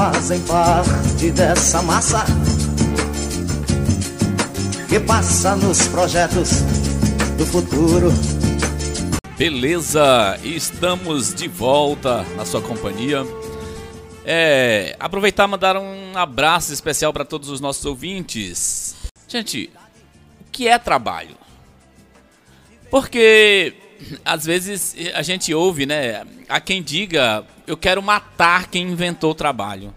fazem 0.00 0.40
parte 0.46 1.30
dessa 1.30 1.82
massa 1.82 2.24
que 4.88 4.98
passa 4.98 5.54
nos 5.56 5.88
projetos 5.88 6.62
do 7.36 7.44
futuro. 7.44 8.10
Beleza, 9.36 10.40
estamos 10.42 11.34
de 11.34 11.46
volta 11.48 12.22
na 12.34 12.46
sua 12.46 12.62
companhia. 12.62 13.26
É, 14.24 14.96
aproveitar 14.98 15.46
e 15.46 15.50
mandar 15.50 15.76
um 15.76 16.16
abraço 16.16 16.72
especial 16.72 17.12
para 17.12 17.26
todos 17.26 17.50
os 17.50 17.60
nossos 17.60 17.84
ouvintes. 17.84 18.96
Gente, 19.28 19.70
o 20.40 20.50
que 20.50 20.66
é 20.66 20.78
trabalho? 20.78 21.36
Porque 22.90 23.74
às 24.24 24.46
vezes 24.46 24.96
a 25.12 25.20
gente 25.20 25.52
ouve, 25.52 25.84
né? 25.84 26.24
Há 26.48 26.58
quem 26.58 26.82
diga, 26.82 27.44
eu 27.70 27.76
quero 27.76 28.02
matar 28.02 28.66
quem 28.66 28.82
inventou 28.82 29.30
o 29.30 29.34
trabalho. 29.34 29.94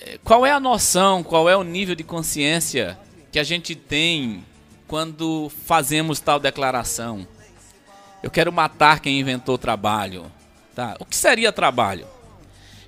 É, 0.00 0.18
qual 0.24 0.46
é 0.46 0.50
a 0.50 0.58
noção, 0.58 1.22
qual 1.22 1.50
é 1.50 1.54
o 1.54 1.62
nível 1.62 1.94
de 1.94 2.02
consciência 2.02 2.98
que 3.30 3.38
a 3.38 3.44
gente 3.44 3.74
tem 3.74 4.42
quando 4.88 5.52
fazemos 5.66 6.18
tal 6.18 6.40
declaração? 6.40 7.28
Eu 8.22 8.30
quero 8.30 8.50
matar 8.50 9.00
quem 9.00 9.20
inventou 9.20 9.56
o 9.56 9.58
trabalho. 9.58 10.32
Tá? 10.74 10.96
O 10.98 11.04
que 11.04 11.14
seria 11.14 11.52
trabalho? 11.52 12.06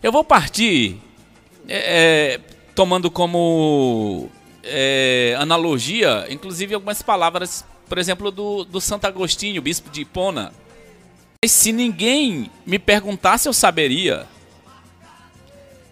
Eu 0.03 0.11
vou 0.11 0.25
partir 0.25 0.97
é, 1.69 2.37
é 2.37 2.41
tomando 2.75 3.11
como 3.11 4.31
é, 4.63 5.37
analogia, 5.39 6.27
inclusive 6.31 6.73
algumas 6.73 7.03
palavras 7.03 7.67
por 7.89 7.99
exemplo, 7.99 8.31
do, 8.31 8.65
do 8.65 8.81
Santo 8.81 9.07
Agostinho, 9.07 9.63
bispo 9.63 9.89
de 9.91 10.03
Hipona. 10.03 10.53
Mas 11.41 11.53
se 11.53 11.71
ninguém 11.71 12.51
me 12.67 12.81
perguntasse, 12.81 13.49
eu 13.49 13.53
saberia. 13.53 14.27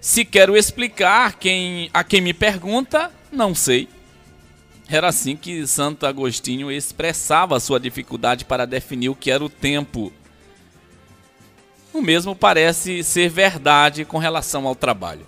Se 0.00 0.24
quero 0.24 0.56
explicar 0.56 1.34
quem, 1.38 1.88
a 1.94 2.02
quem 2.02 2.20
me 2.20 2.34
pergunta, 2.34 3.12
não 3.30 3.54
sei. 3.54 3.88
Era 4.88 5.06
assim 5.06 5.36
que 5.36 5.64
Santo 5.64 6.04
Agostinho 6.04 6.68
expressava 6.68 7.60
sua 7.60 7.78
dificuldade 7.78 8.44
para 8.44 8.66
definir 8.66 9.08
o 9.08 9.14
que 9.14 9.30
era 9.30 9.44
o 9.44 9.48
tempo. 9.48 10.12
O 11.94 12.02
mesmo 12.02 12.34
parece 12.34 13.04
ser 13.04 13.28
verdade 13.28 14.04
com 14.04 14.18
relação 14.18 14.66
ao 14.66 14.74
trabalho. 14.74 15.24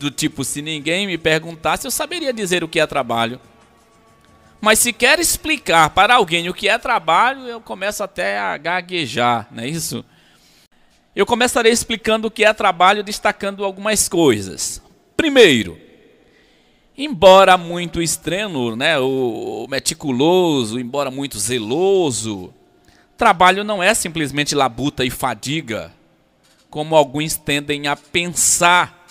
Do 0.00 0.10
tipo, 0.10 0.42
se 0.42 0.62
ninguém 0.62 1.06
me 1.06 1.16
perguntasse, 1.16 1.86
eu 1.86 1.92
saberia 1.92 2.32
dizer 2.32 2.64
o 2.64 2.68
que 2.68 2.80
é 2.80 2.86
trabalho. 2.88 3.40
Mas 4.64 4.78
se 4.78 4.94
quer 4.94 5.20
explicar 5.20 5.90
para 5.90 6.14
alguém 6.14 6.48
o 6.48 6.54
que 6.54 6.70
é 6.70 6.78
trabalho, 6.78 7.42
eu 7.42 7.60
começo 7.60 8.02
até 8.02 8.38
a 8.38 8.56
gaguejar, 8.56 9.46
não 9.50 9.62
é 9.62 9.68
isso? 9.68 10.02
Eu 11.14 11.26
começarei 11.26 11.70
explicando 11.70 12.28
o 12.28 12.30
que 12.30 12.46
é 12.46 12.52
trabalho, 12.54 13.04
destacando 13.04 13.62
algumas 13.62 14.08
coisas. 14.08 14.80
Primeiro, 15.14 15.78
embora 16.96 17.58
muito 17.58 18.00
estreno, 18.00 18.74
né, 18.74 18.98
o 18.98 19.66
meticuloso, 19.68 20.80
embora 20.80 21.10
muito 21.10 21.38
zeloso, 21.38 22.50
trabalho 23.18 23.64
não 23.64 23.82
é 23.82 23.92
simplesmente 23.92 24.54
labuta 24.54 25.04
e 25.04 25.10
fadiga, 25.10 25.92
como 26.70 26.96
alguns 26.96 27.36
tendem 27.36 27.86
a 27.86 27.94
pensar 27.94 29.03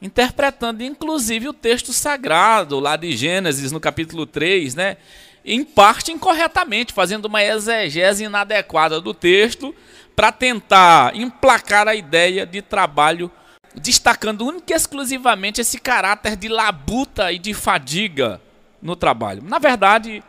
interpretando 0.00 0.82
inclusive 0.82 1.48
o 1.48 1.52
texto 1.52 1.92
sagrado 1.92 2.78
lá 2.78 2.96
de 2.96 3.16
Gênesis 3.16 3.72
no 3.72 3.80
capítulo 3.80 4.26
3, 4.26 4.74
né? 4.74 4.96
Em 5.44 5.64
parte 5.64 6.10
incorretamente, 6.10 6.92
fazendo 6.92 7.26
uma 7.26 7.42
exegese 7.42 8.24
inadequada 8.24 9.00
do 9.00 9.14
texto 9.14 9.74
para 10.14 10.32
tentar 10.32 11.14
emplacar 11.14 11.86
a 11.86 11.94
ideia 11.94 12.44
de 12.44 12.60
trabalho, 12.60 13.30
destacando 13.74 14.46
única 14.46 14.72
e 14.72 14.76
exclusivamente 14.76 15.60
esse 15.60 15.78
caráter 15.78 16.34
de 16.34 16.48
labuta 16.48 17.30
e 17.30 17.38
de 17.38 17.54
fadiga 17.54 18.40
no 18.82 18.96
trabalho. 18.96 19.42
Na 19.44 19.58
verdade, 19.58 20.22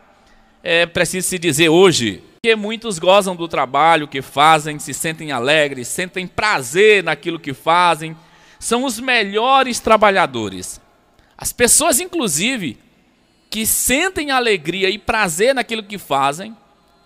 é 0.62 0.86
preciso 0.86 1.26
se 1.26 1.38
dizer 1.38 1.68
hoje 1.68 2.22
que 2.42 2.54
muitos 2.54 2.98
gozam 2.98 3.34
do 3.34 3.48
trabalho 3.48 4.06
que 4.06 4.22
fazem, 4.22 4.78
se 4.78 4.94
sentem 4.94 5.32
alegres, 5.32 5.88
sentem 5.88 6.26
prazer 6.26 7.02
naquilo 7.02 7.40
que 7.40 7.52
fazem, 7.52 8.16
são 8.58 8.84
os 8.84 8.98
melhores 8.98 9.80
trabalhadores. 9.80 10.80
As 11.36 11.52
pessoas, 11.52 12.00
inclusive, 12.00 12.78
que 13.48 13.64
sentem 13.64 14.30
alegria 14.30 14.90
e 14.90 14.98
prazer 14.98 15.54
naquilo 15.54 15.82
que 15.82 15.98
fazem, 15.98 16.56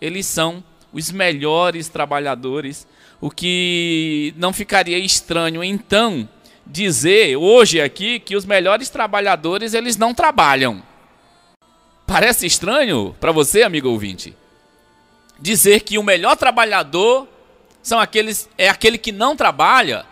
eles 0.00 0.26
são 0.26 0.64
os 0.92 1.10
melhores 1.10 1.88
trabalhadores. 1.88 2.86
O 3.20 3.30
que 3.30 4.34
não 4.36 4.52
ficaria 4.52 4.98
estranho, 4.98 5.62
então, 5.62 6.28
dizer 6.66 7.36
hoje 7.36 7.80
aqui 7.80 8.18
que 8.18 8.34
os 8.34 8.44
melhores 8.44 8.88
trabalhadores 8.88 9.74
eles 9.74 9.96
não 9.96 10.14
trabalham. 10.14 10.82
Parece 12.06 12.46
estranho 12.46 13.14
para 13.20 13.32
você, 13.32 13.62
amigo 13.62 13.88
ouvinte, 13.88 14.34
dizer 15.38 15.80
que 15.80 15.98
o 15.98 16.02
melhor 16.02 16.36
trabalhador 16.36 17.28
são 17.82 17.98
aqueles 17.98 18.48
é 18.56 18.68
aquele 18.68 18.98
que 18.98 19.12
não 19.12 19.36
trabalha 19.36 20.06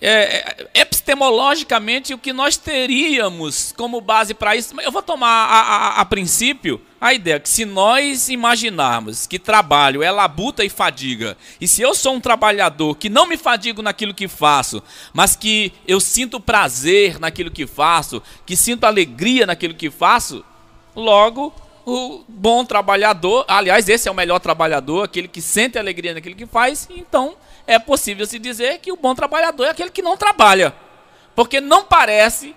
é, 0.00 0.68
é, 0.74 0.80
epistemologicamente 0.82 2.14
o 2.14 2.18
que 2.18 2.32
nós 2.32 2.56
teríamos 2.56 3.72
como 3.76 4.00
base 4.00 4.34
para 4.34 4.54
isso. 4.54 4.78
Eu 4.80 4.92
vou 4.92 5.02
tomar 5.02 5.28
a, 5.28 5.60
a, 5.60 6.00
a, 6.00 6.04
princípio 6.04 6.80
a 7.00 7.12
ideia 7.14 7.40
que 7.40 7.48
se 7.48 7.64
nós 7.64 8.28
imaginarmos 8.28 9.26
que 9.26 9.38
trabalho 9.38 10.02
é 10.02 10.10
labuta 10.10 10.64
e 10.64 10.68
fadiga, 10.68 11.36
e 11.60 11.68
se 11.68 11.82
eu 11.82 11.94
sou 11.94 12.14
um 12.14 12.20
trabalhador 12.20 12.96
que 12.96 13.08
não 13.08 13.26
me 13.26 13.36
fadigo 13.36 13.82
naquilo 13.82 14.14
que 14.14 14.28
faço, 14.28 14.82
mas 15.12 15.36
que 15.36 15.72
eu 15.86 16.00
sinto 16.00 16.40
prazer 16.40 17.18
naquilo 17.18 17.50
que 17.50 17.66
faço, 17.66 18.22
que 18.44 18.56
sinto 18.56 18.84
alegria 18.84 19.46
naquilo 19.46 19.74
que 19.74 19.90
faço, 19.90 20.44
logo 20.94 21.54
o 21.86 22.22
bom 22.28 22.64
trabalhador, 22.64 23.46
aliás, 23.48 23.88
esse 23.88 24.08
é 24.08 24.10
o 24.10 24.14
melhor 24.14 24.40
trabalhador, 24.40 25.04
aquele 25.04 25.26
que 25.26 25.40
sente 25.40 25.78
alegria 25.78 26.12
naquilo 26.12 26.36
que 26.36 26.46
faz, 26.46 26.86
então 26.94 27.34
é 27.68 27.78
possível 27.78 28.26
se 28.26 28.38
dizer 28.38 28.78
que 28.78 28.90
o 28.90 28.96
bom 28.96 29.14
trabalhador 29.14 29.66
é 29.66 29.70
aquele 29.70 29.90
que 29.90 30.00
não 30.00 30.16
trabalha. 30.16 30.74
Porque 31.36 31.60
não 31.60 31.84
parece 31.84 32.56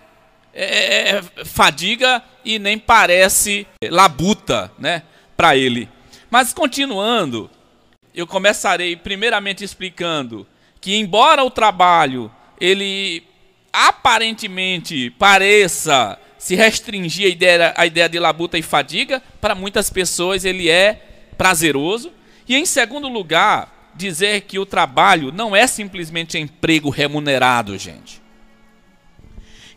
é, 0.54 0.64
é, 0.64 1.10
é 1.18 1.46
fadiga 1.46 2.24
e 2.46 2.58
nem 2.58 2.80
parece 2.80 3.68
labuta 3.84 4.72
né, 4.80 5.04
para 5.36 5.56
ele. 5.58 5.90
Mas 6.30 6.54
continuando, 6.54 7.50
eu 8.16 8.26
começarei 8.26 8.96
primeiramente 8.96 9.66
explicando 9.66 10.48
que 10.80 10.96
embora 10.96 11.44
o 11.44 11.52
trabalho 11.52 12.32
ele 12.60 13.24
aparentemente 13.74 15.10
pareça 15.12 16.18
se 16.38 16.56
restringir 16.56 17.28
a 17.28 17.30
ideia, 17.30 17.74
a 17.76 17.86
ideia 17.86 18.08
de 18.08 18.18
labuta 18.18 18.58
e 18.58 18.62
fadiga, 18.62 19.22
para 19.42 19.54
muitas 19.54 19.90
pessoas 19.90 20.46
ele 20.46 20.70
é 20.70 21.02
prazeroso. 21.38 22.14
E 22.48 22.56
em 22.56 22.66
segundo 22.66 23.08
lugar, 23.10 23.81
dizer 23.96 24.42
que 24.42 24.60
o 24.60 24.66
trabalho 24.66 25.32
não 25.32 25.56
é 25.56 25.68
simplesmente 25.68 26.38
emprego 26.38 26.90
remunerado, 26.90 27.78
gente. 27.78 28.22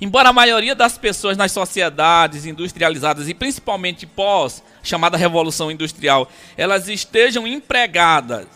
Embora 0.01 0.29
a 0.29 0.33
maioria 0.33 0.75
das 0.75 0.99
pessoas 0.99 1.37
nas 1.37 1.53
sociedades 1.53 2.47
industrializadas 2.47 3.29
e 3.29 3.35
principalmente 3.35 4.07
pós 4.07 4.63
chamada 4.83 5.17
revolução 5.17 5.71
industrial, 5.71 6.29
elas 6.57 6.89
estejam 6.89 7.47
empregadas 7.47 8.47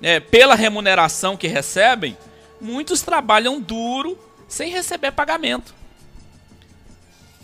é, 0.00 0.20
pela 0.20 0.54
remuneração 0.54 1.36
que 1.36 1.48
recebem, 1.48 2.16
muitos 2.60 3.02
trabalham 3.02 3.60
duro 3.60 4.18
sem 4.48 4.70
receber 4.70 5.12
pagamento. 5.12 5.74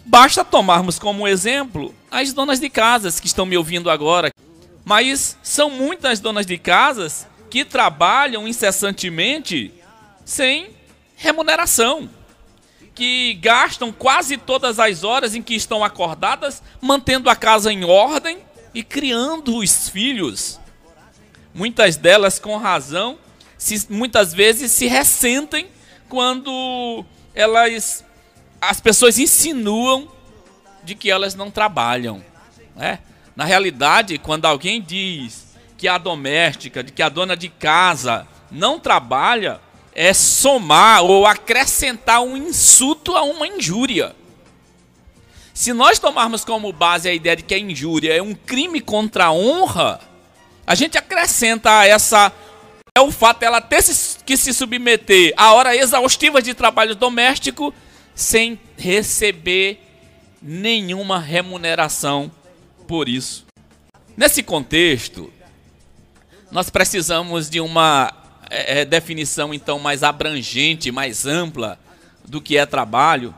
Basta 0.07 0.45
tomarmos 0.45 0.99
como 0.99 1.27
exemplo 1.27 1.95
as 2.11 2.33
donas 2.33 2.61
de 2.61 2.69
casas 2.69 3.19
que 3.19 3.27
estão 3.27 3.47
me 3.47 3.57
ouvindo 3.57 3.91
agora. 3.91 4.31
Mas 4.85 5.39
são 5.43 5.71
muitas 5.71 6.21
donas 6.21 6.45
de 6.45 6.59
casas 6.59 7.27
que 7.55 7.65
trabalham 7.65 8.49
incessantemente 8.49 9.73
sem 10.25 10.71
remuneração, 11.15 12.11
que 12.93 13.35
gastam 13.35 13.93
quase 13.93 14.37
todas 14.37 14.81
as 14.81 15.05
horas 15.05 15.37
em 15.37 15.41
que 15.41 15.55
estão 15.55 15.85
acordadas 15.85 16.61
mantendo 16.81 17.31
a 17.31 17.37
casa 17.37 17.73
em 17.73 17.85
ordem 17.85 18.39
e 18.75 18.83
criando 18.83 19.59
os 19.59 19.89
filhos. 19.89 20.59
Muitas 21.55 21.97
delas, 21.97 22.41
com 22.41 22.57
razão, 22.57 23.17
se, 23.57 23.87
muitas 23.89 24.35
vezes 24.35 24.73
se 24.73 24.89
ressentem 24.89 25.69
quando 26.09 27.05
elas 27.37 28.05
as 28.61 28.81
pessoas 28.81 29.17
insinuam 29.17 30.11
de 30.83 30.97
que 30.97 31.09
elas 31.09 31.37
não 31.37 31.53
trabalham. 31.53 32.21
Né? 32.75 32.99
Na 33.37 33.45
realidade, 33.45 34.19
quando 34.19 34.45
alguém 34.45 34.83
diz 34.83 35.44
que 35.85 35.89
a 35.89 35.99
doméstica, 35.99 36.83
de 36.83 36.91
que 36.91 37.03
a 37.03 37.11
dona 37.11 37.37
de 37.37 37.51
casa 37.51 38.27
não 38.51 38.81
trabalha, 38.81 39.61
é 39.95 40.15
somar 40.15 41.05
ou 41.05 41.27
acrescentar 41.27 42.23
um 42.23 42.39
insulto 42.39 43.15
a 43.15 43.23
uma 43.23 43.47
injúria. 43.47 44.17
Se 45.53 45.75
nós 45.75 45.99
tomarmos 45.99 46.43
como 46.43 46.73
base 46.73 47.07
a 47.07 47.13
ideia 47.13 47.37
de 47.37 47.43
que 47.43 47.53
a 47.53 47.59
injúria 47.59 48.15
é 48.15 48.23
um 48.23 48.35
crime 48.35 48.81
contra 48.81 49.27
a 49.27 49.33
honra, 49.33 50.01
a 50.67 50.75
gente 50.75 50.97
acrescenta 50.97 51.81
a 51.81 51.87
essa 51.87 52.33
é 52.97 53.01
o 53.03 53.11
fato 53.11 53.41
dela 53.41 53.61
ter 53.61 53.85
que 54.25 54.39
se 54.39 54.55
submeter 54.55 55.35
a 55.37 55.53
hora 55.53 55.77
exaustiva 55.77 56.41
de 56.41 56.55
trabalho 56.55 56.95
doméstico 56.95 57.75
sem 58.15 58.59
receber 58.79 59.83
nenhuma 60.41 61.19
remuneração 61.19 62.33
por 62.89 63.07
isso. 63.07 63.45
Nesse 64.17 64.43
contexto, 64.45 65.34
nós 66.55 66.71
precisamos 66.71 67.51
de 67.51 67.61
uma 67.61 68.15
é, 68.49 68.83
é, 68.83 68.85
definição 68.85 69.53
então 69.53 69.81
mais 69.81 70.05
abrangente, 70.05 70.93
mais 70.93 71.27
ampla 71.27 71.77
do 72.25 72.41
que 72.41 72.57
é 72.57 72.65
trabalho, 72.65 73.35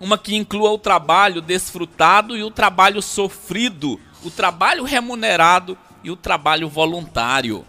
uma 0.00 0.16
que 0.16 0.34
inclua 0.34 0.70
o 0.70 0.78
trabalho 0.78 1.42
desfrutado 1.42 2.34
e 2.34 2.42
o 2.42 2.50
trabalho 2.50 3.02
sofrido, 3.02 4.00
o 4.22 4.30
trabalho 4.30 4.82
remunerado 4.82 5.76
e 6.02 6.10
o 6.10 6.16
trabalho 6.16 6.66
voluntário. 6.66 7.66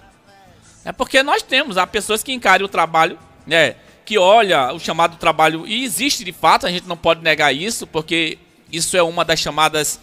É 0.85 0.93
porque 0.93 1.21
nós 1.21 1.43
temos, 1.43 1.77
há 1.77 1.85
pessoas 1.85 2.23
que 2.23 2.31
encaram 2.31 2.65
o 2.65 2.69
trabalho, 2.69 3.19
né, 3.45 3.75
que 4.05 4.17
olha 4.17 4.71
o 4.71 4.79
chamado 4.79 5.17
trabalho, 5.17 5.67
e 5.67 5.83
existe 5.83 6.23
de 6.23 6.31
fato, 6.31 6.65
a 6.65 6.71
gente 6.71 6.87
não 6.87 6.95
pode 6.95 7.21
negar 7.21 7.53
isso, 7.53 7.85
porque 7.85 8.37
isso 8.71 8.95
é 8.95 9.03
uma 9.03 9.25
das 9.25 9.41
chamadas 9.41 9.99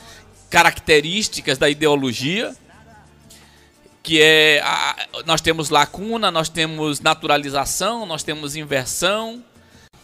características 0.50 1.56
da 1.56 1.70
ideologia, 1.70 2.54
que 4.02 4.20
é 4.20 4.60
a, 4.64 4.96
nós 5.24 5.40
temos 5.40 5.70
lacuna, 5.70 6.30
nós 6.30 6.48
temos 6.48 7.00
naturalização, 7.00 8.04
nós 8.04 8.22
temos 8.22 8.56
inversão, 8.56 9.42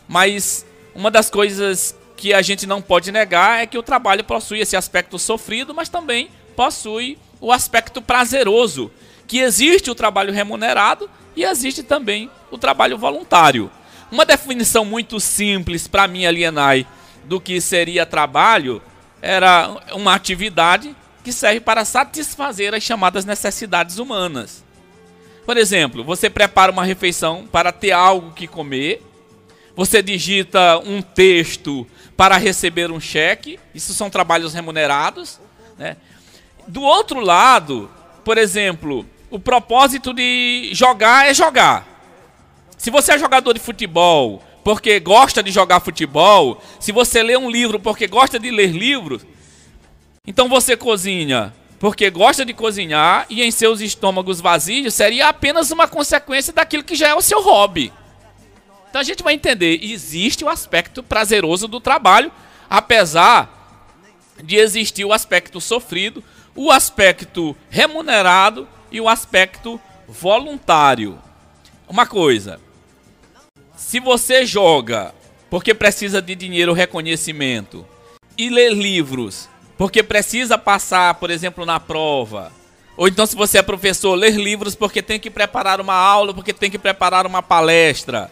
mas 0.07 0.65
uma 0.95 1.11
das 1.11 1.29
coisas 1.29 1.97
que 2.17 2.33
a 2.33 2.43
gente 2.43 2.67
não 2.67 2.81
pode 2.81 3.13
negar 3.13 3.63
é 3.63 3.67
que 3.67 3.79
o 3.79 3.83
trabalho 3.83 4.25
possui 4.25 4.61
esse 4.61 4.77
aspecto 4.77 5.19
sofrido, 5.19 5.75
mas 5.75 5.89
também 5.89 6.31
possui 6.57 7.19
o 7.41 7.53
aspecto 7.53 8.03
prazeroso, 8.03 8.91
que 9.27 9.39
existe 9.39 9.91
o 9.91 9.95
trabalho 9.95 10.33
remunerado 10.33 11.09
e 11.37 11.45
existe 11.45 11.83
também 11.83 12.31
o 12.51 12.59
trabalho 12.59 12.99
voluntário. 12.99 13.71
Uma 14.11 14.25
definição 14.25 14.85
muito 14.85 15.21
simples 15.21 15.87
para 15.87 16.09
mim 16.09 16.25
alienar 16.25 16.85
do 17.25 17.41
que 17.41 17.61
seria 17.61 18.07
trabalho 18.07 18.83
era 19.21 19.71
uma 19.93 20.15
atividade 20.15 20.97
que 21.29 21.33
serve 21.35 21.61
para 21.61 21.85
satisfazer 21.85 22.73
as 22.73 22.83
chamadas 22.83 23.27
necessidades 23.27 23.99
humanas. 23.99 24.65
Por 25.45 25.59
exemplo, 25.59 26.03
você 26.03 26.31
prepara 26.31 26.73
uma 26.73 26.87
refeição 26.87 27.47
para 27.53 27.71
ter 27.71 27.93
algo 27.93 28.33
que 28.33 28.47
comer, 28.47 29.03
você 29.77 30.01
digita 30.01 30.79
um 30.79 31.03
texto 31.03 31.87
para 32.17 32.39
receber 32.39 32.91
um 32.91 32.99
cheque, 32.99 33.61
isso 33.75 33.93
são 33.93 34.09
trabalhos 34.09 34.55
remunerados. 34.55 35.39
Né? 35.77 35.99
Do 36.67 36.81
outro 36.81 37.21
lado, 37.21 37.91
por 38.25 38.39
exemplo, 38.39 39.05
o 39.31 39.39
propósito 39.39 40.15
de 40.15 40.71
jogar 40.73 41.29
é 41.29 41.35
jogar. 41.35 41.87
Se 42.79 42.91
você 42.91 43.13
é 43.13 43.19
jogador 43.19 43.53
de 43.53 43.61
futebol 43.61 44.43
porque 44.65 44.99
gosta 44.99 45.43
de 45.43 45.51
jogar 45.51 45.81
futebol, 45.81 46.63
se 46.81 46.91
você 46.91 47.23
lê 47.23 47.37
um 47.37 47.51
livro 47.51 47.79
porque 47.79 48.07
gosta 48.07 48.39
de 48.39 48.51
ler 48.51 48.71
livros, 48.71 49.27
então 50.29 50.47
você 50.47 50.77
cozinha 50.77 51.55
porque 51.81 52.11
gosta 52.11 52.45
de 52.45 52.53
cozinhar 52.53 53.25
e 53.31 53.43
em 53.43 53.51
seus 53.51 53.81
estômagos 53.81 54.43
vazios 54.43 54.93
seria 54.93 55.29
apenas 55.29 55.71
uma 55.71 55.89
consequência 55.89 56.53
daquilo 56.53 56.85
que 56.85 56.95
já 56.95 57.09
é 57.09 57.15
o 57.15 57.23
seu 57.23 57.41
hobby. 57.41 57.91
Então 58.91 59.01
a 59.01 59.05
gente 59.05 59.23
vai 59.23 59.33
entender, 59.33 59.83
existe 59.83 60.45
o 60.45 60.51
aspecto 60.51 61.03
prazeroso 61.03 61.67
do 61.67 61.81
trabalho, 61.81 62.31
apesar 62.69 63.81
de 64.45 64.57
existir 64.57 65.07
o 65.07 65.15
aspecto 65.15 65.63
sofrido, 65.63 66.23
o 66.55 66.71
aspecto 66.71 67.57
remunerado 67.71 68.69
e 68.93 69.01
o 69.01 69.09
aspecto 69.09 69.81
voluntário. 70.07 71.19
Uma 71.89 72.07
coisa, 72.07 72.61
se 73.75 73.99
você 73.99 74.45
joga 74.45 75.15
porque 75.49 75.73
precisa 75.73 76.21
de 76.21 76.35
dinheiro 76.35 76.73
ou 76.73 76.77
reconhecimento 76.77 77.87
e 78.37 78.51
lê 78.51 78.69
livros 78.69 79.49
porque 79.79 80.03
precisa 80.03 80.59
passar, 80.59 81.15
por 81.15 81.31
exemplo, 81.31 81.65
na 81.65 81.79
prova. 81.79 82.53
Ou 82.97 83.07
então, 83.07 83.25
se 83.25 83.37
você 83.37 83.59
é 83.59 83.63
professor, 83.63 84.17
ler 84.17 84.35
livros 84.35 84.75
porque 84.75 85.01
tem 85.01 85.21
que 85.21 85.31
preparar 85.31 85.81
uma 85.81 85.95
aula, 85.95 86.35
porque 86.35 86.53
tem 86.53 86.69
que 86.69 86.81
preparar 86.81 87.25
uma 87.25 87.41
palestra. 87.41 88.31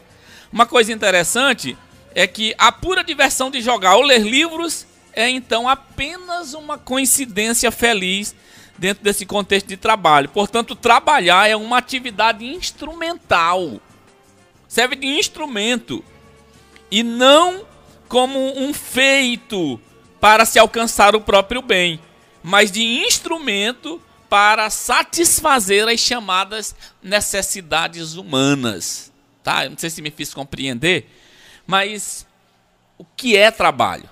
Uma 0.53 0.67
coisa 0.67 0.93
interessante 0.93 1.79
é 2.13 2.27
que 2.27 2.53
a 2.59 2.73
pura 2.73 3.05
diversão 3.05 3.49
de 3.49 3.61
jogar 3.61 3.95
ou 3.95 4.03
ler 4.03 4.23
livros 4.23 4.85
é 5.13 5.31
então 5.31 5.69
apenas 5.69 6.53
uma 6.53 6.77
coincidência 6.77 7.71
feliz 7.71 8.35
dentro 8.77 9.05
desse 9.05 9.25
contexto 9.25 9.69
de 9.69 9.77
trabalho. 9.77 10.29
Portanto, 10.29 10.75
trabalhar 10.75 11.49
é 11.49 11.55
uma 11.55 11.79
atividade 11.79 12.45
instrumental. 12.45 13.81
Serve 14.67 14.97
de 14.97 15.07
instrumento 15.07 16.05
e 16.91 17.05
não 17.05 17.65
como 18.09 18.39
um 18.59 18.75
feito 18.75 19.81
para 20.27 20.45
se 20.45 20.59
alcançar 20.59 21.15
o 21.15 21.21
próprio 21.21 21.63
bem, 21.63 22.01
mas 22.43 22.73
de 22.73 22.83
instrumento 22.83 24.03
para 24.29 24.69
satisfazer 24.71 25.87
as 25.87 26.01
chamadas 26.01 26.75
necessidades 27.01 28.17
humanas. 28.17 29.13
Tá? 29.41 29.67
Eu 29.67 29.71
não 29.71 29.79
sei 29.79 29.89
se 29.89 30.03
me 30.03 30.11
fiz 30.11 30.35
compreender, 30.35 31.09
mas 31.65 32.27
o 32.99 33.05
que 33.05 33.37
é 33.37 33.53
trabalho? 33.53 34.11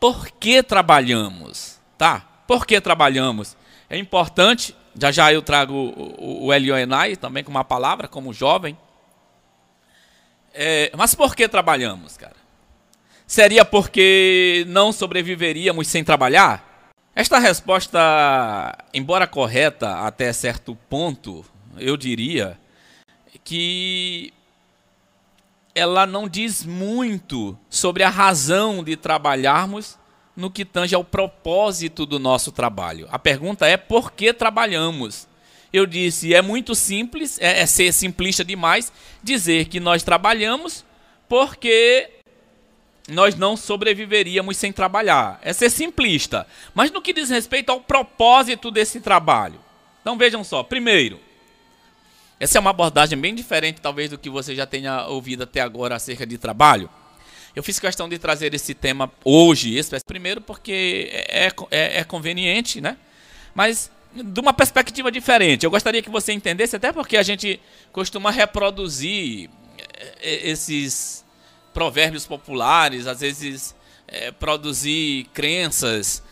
Por 0.00 0.26
que 0.28 0.60
trabalhamos? 0.60 1.78
Tá? 1.96 2.26
Por 2.48 2.66
que 2.66 2.80
trabalhamos? 2.80 3.56
É 3.88 3.96
importante, 3.96 4.74
já 5.00 5.12
já 5.12 5.32
eu 5.32 5.40
trago 5.40 5.72
o, 6.18 6.46
o 6.46 6.52
Elioenai 6.52 7.14
também 7.14 7.44
com 7.44 7.52
uma 7.52 7.64
palavra, 7.64 8.08
como 8.08 8.32
jovem. 8.32 8.76
É, 10.52 10.90
mas 10.96 11.14
por 11.14 11.36
que 11.36 11.46
trabalhamos, 11.46 12.16
cara? 12.16 12.43
Seria 13.26 13.64
porque 13.64 14.64
não 14.68 14.92
sobreviveríamos 14.92 15.88
sem 15.88 16.04
trabalhar? 16.04 16.92
Esta 17.14 17.38
resposta, 17.38 18.76
embora 18.92 19.26
correta 19.26 20.00
até 20.00 20.32
certo 20.32 20.76
ponto, 20.88 21.44
eu 21.78 21.96
diria 21.96 22.58
que 23.42 24.32
ela 25.74 26.06
não 26.06 26.28
diz 26.28 26.64
muito 26.64 27.56
sobre 27.70 28.02
a 28.02 28.08
razão 28.08 28.84
de 28.84 28.96
trabalharmos 28.96 29.98
no 30.36 30.50
que 30.50 30.64
tange 30.64 30.94
ao 30.94 31.04
propósito 31.04 32.04
do 32.04 32.18
nosso 32.18 32.52
trabalho. 32.52 33.08
A 33.10 33.18
pergunta 33.18 33.66
é 33.66 33.76
por 33.76 34.12
que 34.12 34.32
trabalhamos? 34.32 35.26
Eu 35.72 35.86
disse, 35.86 36.34
é 36.34 36.42
muito 36.42 36.74
simples, 36.74 37.38
é, 37.40 37.60
é 37.60 37.66
ser 37.66 37.92
simplista 37.92 38.44
demais 38.44 38.92
dizer 39.22 39.66
que 39.66 39.80
nós 39.80 40.02
trabalhamos 40.02 40.84
porque 41.28 42.10
nós 43.08 43.34
não 43.34 43.56
sobreviveríamos 43.56 44.56
sem 44.56 44.72
trabalhar. 44.72 45.38
É 45.42 45.52
ser 45.52 45.70
simplista. 45.70 46.46
Mas 46.74 46.90
no 46.90 47.02
que 47.02 47.12
diz 47.12 47.30
respeito 47.30 47.70
ao 47.70 47.80
propósito 47.80 48.70
desse 48.70 49.00
trabalho. 49.00 49.60
Então 50.00 50.16
vejam 50.16 50.42
só. 50.42 50.62
Primeiro, 50.62 51.20
essa 52.40 52.58
é 52.58 52.60
uma 52.60 52.70
abordagem 52.70 53.18
bem 53.18 53.34
diferente, 53.34 53.80
talvez, 53.80 54.10
do 54.10 54.18
que 54.18 54.28
você 54.28 54.54
já 54.54 54.66
tenha 54.66 55.06
ouvido 55.06 55.44
até 55.44 55.60
agora 55.60 55.96
acerca 55.96 56.26
de 56.26 56.38
trabalho. 56.38 56.90
Eu 57.54 57.62
fiz 57.62 57.78
questão 57.78 58.08
de 58.08 58.18
trazer 58.18 58.52
esse 58.52 58.74
tema 58.74 59.10
hoje, 59.24 59.78
primeiro 60.04 60.40
porque 60.40 61.08
é, 61.12 61.52
é, 61.70 62.00
é 62.00 62.04
conveniente, 62.04 62.80
né? 62.80 62.96
Mas 63.54 63.90
de 64.12 64.40
uma 64.40 64.52
perspectiva 64.52 65.10
diferente. 65.10 65.64
Eu 65.64 65.70
gostaria 65.70 66.02
que 66.02 66.10
você 66.10 66.32
entendesse, 66.32 66.76
até 66.76 66.92
porque 66.92 67.16
a 67.16 67.22
gente 67.22 67.60
costuma 67.92 68.30
reproduzir 68.30 69.48
é, 70.20 70.50
esses 70.50 71.23
provérbios 71.74 72.24
populares, 72.24 73.06
às 73.06 73.20
vezes 73.20 73.74
é, 74.08 74.30
produzir 74.30 75.26
crenças, 75.34 76.22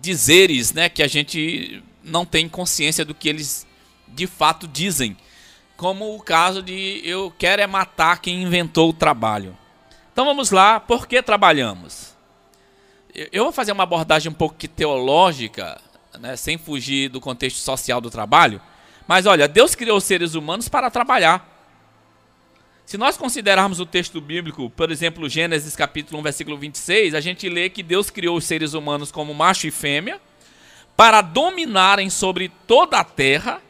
dizeres, 0.00 0.72
né, 0.72 0.88
que 0.88 1.02
a 1.02 1.06
gente 1.06 1.82
não 2.02 2.24
tem 2.24 2.48
consciência 2.48 3.04
do 3.04 3.14
que 3.14 3.28
eles 3.28 3.66
de 4.08 4.26
fato 4.26 4.66
dizem. 4.66 5.16
Como 5.76 6.16
o 6.16 6.22
caso 6.22 6.62
de 6.62 7.02
eu 7.04 7.32
quero 7.38 7.60
é 7.60 7.66
matar 7.66 8.20
quem 8.20 8.42
inventou 8.42 8.88
o 8.88 8.94
trabalho. 8.94 9.56
Então 10.12 10.24
vamos 10.24 10.50
lá, 10.50 10.80
por 10.80 11.06
que 11.06 11.22
trabalhamos? 11.22 12.16
Eu 13.30 13.44
vou 13.44 13.52
fazer 13.52 13.72
uma 13.72 13.82
abordagem 13.82 14.30
um 14.30 14.34
pouco 14.34 14.56
teológica, 14.66 15.80
né, 16.18 16.36
sem 16.36 16.56
fugir 16.56 17.10
do 17.10 17.20
contexto 17.20 17.58
social 17.58 18.00
do 18.00 18.10
trabalho. 18.10 18.60
Mas 19.06 19.26
olha, 19.26 19.46
Deus 19.46 19.74
criou 19.74 19.98
os 19.98 20.04
seres 20.04 20.34
humanos 20.34 20.68
para 20.68 20.90
trabalhar. 20.90 21.55
Se 22.86 22.96
nós 22.96 23.16
considerarmos 23.16 23.80
o 23.80 23.84
texto 23.84 24.20
bíblico, 24.20 24.70
por 24.70 24.92
exemplo, 24.92 25.28
Gênesis 25.28 25.74
capítulo 25.74 26.20
1, 26.20 26.22
versículo 26.22 26.56
26, 26.56 27.16
a 27.16 27.20
gente 27.20 27.48
lê 27.48 27.68
que 27.68 27.82
Deus 27.82 28.10
criou 28.10 28.36
os 28.36 28.44
seres 28.44 28.74
humanos 28.74 29.10
como 29.10 29.34
macho 29.34 29.66
e 29.66 29.72
fêmea 29.72 30.20
para 30.96 31.20
dominarem 31.20 32.08
sobre 32.08 32.48
toda 32.64 33.00
a 33.00 33.02
terra. 33.02 33.60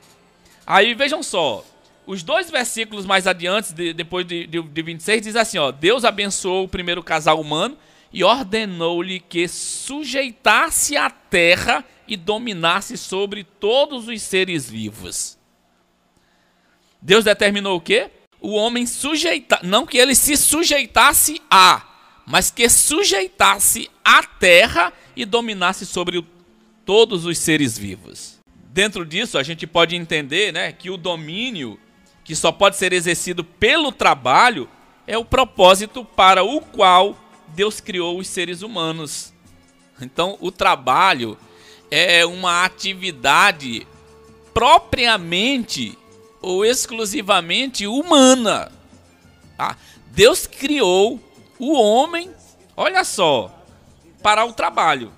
Aí 0.66 0.92
vejam 0.92 1.23
só, 1.23 1.64
os 2.06 2.23
dois 2.23 2.50
versículos 2.50 3.06
mais 3.06 3.26
adiante, 3.26 3.73
de, 3.73 3.94
depois 3.94 4.26
de, 4.26 4.46
de, 4.46 4.61
de 4.61 4.82
26, 4.82 5.23
diz 5.23 5.35
assim: 5.35 5.56
ó, 5.56 5.73
Deus 5.73 6.04
abençoou 6.04 6.64
o 6.64 6.68
primeiro 6.68 7.02
casal 7.02 7.40
humano 7.40 7.75
e 8.12 8.23
ordenou-lhe 8.23 9.18
que 9.18 9.49
sujeitasse 9.49 10.94
a 10.94 11.08
terra 11.08 11.82
e 12.06 12.18
dominasse 12.18 12.99
sobre 12.99 13.44
todos 13.44 14.08
os 14.08 14.20
seres 14.20 14.68
vivos. 14.68 15.38
Deus 17.00 17.25
determinou 17.25 17.78
o 17.78 17.80
quê? 17.80 18.11
O 18.46 18.52
homem 18.52 18.86
sujeitar, 18.86 19.58
não 19.64 19.84
que 19.84 19.98
ele 19.98 20.14
se 20.14 20.36
sujeitasse 20.36 21.42
a, 21.50 21.82
mas 22.24 22.48
que 22.48 22.68
sujeitasse 22.68 23.90
a 24.04 24.22
terra 24.22 24.92
e 25.16 25.24
dominasse 25.24 25.84
sobre 25.84 26.24
todos 26.84 27.24
os 27.24 27.38
seres 27.38 27.76
vivos. 27.76 28.38
Dentro 28.68 29.04
disso, 29.04 29.36
a 29.36 29.42
gente 29.42 29.66
pode 29.66 29.96
entender 29.96 30.52
né, 30.52 30.70
que 30.70 30.90
o 30.90 30.96
domínio, 30.96 31.76
que 32.22 32.36
só 32.36 32.52
pode 32.52 32.76
ser 32.76 32.92
exercido 32.92 33.42
pelo 33.42 33.90
trabalho, 33.90 34.68
é 35.08 35.18
o 35.18 35.24
propósito 35.24 36.04
para 36.04 36.44
o 36.44 36.60
qual 36.60 37.18
Deus 37.48 37.80
criou 37.80 38.16
os 38.16 38.28
seres 38.28 38.62
humanos. 38.62 39.34
Então, 40.00 40.38
o 40.40 40.52
trabalho 40.52 41.36
é 41.90 42.24
uma 42.24 42.64
atividade 42.64 43.84
propriamente 44.54 45.98
ou 46.46 46.64
exclusivamente 46.64 47.88
humana. 47.88 48.70
Ah, 49.58 49.74
Deus 50.12 50.46
criou 50.46 51.20
o 51.58 51.72
homem, 51.72 52.30
olha 52.76 53.02
só, 53.02 53.52
para 54.22 54.44
o 54.44 54.52
trabalho. 54.52 55.12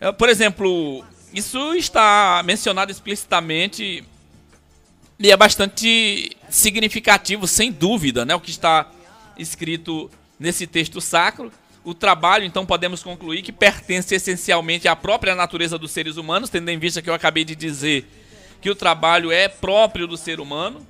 É, 0.00 0.10
por 0.10 0.28
exemplo, 0.28 1.04
isso 1.32 1.72
está 1.74 2.42
mencionado 2.44 2.90
explicitamente 2.90 4.02
e 5.20 5.30
é 5.30 5.36
bastante 5.36 6.36
significativo, 6.50 7.46
sem 7.46 7.70
dúvida, 7.70 8.24
né, 8.24 8.34
o 8.34 8.40
que 8.40 8.50
está 8.50 8.90
escrito 9.38 10.10
nesse 10.36 10.66
texto 10.66 11.00
sacro. 11.00 11.52
O 11.84 11.94
trabalho, 11.94 12.44
então, 12.44 12.66
podemos 12.66 13.04
concluir 13.04 13.42
que 13.42 13.52
pertence 13.52 14.16
essencialmente 14.16 14.88
à 14.88 14.96
própria 14.96 15.36
natureza 15.36 15.78
dos 15.78 15.92
seres 15.92 16.16
humanos, 16.16 16.50
tendo 16.50 16.68
em 16.70 16.78
vista 16.78 17.00
que 17.00 17.08
eu 17.08 17.14
acabei 17.14 17.44
de 17.44 17.54
dizer 17.54 18.04
que 18.64 18.70
o 18.70 18.74
trabalho 18.74 19.30
é 19.30 19.46
próprio 19.46 20.06
do 20.06 20.16
ser 20.16 20.40
humano. 20.40 20.86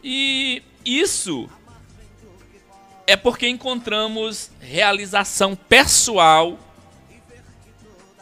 E 0.00 0.62
isso 0.84 1.50
é 3.04 3.16
porque 3.16 3.48
encontramos 3.48 4.48
realização 4.60 5.56
pessoal 5.56 6.56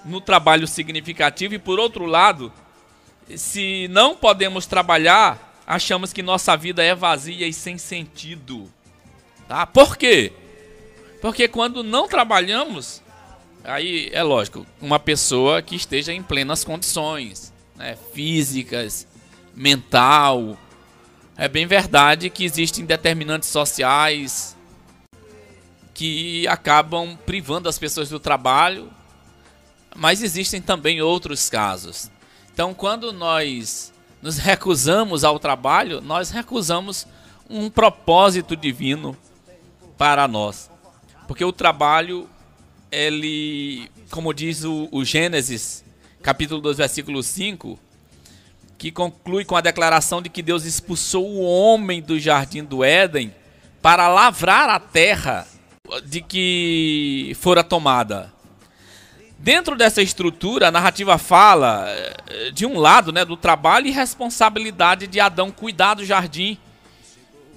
no 0.07 0.23
trabalho 0.23 0.67
significativo 0.67 1.53
e 1.53 1.59
por 1.59 1.79
outro 1.79 2.07
lado, 2.07 2.51
se 3.37 3.89
não 3.89 4.17
podemos 4.17 4.65
trabalhar, 4.65 5.63
achamos 5.67 6.11
que 6.11 6.23
nossa 6.23 6.57
vida 6.57 6.83
é 6.83 6.95
vazia 6.95 7.47
e 7.47 7.53
sem 7.53 7.77
sentido. 7.77 8.73
Tá? 9.47 9.67
Por 9.67 9.99
quê? 9.99 10.33
Porque 11.21 11.47
quando 11.47 11.85
não 11.85 12.09
trabalhamos, 12.09 13.03
aí 13.63 14.09
é 14.15 14.23
lógico, 14.23 14.67
uma 14.81 14.99
pessoa 14.99 15.61
que 15.61 15.77
esteja 15.77 16.11
em 16.11 16.23
plenas 16.23 16.65
condições, 16.65 17.52
né, 17.83 17.99
físicas, 18.13 19.09
mental. 19.53 20.57
É 21.37 21.49
bem 21.49 21.67
verdade 21.67 22.31
que 22.31 22.45
existem 22.45 22.85
determinantes 22.85 23.49
sociais 23.49 24.57
que 25.93 26.47
acabam 26.47 27.19
privando 27.27 27.69
as 27.69 27.79
pessoas 27.79 28.09
do 28.09 28.21
trabalho, 28.21 28.89
mas 29.97 30.23
existem 30.23 30.63
também 30.63 31.03
outros 31.03 31.51
casos. 31.51 32.09
Então, 32.55 32.73
quando 32.73 33.13
nós 33.13 33.93
nos 34.23 34.39
recusamos 34.39 35.25
ao 35.25 35.41
trabalho, 35.41 36.01
nós 36.01 36.31
recusamos 36.31 37.07
um 37.51 37.69
propósito 37.69 38.57
divino 38.57 39.17
para 39.99 40.29
nós. 40.29 40.71
Porque 41.27 41.45
o 41.45 41.53
trabalho, 41.53 42.29
ele, 42.91 43.91
como 44.11 44.33
diz 44.33 44.65
o, 44.65 44.89
o 44.93 45.05
Gênesis, 45.05 45.85
capítulo 46.23 46.61
2, 46.61 46.77
versículo 46.79 47.23
5, 47.23 47.79
que 48.79 48.93
conclui 48.93 49.45
com 49.45 49.57
a 49.57 49.61
declaração 49.61 50.23
de 50.23 50.29
que 50.29 50.41
Deus 50.41 50.65
expulsou 50.65 51.29
o 51.29 51.43
homem 51.43 52.01
do 52.01 52.19
jardim 52.19 52.63
do 52.63 52.85
Éden 52.85 53.35
para 53.83 54.09
lavrar 54.09 54.69
a 54.69 54.79
terra 54.79 55.47
de 56.05 56.21
que 56.23 57.37
fora 57.41 57.65
tomada. 57.65 58.33
Dentro 59.37 59.77
dessa 59.77 60.01
estrutura, 60.01 60.69
a 60.69 60.71
narrativa 60.71 61.19
fala, 61.19 61.85
eh, 61.89 62.51
de 62.53 62.65
um 62.65 62.79
lado, 62.79 63.11
né, 63.11 63.25
do 63.25 63.37
trabalho 63.37 63.89
e 63.89 63.91
responsabilidade 63.91 65.09
de 65.09 65.19
Adão 65.19 65.51
cuidar 65.51 65.95
do 65.95 66.05
jardim, 66.05 66.57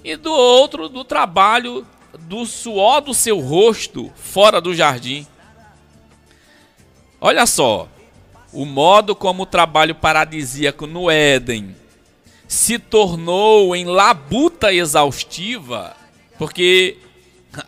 e 0.02 0.16
do 0.16 0.32
outro, 0.32 0.88
do 0.88 1.04
trabalho 1.04 1.86
do 2.18 2.44
suor 2.44 3.00
do 3.00 3.14
seu 3.14 3.38
rosto 3.38 4.12
fora 4.16 4.60
do 4.60 4.74
jardim. 4.74 5.26
Olha 7.20 7.46
só, 7.46 7.88
o 8.56 8.64
modo 8.64 9.14
como 9.14 9.42
o 9.42 9.46
trabalho 9.46 9.94
paradisíaco 9.94 10.86
no 10.86 11.10
Éden 11.10 11.76
se 12.48 12.78
tornou 12.78 13.76
em 13.76 13.84
labuta 13.84 14.72
exaustiva, 14.72 15.94
porque 16.38 16.96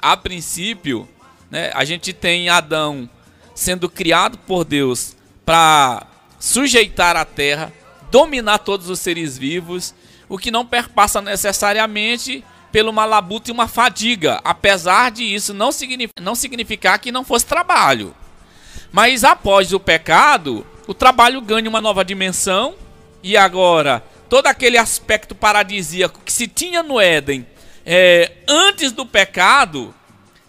a 0.00 0.16
princípio, 0.16 1.06
né, 1.50 1.70
a 1.74 1.84
gente 1.84 2.14
tem 2.14 2.48
Adão 2.48 3.08
sendo 3.54 3.90
criado 3.90 4.38
por 4.38 4.64
Deus 4.64 5.14
para 5.44 6.06
sujeitar 6.40 7.16
a 7.16 7.24
terra, 7.26 7.70
dominar 8.10 8.58
todos 8.58 8.88
os 8.88 8.98
seres 8.98 9.36
vivos, 9.36 9.94
o 10.26 10.38
que 10.38 10.50
não 10.50 10.64
perpassa 10.64 11.20
necessariamente 11.20 12.42
pelo 12.72 12.90
uma 12.90 13.04
labuta 13.04 13.50
e 13.50 13.52
uma 13.52 13.68
fadiga, 13.68 14.40
apesar 14.42 15.10
de 15.10 15.22
isso 15.22 15.52
não, 15.52 15.68
não 16.18 16.34
significar 16.34 16.98
que 16.98 17.12
não 17.12 17.24
fosse 17.24 17.44
trabalho. 17.44 18.14
Mas 18.90 19.22
após 19.22 19.74
o 19.74 19.80
pecado, 19.80 20.66
o 20.88 20.94
trabalho 20.94 21.42
ganha 21.42 21.68
uma 21.68 21.82
nova 21.82 22.02
dimensão 22.02 22.74
e 23.22 23.36
agora 23.36 24.02
todo 24.26 24.46
aquele 24.46 24.78
aspecto 24.78 25.34
paradisíaco 25.34 26.20
que 26.24 26.32
se 26.32 26.48
tinha 26.48 26.82
no 26.82 26.98
Éden 26.98 27.46
é, 27.84 28.32
antes 28.48 28.90
do 28.90 29.04
pecado 29.04 29.94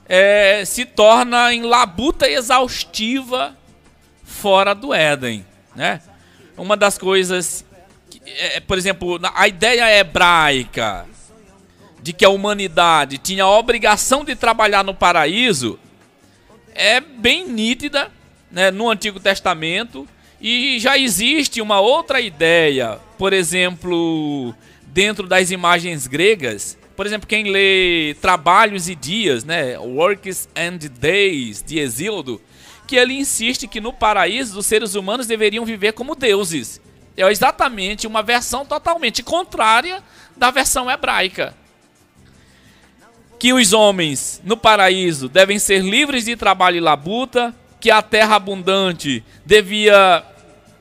é, 0.08 0.63
se 0.65 0.86
torna 0.86 1.53
em 1.53 1.63
labuta 1.63 2.27
exaustiva 2.27 3.53
fora 4.24 4.74
do 4.74 4.93
Éden, 4.93 5.46
né? 5.75 6.01
Uma 6.58 6.77
das 6.77 6.98
coisas, 6.98 7.65
que, 8.10 8.22
é, 8.25 8.62
por 8.62 8.77
exemplo, 8.77 9.19
a 9.36 9.48
ideia 9.48 10.00
hebraica 10.00 11.05
de 12.01 12.13
que 12.13 12.24
a 12.24 12.29
humanidade 12.29 13.17
tinha 13.17 13.43
a 13.43 13.58
obrigação 13.58 14.24
de 14.24 14.36
trabalhar 14.36 14.86
no 14.86 14.93
paraíso 14.93 15.77
é 16.74 17.01
bem 17.01 17.46
nítida 17.46 18.10
né, 18.50 18.72
no 18.72 18.89
Antigo 18.89 19.19
Testamento 19.19 20.08
e 20.41 20.79
já 20.79 20.98
existe 20.98 21.62
uma 21.62 21.79
outra 21.79 22.22
ideia, 22.22 23.00
por 23.17 23.34
exemplo, 23.34 24.53
dentro 24.88 25.27
das 25.27 25.51
imagens 25.51 26.08
gregas. 26.08 26.77
Por 26.96 27.05
exemplo, 27.05 27.27
quem 27.27 27.51
lê 27.51 28.15
Trabalhos 28.22 28.89
e 28.89 28.96
Dias, 28.96 29.43
né, 29.43 29.77
Works 29.77 30.50
and 30.55 30.79
Days 31.00 31.63
de 31.65 31.79
Exíodo, 31.79 32.41
que 32.88 32.96
ele 32.96 33.13
insiste 33.13 33.67
que 33.67 33.79
no 33.79 33.93
paraíso 33.93 34.60
os 34.60 34.65
seres 34.65 34.96
humanos 34.96 35.27
deveriam 35.27 35.65
viver 35.65 35.93
como 35.93 36.15
deuses. 36.15 36.81
É 37.15 37.29
exatamente 37.29 38.08
uma 38.08 38.24
versão 38.24 38.65
totalmente 38.65 39.22
contrária 39.22 40.01
da 40.36 40.51
versão 40.51 40.89
hebraica 40.89 41.53
que 43.39 43.53
os 43.53 43.72
homens 43.72 44.41
no 44.43 44.58
paraíso 44.58 45.29
devem 45.29 45.58
ser 45.58 45.81
livres 45.81 46.25
de 46.25 46.36
trabalho 46.36 46.75
e 46.75 46.81
labuta, 46.81 47.55
que 47.79 47.89
a 47.89 48.01
terra 48.01 48.36
abundante 48.36 49.24
devia, 49.45 50.24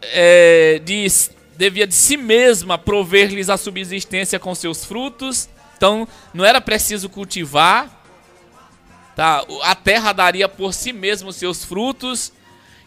é, 0.03 0.81
de, 0.85 1.07
devia 1.57 1.87
de 1.87 1.95
si 1.95 2.17
mesma 2.17 2.77
prover-lhes 2.77 3.49
a 3.49 3.57
subsistência 3.57 4.39
com 4.39 4.55
seus 4.55 4.85
frutos. 4.85 5.49
Então, 5.77 6.09
não 6.35 6.45
era 6.45 6.61
preciso 6.61 7.09
cultivar, 7.09 7.89
tá? 9.15 9.45
a 9.63 9.75
terra 9.75 10.13
daria 10.13 10.49
por 10.49 10.75
si 10.75 10.93
mesma 10.93 11.29
os 11.29 11.37
seus 11.37 11.65
frutos 11.65 12.33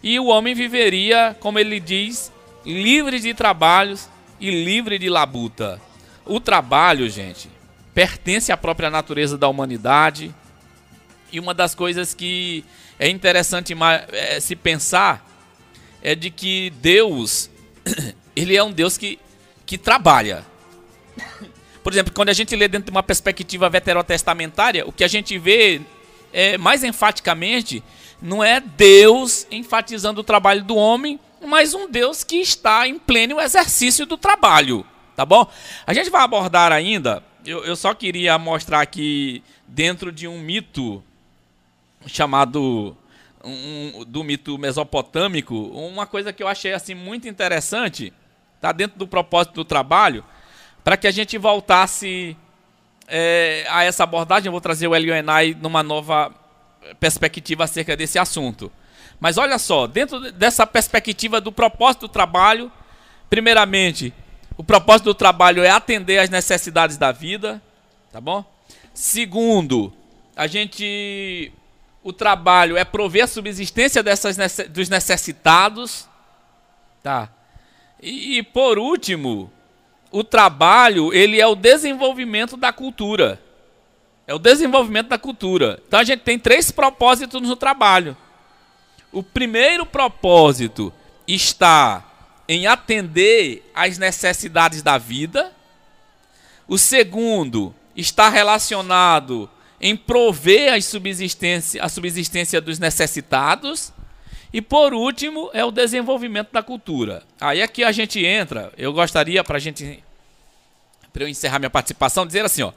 e 0.03 0.19
o 0.19 0.25
homem 0.25 0.53
viveria, 0.53 1.35
como 1.39 1.59
ele 1.59 1.79
diz, 1.79 2.31
livre 2.65 3.19
de 3.19 3.33
trabalhos 3.33 4.09
e 4.39 4.49
livre 4.49 4.97
de 4.97 5.09
labuta. 5.09 5.79
O 6.25 6.39
trabalho, 6.39 7.09
gente, 7.09 7.49
pertence 7.93 8.51
à 8.51 8.57
própria 8.57 8.89
natureza 8.89 9.37
da 9.37 9.47
humanidade. 9.47 10.33
E 11.31 11.39
uma 11.39 11.53
das 11.53 11.75
coisas 11.75 12.13
que 12.13 12.65
é 13.01 13.09
interessante 13.09 13.75
é, 14.11 14.39
se 14.39 14.55
pensar 14.55 15.27
é 16.03 16.13
de 16.13 16.29
que 16.29 16.69
Deus, 16.81 17.49
ele 18.35 18.55
é 18.55 18.63
um 18.63 18.71
Deus 18.71 18.95
que, 18.95 19.17
que 19.65 19.75
trabalha. 19.75 20.45
Por 21.83 21.91
exemplo, 21.91 22.13
quando 22.13 22.29
a 22.29 22.33
gente 22.33 22.55
lê 22.55 22.67
dentro 22.67 22.85
de 22.85 22.91
uma 22.91 23.01
perspectiva 23.01 23.67
veterotestamentária, 23.71 24.87
o 24.87 24.91
que 24.91 25.03
a 25.03 25.07
gente 25.07 25.35
vê 25.39 25.81
é, 26.31 26.59
mais 26.59 26.83
enfaticamente 26.83 27.83
não 28.21 28.43
é 28.43 28.59
Deus 28.59 29.47
enfatizando 29.49 30.21
o 30.21 30.23
trabalho 30.23 30.63
do 30.63 30.75
homem, 30.75 31.19
mas 31.43 31.73
um 31.73 31.89
Deus 31.89 32.23
que 32.23 32.35
está 32.35 32.87
em 32.87 32.99
pleno 32.99 33.41
exercício 33.41 34.05
do 34.05 34.15
trabalho, 34.15 34.85
tá 35.15 35.25
bom? 35.25 35.49
A 35.87 35.93
gente 35.95 36.11
vai 36.11 36.21
abordar 36.21 36.71
ainda 36.71 37.23
eu, 37.45 37.63
eu 37.63 37.75
só 37.75 37.93
queria 37.93 38.37
mostrar 38.37 38.81
aqui, 38.81 39.43
dentro 39.67 40.11
de 40.11 40.27
um 40.27 40.39
mito 40.39 41.03
chamado 42.05 42.95
um, 43.43 44.03
do 44.05 44.23
mito 44.23 44.57
mesopotâmico, 44.57 45.55
uma 45.55 46.05
coisa 46.05 46.31
que 46.31 46.43
eu 46.43 46.47
achei 46.47 46.73
assim 46.73 46.93
muito 46.93 47.27
interessante, 47.27 48.13
tá 48.59 48.71
dentro 48.71 48.97
do 48.97 49.07
propósito 49.07 49.55
do 49.55 49.65
trabalho, 49.65 50.23
para 50.83 50.97
que 50.97 51.07
a 51.07 51.11
gente 51.11 51.37
voltasse 51.37 52.35
é, 53.07 53.65
a 53.69 53.83
essa 53.83 54.03
abordagem. 54.03 54.47
Eu 54.47 54.51
vou 54.51 54.61
trazer 54.61 54.87
o 54.87 54.95
Elionai 54.95 55.55
numa 55.59 55.83
nova 55.83 56.33
perspectiva 56.99 57.63
acerca 57.63 57.95
desse 57.95 58.17
assunto. 58.17 58.71
Mas 59.19 59.37
olha 59.37 59.59
só, 59.59 59.85
dentro 59.85 60.31
dessa 60.31 60.65
perspectiva 60.65 61.39
do 61.39 61.51
propósito 61.51 62.07
do 62.07 62.09
trabalho, 62.09 62.71
primeiramente, 63.29 64.13
o 64.57 64.63
propósito 64.63 65.05
do 65.05 65.13
trabalho 65.13 65.63
é 65.63 65.69
atender 65.69 66.17
às 66.17 66.29
necessidades 66.29 66.97
da 66.97 67.11
vida, 67.11 67.61
tá 68.11 68.19
bom? 68.19 68.43
Segundo, 68.93 69.93
a 70.35 70.47
gente 70.47 71.51
o 72.03 72.11
trabalho 72.11 72.77
é 72.77 72.83
prover 72.83 73.23
a 73.23 73.27
subsistência 73.27 74.01
dessas 74.01 74.37
dos 74.69 74.89
necessitados, 74.89 76.07
tá? 77.03 77.29
E, 78.01 78.37
e 78.37 78.43
por 78.43 78.79
último, 78.79 79.51
o 80.11 80.23
trabalho 80.23 81.13
ele 81.13 81.39
é 81.39 81.45
o 81.45 81.55
desenvolvimento 81.55 82.57
da 82.57 82.73
cultura. 82.73 83.39
É 84.25 84.33
o 84.33 84.39
desenvolvimento 84.39 85.09
da 85.09 85.17
cultura. 85.17 85.81
Então 85.87 85.99
a 85.99 86.03
gente 86.03 86.21
tem 86.21 86.39
três 86.39 86.71
propósitos 86.71 87.41
no 87.41 87.55
trabalho. 87.55 88.17
O 89.11 89.21
primeiro 89.21 89.85
propósito 89.85 90.91
está 91.27 92.03
em 92.47 92.65
atender 92.65 93.69
às 93.75 93.97
necessidades 93.97 94.81
da 94.81 94.97
vida. 94.97 95.51
O 96.67 96.77
segundo 96.77 97.75
está 97.95 98.29
relacionado 98.29 99.49
em 99.81 99.97
prover 99.97 100.73
a 100.73 100.79
subsistência, 100.79 101.83
a 101.83 101.89
subsistência 101.89 102.61
dos 102.61 102.77
necessitados. 102.77 103.91
E 104.53 104.61
por 104.61 104.93
último, 104.93 105.49
é 105.53 105.65
o 105.65 105.71
desenvolvimento 105.71 106.51
da 106.51 106.61
cultura. 106.61 107.23
Aí 107.39 107.61
aqui 107.61 107.83
a 107.83 107.91
gente 107.91 108.23
entra, 108.23 108.71
eu 108.77 108.93
gostaria 108.93 109.43
para 109.43 109.57
a 109.57 109.59
gente, 109.59 110.03
para 111.11 111.23
eu 111.23 111.27
encerrar 111.27 111.57
minha 111.57 111.69
participação, 111.69 112.27
dizer 112.27 112.45
assim, 112.45 112.61
ó, 112.61 112.71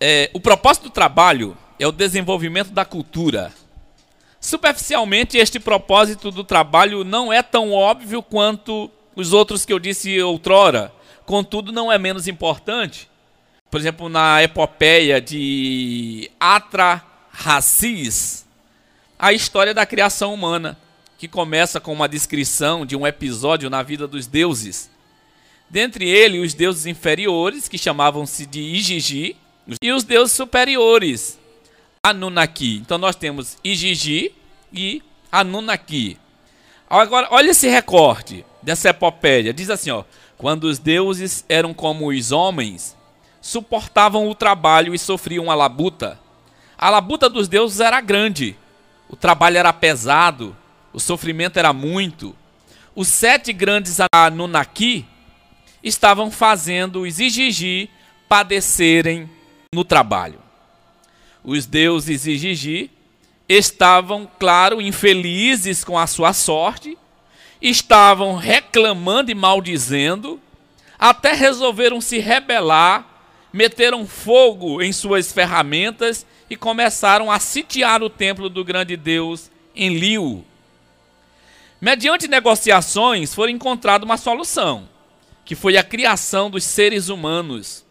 é, 0.00 0.30
o 0.32 0.40
propósito 0.40 0.84
do 0.84 0.90
trabalho 0.90 1.56
é 1.78 1.86
o 1.86 1.92
desenvolvimento 1.92 2.70
da 2.70 2.84
cultura. 2.84 3.52
Superficialmente, 4.40 5.36
este 5.36 5.60
propósito 5.60 6.30
do 6.30 6.42
trabalho 6.42 7.04
não 7.04 7.32
é 7.32 7.42
tão 7.42 7.72
óbvio 7.72 8.22
quanto 8.22 8.90
os 9.14 9.32
outros 9.32 9.64
que 9.64 9.72
eu 9.72 9.78
disse 9.78 10.20
outrora, 10.22 10.92
contudo, 11.26 11.70
não 11.70 11.92
é 11.92 11.98
menos 11.98 12.26
importante. 12.26 13.07
Por 13.70 13.78
exemplo, 13.78 14.08
na 14.08 14.42
epopeia 14.42 15.20
de 15.20 16.30
Atra 16.40 17.04
Racis, 17.30 18.46
a 19.18 19.32
história 19.32 19.74
da 19.74 19.84
criação 19.84 20.32
humana, 20.32 20.78
que 21.18 21.28
começa 21.28 21.80
com 21.80 21.92
uma 21.92 22.08
descrição 22.08 22.86
de 22.86 22.96
um 22.96 23.06
episódio 23.06 23.68
na 23.68 23.82
vida 23.82 24.06
dos 24.06 24.26
deuses. 24.26 24.88
Dentre 25.68 26.08
eles, 26.08 26.46
os 26.46 26.54
deuses 26.54 26.86
inferiores, 26.86 27.68
que 27.68 27.76
chamavam-se 27.76 28.46
de 28.46 28.60
Igigi, 28.60 29.36
e 29.82 29.92
os 29.92 30.02
deuses 30.02 30.34
superiores, 30.34 31.38
Anunnaki. 32.02 32.76
Então 32.76 32.96
nós 32.96 33.16
temos 33.16 33.58
Igigi 33.62 34.32
e 34.72 35.02
Anunnaki. 35.30 36.16
Agora, 36.88 37.28
olha 37.30 37.50
esse 37.50 37.68
recorte 37.68 38.46
dessa 38.62 38.88
epopeia. 38.88 39.52
Diz 39.52 39.68
assim, 39.68 39.90
ó: 39.90 40.04
quando 40.38 40.64
os 40.64 40.78
deuses 40.78 41.44
eram 41.48 41.74
como 41.74 42.08
os 42.08 42.32
homens, 42.32 42.96
suportavam 43.48 44.28
o 44.28 44.34
trabalho 44.34 44.94
e 44.94 44.98
sofriam 44.98 45.50
a 45.50 45.54
labuta. 45.54 46.20
A 46.76 46.90
labuta 46.90 47.30
dos 47.30 47.48
deuses 47.48 47.80
era 47.80 47.98
grande, 47.98 48.54
o 49.08 49.16
trabalho 49.16 49.56
era 49.56 49.72
pesado, 49.72 50.54
o 50.92 51.00
sofrimento 51.00 51.58
era 51.58 51.72
muito. 51.72 52.36
Os 52.94 53.08
sete 53.08 53.50
grandes 53.54 53.96
Anunnaki 54.12 55.06
estavam 55.82 56.30
fazendo 56.30 57.02
os 57.02 57.18
Igigi 57.18 57.88
padecerem 58.28 59.30
no 59.74 59.82
trabalho. 59.82 60.40
Os 61.42 61.64
deuses 61.64 62.26
Igigi 62.26 62.90
estavam, 63.48 64.30
claro, 64.38 64.82
infelizes 64.82 65.82
com 65.82 65.98
a 65.98 66.06
sua 66.06 66.34
sorte, 66.34 66.98
estavam 67.62 68.36
reclamando 68.36 69.30
e 69.30 69.34
maldizendo, 69.34 70.38
até 70.98 71.32
resolveram 71.32 71.98
se 71.98 72.18
rebelar, 72.18 73.07
meteram 73.52 74.06
fogo 74.06 74.82
em 74.82 74.92
suas 74.92 75.32
ferramentas 75.32 76.26
e 76.50 76.56
começaram 76.56 77.30
a 77.30 77.38
sitiar 77.38 78.02
o 78.02 78.10
templo 78.10 78.48
do 78.48 78.64
grande 78.64 78.96
Deus 78.96 79.50
em 79.74 79.96
Liu. 79.96 80.44
Mediante 81.80 82.26
negociações, 82.26 83.34
foi 83.34 83.50
encontrada 83.50 84.04
uma 84.04 84.16
solução, 84.16 84.88
que 85.44 85.54
foi 85.54 85.76
a 85.76 85.84
criação 85.84 86.50
dos 86.50 86.64
seres 86.64 87.08
humanos. 87.08 87.84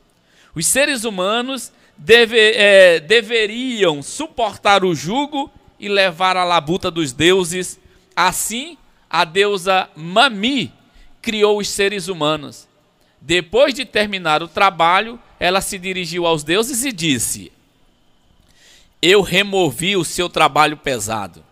Os 0.54 0.66
seres 0.66 1.04
humanos 1.06 1.72
deve, 1.98 2.38
é, 2.38 3.00
deveriam 3.00 4.04
suportar 4.04 4.84
o 4.84 4.94
jugo 4.94 5.52
e 5.80 5.88
levar 5.88 6.36
a 6.36 6.44
labuta 6.44 6.92
dos 6.92 7.14
deuses. 7.14 7.80
Assim, 8.16 8.78
a 9.10 9.24
deusa 9.24 9.90
Mami 9.96 10.74
criou 11.22 11.60
os 11.60 11.70
seres 11.70 12.08
humanos. 12.08 12.68
Depois 13.22 13.74
de 13.74 13.86
terminar 13.86 14.44
o 14.44 14.48
trabalho, 14.48 15.20
ela 15.40 15.62
se 15.62 15.78
dirigiu 15.78 16.26
aos 16.26 16.44
deuses 16.44 16.84
e 16.84 16.92
disse: 16.92 17.52
Eu 19.02 19.22
removi 19.22 19.96
o 19.96 20.04
seu 20.04 20.30
trabalho 20.30 20.78
pesado. 20.78 21.44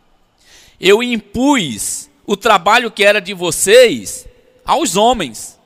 Eu 0.80 1.02
impus 1.02 2.10
o 2.26 2.36
trabalho 2.36 2.91
que 2.91 3.04
era 3.04 3.19
de 3.19 3.34
vocês 3.34 4.28
aos 4.65 4.95
homens. 4.95 5.60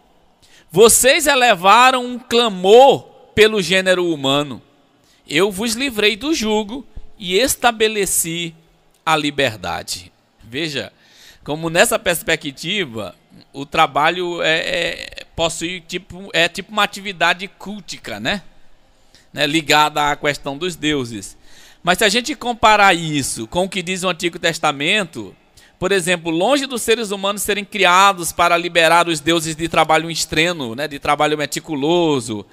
Vocês 0.72 1.26
elevaram 1.26 2.06
um 2.06 2.20
clamor 2.20 3.04
pelo 3.34 3.62
gênero 3.62 4.06
humano. 4.06 4.62
Eu 5.28 5.52
vos 5.52 5.74
livrei 5.74 6.16
do 6.16 6.34
jugo 6.34 6.86
e 7.18 7.38
estabeleci 7.38 8.54
a 9.06 9.16
liberdade. 9.16 10.12
Veja, 10.44 10.92
como 11.44 11.70
nessa 11.70 11.98
perspectiva, 11.98 13.16
o 13.54 13.66
trabalho 13.66 14.42
é, 14.42 14.58
é, 14.60 15.19
possui 15.40 15.80
tipo, 15.80 16.30
é 16.34 16.50
tipo 16.50 16.70
uma 16.70 16.84
atividade 16.84 17.48
cultica, 17.48 18.20
né? 18.20 18.42
né? 19.32 19.48
Ligada 19.48 20.12
à 20.12 20.16
questão 20.18 20.58
dos 20.58 20.76
deuses. 20.76 21.38
Mas 21.82 22.00
se 22.00 22.04
a 22.04 22.10
gente 22.10 22.36
comparar 22.36 22.94
isso 22.94 23.48
com 23.48 23.64
o 23.64 23.70
que 23.70 23.82
diz 23.82 24.04
o 24.04 24.10
Antigo 24.10 24.38
Testamento, 24.38 25.34
por 25.80 25.94
exemplo, 25.94 26.30
longe 26.30 26.66
dos 26.66 26.82
seres 26.82 27.12
humanos 27.12 27.42
serem 27.42 27.64
criados 27.64 28.34
para 28.34 28.58
liberar 28.58 29.08
os 29.08 29.22
deuses 29.22 29.56
de 29.56 29.70
trabalho 29.70 30.12
extremo, 30.12 30.76
né, 30.76 30.90
de 30.90 31.00
trabalho 31.00 31.38
meticuloso, 31.38 32.46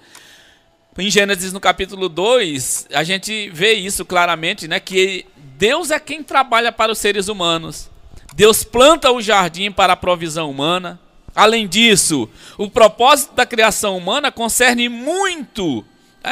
em 0.97 1.11
Gênesis 1.11 1.53
no 1.53 1.59
capítulo 1.59 2.09
2, 2.09 2.87
a 2.95 3.03
gente 3.03 3.51
vê 3.51 3.73
isso 3.73 4.05
claramente, 4.05 4.69
né? 4.69 4.79
Que 4.79 5.27
Deus 5.59 5.91
é 5.91 5.99
quem 5.99 6.23
trabalha 6.23 6.71
para 6.71 6.93
os 6.93 6.99
seres 6.99 7.27
humanos. 7.27 7.91
Deus 8.37 8.63
planta 8.63 9.11
o 9.11 9.21
jardim 9.21 9.73
para 9.73 9.95
a 9.95 9.97
provisão 9.97 10.49
humana. 10.49 11.01
Além 11.37 11.69
disso, 11.69 12.27
o 12.57 12.71
propósito 12.71 13.35
da 13.35 13.45
criação 13.45 13.99
humana 13.99 14.33
concerne 14.33 14.89
muito 14.89 15.85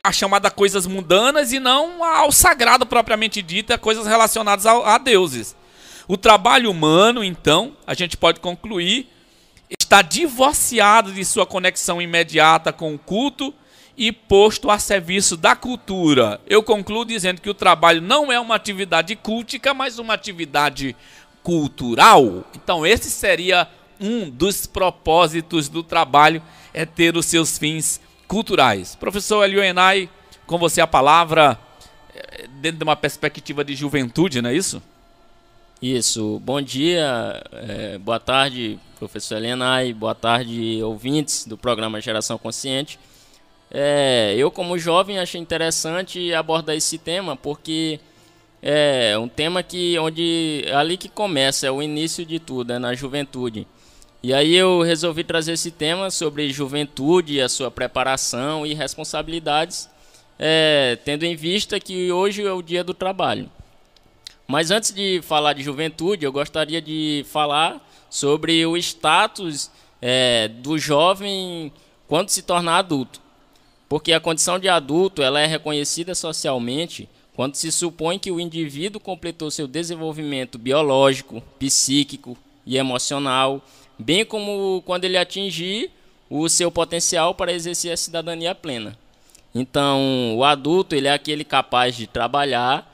a 0.03 0.11
chamada 0.11 0.51
coisas 0.51 0.87
mundanas 0.87 1.53
e 1.53 1.61
não 1.61 2.03
ao 2.03 2.33
sagrado 2.33 2.87
propriamente 2.87 3.43
dito, 3.43 3.75
a 3.75 3.79
coisas 3.79 4.07
relacionadas 4.07 4.65
a, 4.65 4.95
a 4.95 4.97
deuses. 4.97 5.55
O 6.09 6.17
trabalho 6.17 6.71
humano, 6.71 7.23
então, 7.23 7.77
a 7.87 7.93
gente 7.93 8.17
pode 8.17 8.41
concluir, 8.41 9.11
está 9.69 10.01
divorciado 10.01 11.13
de 11.13 11.23
sua 11.23 11.45
conexão 11.45 12.01
imediata 12.01 12.73
com 12.73 12.95
o 12.95 12.99
culto 12.99 13.53
e 13.97 14.11
posto 14.11 14.71
a 14.71 14.79
serviço 14.79 15.37
da 15.37 15.55
cultura. 15.55 16.41
Eu 16.47 16.63
concluo 16.63 17.05
dizendo 17.05 17.43
que 17.43 17.51
o 17.51 17.55
trabalho 17.55 18.01
não 18.01 18.33
é 18.33 18.41
uma 18.41 18.55
atividade 18.55 19.15
cultica, 19.17 19.75
mas 19.75 19.99
uma 19.99 20.15
atividade 20.15 20.97
cultural. 21.43 22.45
Então, 22.55 22.87
esse 22.87 23.11
seria 23.11 23.69
um 24.01 24.29
dos 24.29 24.67
propósitos 24.67 25.69
do 25.69 25.83
trabalho, 25.83 26.43
é 26.73 26.85
ter 26.85 27.17
os 27.17 27.27
seus 27.27 27.59
fins 27.59 28.01
culturais. 28.27 28.95
Professor 28.95 29.45
Elioenai, 29.45 30.09
com 30.47 30.59
você 30.59 30.81
a 30.81 30.87
palavra, 30.87 31.59
eh, 32.15 32.47
dentro 32.61 32.79
de 32.79 32.85
uma 32.85 32.97
perspectiva 32.97 33.65
de 33.65 33.75
juventude, 33.75 34.43
não 34.43 34.51
é 34.51 34.55
isso? 34.55 34.83
Isso. 35.81 36.41
Bom 36.43 36.63
dia, 36.63 37.43
é, 37.53 37.99
boa 37.99 38.19
tarde, 38.19 38.79
professor 38.99 39.37
Elenai, 39.37 39.93
boa 39.93 40.15
tarde, 40.15 40.81
ouvintes 40.83 41.45
do 41.45 41.59
programa 41.59 42.01
Geração 42.01 42.39
Consciente. 42.39 42.99
É, 43.71 44.35
eu, 44.39 44.51
como 44.51 44.79
jovem, 44.79 45.19
achei 45.19 45.41
interessante 45.41 46.33
abordar 46.33 46.75
esse 46.75 46.97
tema 46.97 47.37
porque 47.37 48.01
é 48.63 49.15
um 49.19 49.29
tema 49.29 49.63
que 49.63 49.99
onde 49.99 50.65
ali 50.73 50.97
que 50.97 51.09
começa, 51.09 51.67
é 51.67 51.71
o 51.71 51.83
início 51.83 52.25
de 52.25 52.39
tudo, 52.39 52.73
é 52.73 52.79
na 52.79 52.95
juventude. 52.95 53.67
E 54.25 54.33
aí 54.33 54.57
eu 54.57 54.81
resolvi 54.81 55.23
trazer 55.23 55.53
esse 55.53 55.71
tema 55.71 56.11
sobre 56.11 56.51
juventude, 56.51 57.43
a 57.43 57.47
sua 57.47 57.71
preparação 57.71 58.65
e 58.65 58.73
responsabilidades, 58.73 59.87
é, 60.39 60.97
tendo 61.05 61.25
em 61.25 61.37
vista 61.37 61.79
que 61.79 62.11
hoje 62.11 62.43
é 62.43 62.51
o 62.51 62.63
dia 62.63 62.83
do 62.83 62.95
trabalho. 62.95 63.51
Mas 64.49 64.71
antes 64.71 64.95
de 64.95 65.21
falar 65.21 65.53
de 65.53 65.63
juventude, 65.63 66.25
eu 66.25 66.33
gostaria 66.33 66.81
de 66.81 67.23
falar 67.29 67.87
sobre 68.09 68.65
o 68.65 68.79
status 68.79 69.71
é, 70.01 70.49
do 70.49 70.79
jovem 70.79 71.71
quando 72.09 72.31
se 72.31 72.41
tornar 72.41 72.79
adulto. 72.79 73.21
Porque 73.91 74.11
a 74.15 74.21
condição 74.21 74.59
de 74.59 74.71
adulto 74.71 75.21
ela 75.21 75.39
é 75.39 75.45
reconhecida 75.45 76.15
socialmente 76.15 77.11
quando 77.35 77.57
se 77.57 77.71
supõe 77.71 78.19
que 78.19 78.31
o 78.31 78.41
indivíduo 78.41 78.99
completou 78.99 79.51
seu 79.51 79.67
desenvolvimento 79.67 80.57
biológico, 80.57 81.43
psíquico 81.59 82.39
e 82.65 82.79
emocional, 82.79 83.63
bem 83.99 84.25
como 84.25 84.83
quando 84.85 85.05
ele 85.05 85.17
atingir 85.17 85.91
o 86.29 86.49
seu 86.49 86.71
potencial 86.71 87.35
para 87.35 87.53
exercer 87.53 87.93
a 87.93 87.97
cidadania 87.97 88.55
plena. 88.55 88.97
Então, 89.55 90.37
o 90.37 90.45
adulto 90.45 90.97
ele 90.97 91.07
é 91.07 91.13
aquele 91.13 91.45
capaz 91.45 91.97
de 91.97 92.07
trabalhar 92.07 92.91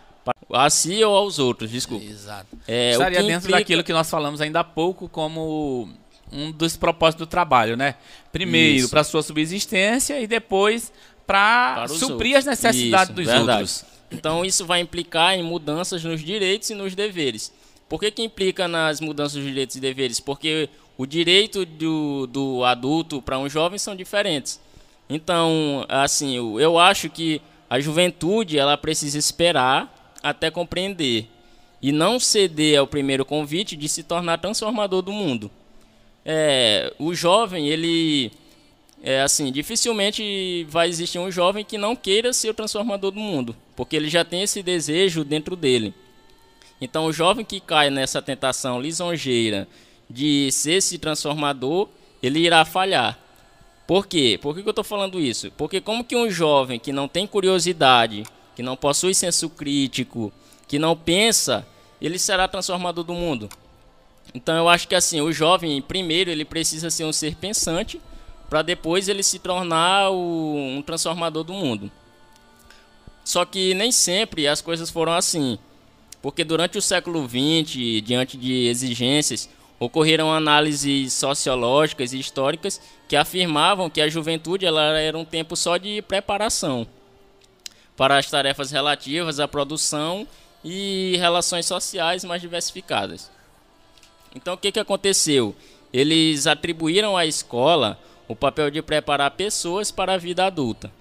a 0.53 0.69
si 0.69 1.03
ou 1.03 1.17
aos 1.17 1.39
outros, 1.39 1.71
desculpa. 1.71 2.05
Exato. 2.05 2.47
É, 2.69 2.93
Estaria 2.93 3.23
dentro 3.23 3.49
implica... 3.49 3.59
daquilo 3.59 3.85
que 3.85 3.93
nós 3.93 4.11
falamos 4.11 4.41
ainda 4.41 4.61
há 4.61 4.65
pouco 4.65 5.09
como 5.09 5.89
um 6.33 6.53
dos 6.53 6.77
propósitos 6.77 7.27
do 7.27 7.31
trabalho, 7.31 7.77
né? 7.77 7.95
Primeiro 8.31 8.89
para 8.89 9.03
sua 9.03 9.23
subsistência 9.23 10.21
e 10.21 10.27
depois 10.27 10.93
para 11.27 11.87
suprir 11.89 12.37
outros. 12.37 12.49
as 12.49 12.63
necessidades 12.63 13.07
isso, 13.07 13.15
dos 13.15 13.27
verdade. 13.27 13.51
outros. 13.51 13.85
Então 14.11 14.45
isso 14.45 14.67
vai 14.67 14.81
implicar 14.81 15.35
em 15.35 15.43
mudanças 15.43 16.05
nos 16.05 16.21
direitos 16.23 16.69
e 16.71 16.75
nos 16.75 16.95
deveres. 16.95 17.53
Por 17.89 17.99
que, 17.99 18.11
que 18.11 18.23
implica 18.23 18.69
nas 18.69 19.01
mudanças 19.01 19.35
dos 19.35 19.45
direitos 19.45 19.77
e 19.77 19.81
deveres? 19.81 20.21
Porque 20.21 20.69
o 21.01 21.07
direito 21.07 21.65
do, 21.65 22.27
do 22.27 22.63
adulto 22.63 23.23
para 23.23 23.39
um 23.39 23.49
jovem 23.49 23.79
são 23.79 23.97
diferentes. 23.97 24.61
Então, 25.09 25.87
assim, 25.89 26.35
eu 26.61 26.79
acho 26.79 27.09
que 27.09 27.41
a 27.71 27.81
juventude 27.81 28.59
ela 28.59 28.77
precisa 28.77 29.17
esperar 29.17 30.13
até 30.23 30.51
compreender 30.51 31.27
e 31.81 31.91
não 31.91 32.21
ceder 32.21 32.79
ao 32.79 32.87
primeiro 32.87 33.25
convite 33.25 33.77
de 33.77 33.89
se 33.89 34.03
tornar 34.03 34.37
transformador 34.43 35.01
do 35.01 35.11
mundo. 35.11 35.51
É, 36.23 36.93
o 36.99 37.15
jovem, 37.15 37.71
ele 37.71 38.31
é 39.03 39.23
assim, 39.23 39.51
dificilmente 39.51 40.67
vai 40.69 40.87
existir 40.87 41.19
um 41.19 41.31
jovem 41.31 41.65
que 41.65 41.79
não 41.79 41.97
queira 41.97 42.31
ser 42.35 42.51
o 42.51 42.55
transformador 42.55 43.11
do 43.11 43.21
mundo, 43.21 43.57
porque 43.75 43.97
ele 43.97 44.11
já 44.11 44.23
tem 44.23 44.43
esse 44.43 44.63
desejo 44.63 45.25
dentro 45.25 45.57
dele. 45.57 45.95
Então, 46.79 47.07
o 47.07 47.13
jovem 47.13 47.43
que 47.43 47.59
cai 47.59 47.89
nessa 47.89 48.21
tentação 48.21 48.79
lisonjeira 48.79 49.67
de 50.11 50.51
ser 50.51 50.73
esse 50.73 50.99
transformador, 50.99 51.89
ele 52.23 52.41
irá 52.41 52.65
falhar. 52.65 53.19
Por 53.87 54.07
quê? 54.07 54.39
Por 54.41 54.55
que, 54.55 54.61
eu 54.61 54.71
estou 54.71 54.85
falando 54.85 55.21
isso? 55.21 55.51
Porque 55.53 55.81
como 55.81 56.05
que 56.05 56.17
um 56.17 56.31
jovem 56.31 56.79
que 56.79 56.93
não 56.93 57.09
tem 57.09 57.27
curiosidade, 57.27 58.25
que 58.55 58.63
não 58.63 58.77
possui 58.77 59.15
senso 59.15 59.49
crítico, 59.49 60.33
que 60.69 60.79
não 60.79 60.97
pensa, 60.97 61.67
ele 62.01 62.19
será 62.19 62.47
transformador 62.47 63.05
do 63.05 63.15
mundo? 63.15 63.49
Então 64.35 64.57
eu 64.57 64.69
acho 64.69 64.87
que 64.87 64.95
assim, 64.95 65.21
o 65.21 65.33
jovem, 65.33 65.81
primeiro, 65.83 66.31
ele 66.31 66.45
precisa 66.45 66.91
ser 66.91 67.05
um 67.05 67.13
ser 67.13 67.35
pensante, 67.37 68.01
para 68.49 68.63
depois 68.63 69.09
ele 69.09 69.23
se 69.23 69.39
tornar 69.39 70.11
o, 70.11 70.57
um 70.57 70.83
transformador 70.83 71.45
do 71.45 71.53
mundo. 71.53 71.91
Só 73.25 73.45
que 73.45 73.75
nem 73.75 73.93
sempre 73.93 74.47
as 74.49 74.61
coisas 74.61 74.91
foram 74.91 75.13
assim. 75.13 75.59
Porque 76.23 76.45
durante 76.45 76.77
o 76.77 76.83
século 76.83 77.27
XX, 77.27 78.03
diante 78.05 78.37
de 78.37 78.67
exigências, 78.67 79.49
ocorreram 79.81 80.31
análises 80.31 81.15
sociológicas 81.15 82.13
e 82.13 82.21
históricas 82.21 82.81
que 83.09 83.17
afirmavam 83.17 83.89
que 83.89 84.03
a 84.03 84.09
juventude 84.11 84.67
ela 84.67 84.99
era 84.99 85.17
um 85.17 85.25
tempo 85.25 85.57
só 85.57 85.79
de 85.79 86.03
preparação 86.03 86.87
para 87.97 88.19
as 88.19 88.31
tarefas 88.31 88.71
relativas 88.71 89.41
à 89.41 89.49
produção 89.49 90.29
e 90.63 91.17
relações 91.17 91.65
sociais 91.65 92.25
mais 92.25 92.43
diversificadas. 92.43 93.31
Então 94.37 94.55
o 94.55 94.59
que, 94.59 94.71
que 94.71 94.79
aconteceu? 94.79 95.57
Eles 95.93 96.47
atribuíram 96.47 97.17
à 97.17 97.25
escola 97.25 97.99
o 98.29 98.37
papel 98.37 98.71
de 98.71 98.83
preparar 98.83 99.31
pessoas 99.33 99.91
para 99.91 100.15
a 100.15 100.19
vida 100.19 100.45
adulta. 100.45 100.93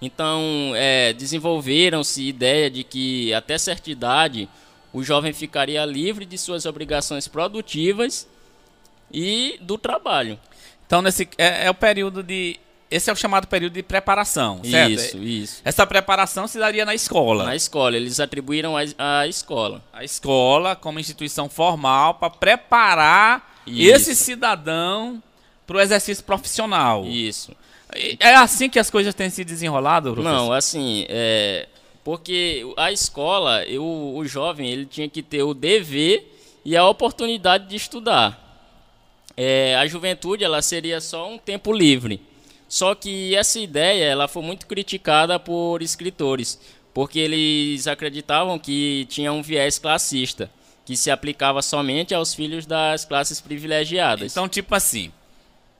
Então, 0.00 0.72
é, 0.76 1.12
desenvolveram-se 1.12 2.22
ideia 2.22 2.70
de 2.70 2.84
que 2.84 3.32
até 3.34 3.58
certa 3.58 3.90
idade 3.90 4.48
o 4.92 5.02
jovem 5.02 5.32
ficaria 5.32 5.84
livre 5.84 6.24
de 6.24 6.38
suas 6.38 6.66
obrigações 6.66 7.28
produtivas 7.28 8.26
e 9.12 9.58
do 9.60 9.76
trabalho. 9.78 10.38
Então, 10.86 11.02
nesse 11.02 11.28
é, 11.36 11.66
é 11.66 11.70
o 11.70 11.74
período 11.74 12.22
de 12.22 12.58
esse 12.90 13.10
é 13.10 13.12
o 13.12 13.16
chamado 13.16 13.46
período 13.46 13.74
de 13.74 13.82
preparação, 13.82 14.62
certo? 14.64 14.92
Isso, 14.92 15.18
isso. 15.18 15.60
Essa 15.62 15.86
preparação 15.86 16.48
se 16.48 16.58
daria 16.58 16.86
na 16.86 16.94
escola. 16.94 17.44
Na 17.44 17.54
escola, 17.54 17.96
eles 17.96 18.18
atribuíram 18.18 18.74
a, 18.76 18.80
a 19.20 19.26
escola. 19.26 19.82
A 19.92 20.02
escola 20.02 20.74
como 20.74 20.98
instituição 20.98 21.50
formal 21.50 22.14
para 22.14 22.30
preparar 22.30 23.62
isso. 23.66 24.10
esse 24.10 24.16
cidadão 24.16 25.22
para 25.66 25.76
o 25.76 25.80
exercício 25.80 26.24
profissional. 26.24 27.04
Isso. 27.04 27.54
É 28.20 28.34
assim 28.34 28.70
que 28.70 28.78
as 28.78 28.90
coisas 28.90 29.14
têm 29.14 29.28
se 29.28 29.44
desenrolado, 29.44 30.12
professor? 30.12 30.34
Não, 30.34 30.52
assim, 30.52 31.04
é, 31.08 31.68
porque 32.08 32.64
a 32.78 32.90
escola, 32.90 33.66
eu, 33.66 33.84
o 33.84 34.24
jovem, 34.26 34.70
ele 34.70 34.86
tinha 34.86 35.10
que 35.10 35.22
ter 35.22 35.42
o 35.42 35.52
dever 35.52 36.26
e 36.64 36.74
a 36.74 36.88
oportunidade 36.88 37.68
de 37.68 37.76
estudar. 37.76 38.64
É, 39.36 39.76
a 39.76 39.86
juventude, 39.86 40.42
ela 40.42 40.62
seria 40.62 41.02
só 41.02 41.30
um 41.30 41.36
tempo 41.36 41.70
livre. 41.70 42.22
Só 42.66 42.94
que 42.94 43.36
essa 43.36 43.60
ideia, 43.60 44.06
ela 44.06 44.26
foi 44.26 44.42
muito 44.42 44.66
criticada 44.66 45.38
por 45.38 45.82
escritores, 45.82 46.58
porque 46.94 47.18
eles 47.18 47.86
acreditavam 47.86 48.58
que 48.58 49.04
tinha 49.10 49.30
um 49.30 49.42
viés 49.42 49.78
classista, 49.78 50.50
que 50.86 50.96
se 50.96 51.10
aplicava 51.10 51.60
somente 51.60 52.14
aos 52.14 52.34
filhos 52.34 52.64
das 52.64 53.04
classes 53.04 53.38
privilegiadas. 53.38 54.32
Então, 54.32 54.48
tipo 54.48 54.74
assim, 54.74 55.12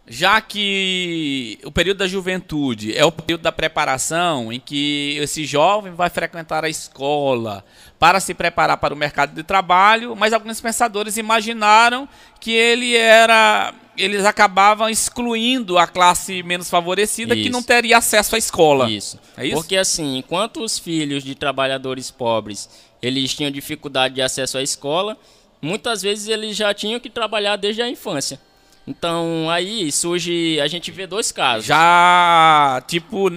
já 0.08 0.40
que 0.40 1.58
o 1.64 1.70
período 1.70 1.98
da 1.98 2.06
juventude 2.06 2.96
é 2.96 3.04
o 3.04 3.12
período 3.12 3.42
da 3.42 3.52
preparação, 3.52 4.52
em 4.52 4.58
que 4.58 5.18
esse 5.20 5.44
jovem 5.44 5.92
vai 5.92 6.08
frequentar 6.08 6.64
a 6.64 6.68
escola 6.68 7.64
para 7.98 8.18
se 8.20 8.32
preparar 8.32 8.78
para 8.78 8.94
o 8.94 8.96
mercado 8.96 9.34
de 9.34 9.42
trabalho, 9.42 10.16
mas 10.16 10.32
alguns 10.32 10.60
pensadores 10.60 11.16
imaginaram 11.16 12.08
que 12.40 12.52
ele 12.52 12.96
era, 12.96 13.74
eles 13.96 14.24
acabavam 14.24 14.88
excluindo 14.88 15.76
a 15.76 15.86
classe 15.86 16.42
menos 16.42 16.70
favorecida 16.70 17.34
isso. 17.34 17.44
que 17.44 17.50
não 17.50 17.62
teria 17.62 17.98
acesso 17.98 18.34
à 18.34 18.38
escola. 18.38 18.90
Isso. 18.90 19.18
É 19.36 19.46
isso. 19.46 19.56
Porque 19.56 19.76
assim, 19.76 20.16
enquanto 20.16 20.62
os 20.62 20.78
filhos 20.78 21.22
de 21.22 21.34
trabalhadores 21.34 22.10
pobres 22.10 22.88
eles 23.02 23.34
tinham 23.34 23.50
dificuldade 23.50 24.14
de 24.14 24.22
acesso 24.22 24.58
à 24.58 24.62
escola, 24.62 25.16
muitas 25.60 26.02
vezes 26.02 26.28
eles 26.28 26.56
já 26.56 26.72
tinham 26.72 26.98
que 26.98 27.10
trabalhar 27.10 27.56
desde 27.56 27.82
a 27.82 27.88
infância. 27.88 28.40
Então 28.88 29.50
aí 29.50 29.92
surge, 29.92 30.58
a 30.60 30.66
gente 30.66 30.90
vê 30.90 31.06
dois 31.06 31.30
casos. 31.30 31.66
Já, 31.66 32.82
tipo, 32.86 33.30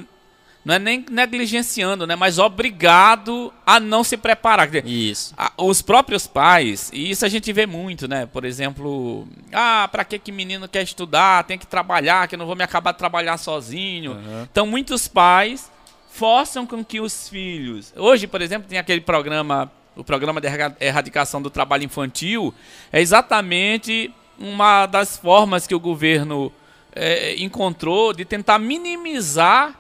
não 0.64 0.76
é 0.76 0.80
nem 0.80 1.04
negligenciando, 1.10 2.06
né? 2.06 2.16
Mas 2.16 2.38
obrigado 2.38 3.52
a 3.66 3.80
não 3.80 4.04
se 4.04 4.16
preparar. 4.16 4.74
Isso. 4.86 5.34
Os 5.58 5.82
próprios 5.82 6.28
pais, 6.28 6.90
e 6.94 7.10
isso 7.10 7.26
a 7.26 7.30
gente 7.30 7.52
vê 7.52 7.66
muito, 7.66 8.08
né? 8.08 8.28
Por 8.28 8.46
exemplo, 8.46 9.28
ah, 9.52 9.90
pra 9.92 10.06
que 10.06 10.20
que 10.20 10.32
menino 10.32 10.68
quer 10.68 10.84
estudar? 10.84 11.44
Tem 11.44 11.58
que 11.58 11.68
trabalhar, 11.68 12.28
que 12.28 12.36
eu 12.36 12.40
não 12.40 12.46
vou 12.46 12.56
me 12.56 12.64
acabar 12.64 12.92
de 12.92 13.00
trabalhar 13.00 13.38
sozinho. 13.38 14.14
Uhum. 14.14 14.48
Então 14.52 14.66
muitos 14.68 15.08
pais 15.08 15.70
forçam 16.12 16.68
com 16.68 16.86
que 16.86 17.00
os 17.02 17.28
filhos. 17.28 17.92
Hoje, 17.98 18.28
por 18.28 18.42
exemplo, 18.42 18.70
tem 18.70 18.78
aquele 18.78 19.02
programa, 19.02 19.72
o 19.96 20.04
programa 20.04 20.40
de 20.40 20.48
erradicação 20.80 21.42
do 21.42 21.50
trabalho 21.50 21.84
infantil, 21.84 22.54
é 22.92 23.02
exatamente 23.02 24.14
uma 24.38 24.86
das 24.86 25.18
formas 25.18 25.68
que 25.68 25.76
o 25.76 25.80
governo 25.80 26.52
é, 26.94 27.36
encontrou 27.42 28.14
de 28.14 28.26
tentar 28.26 28.60
minimizar 28.60 29.80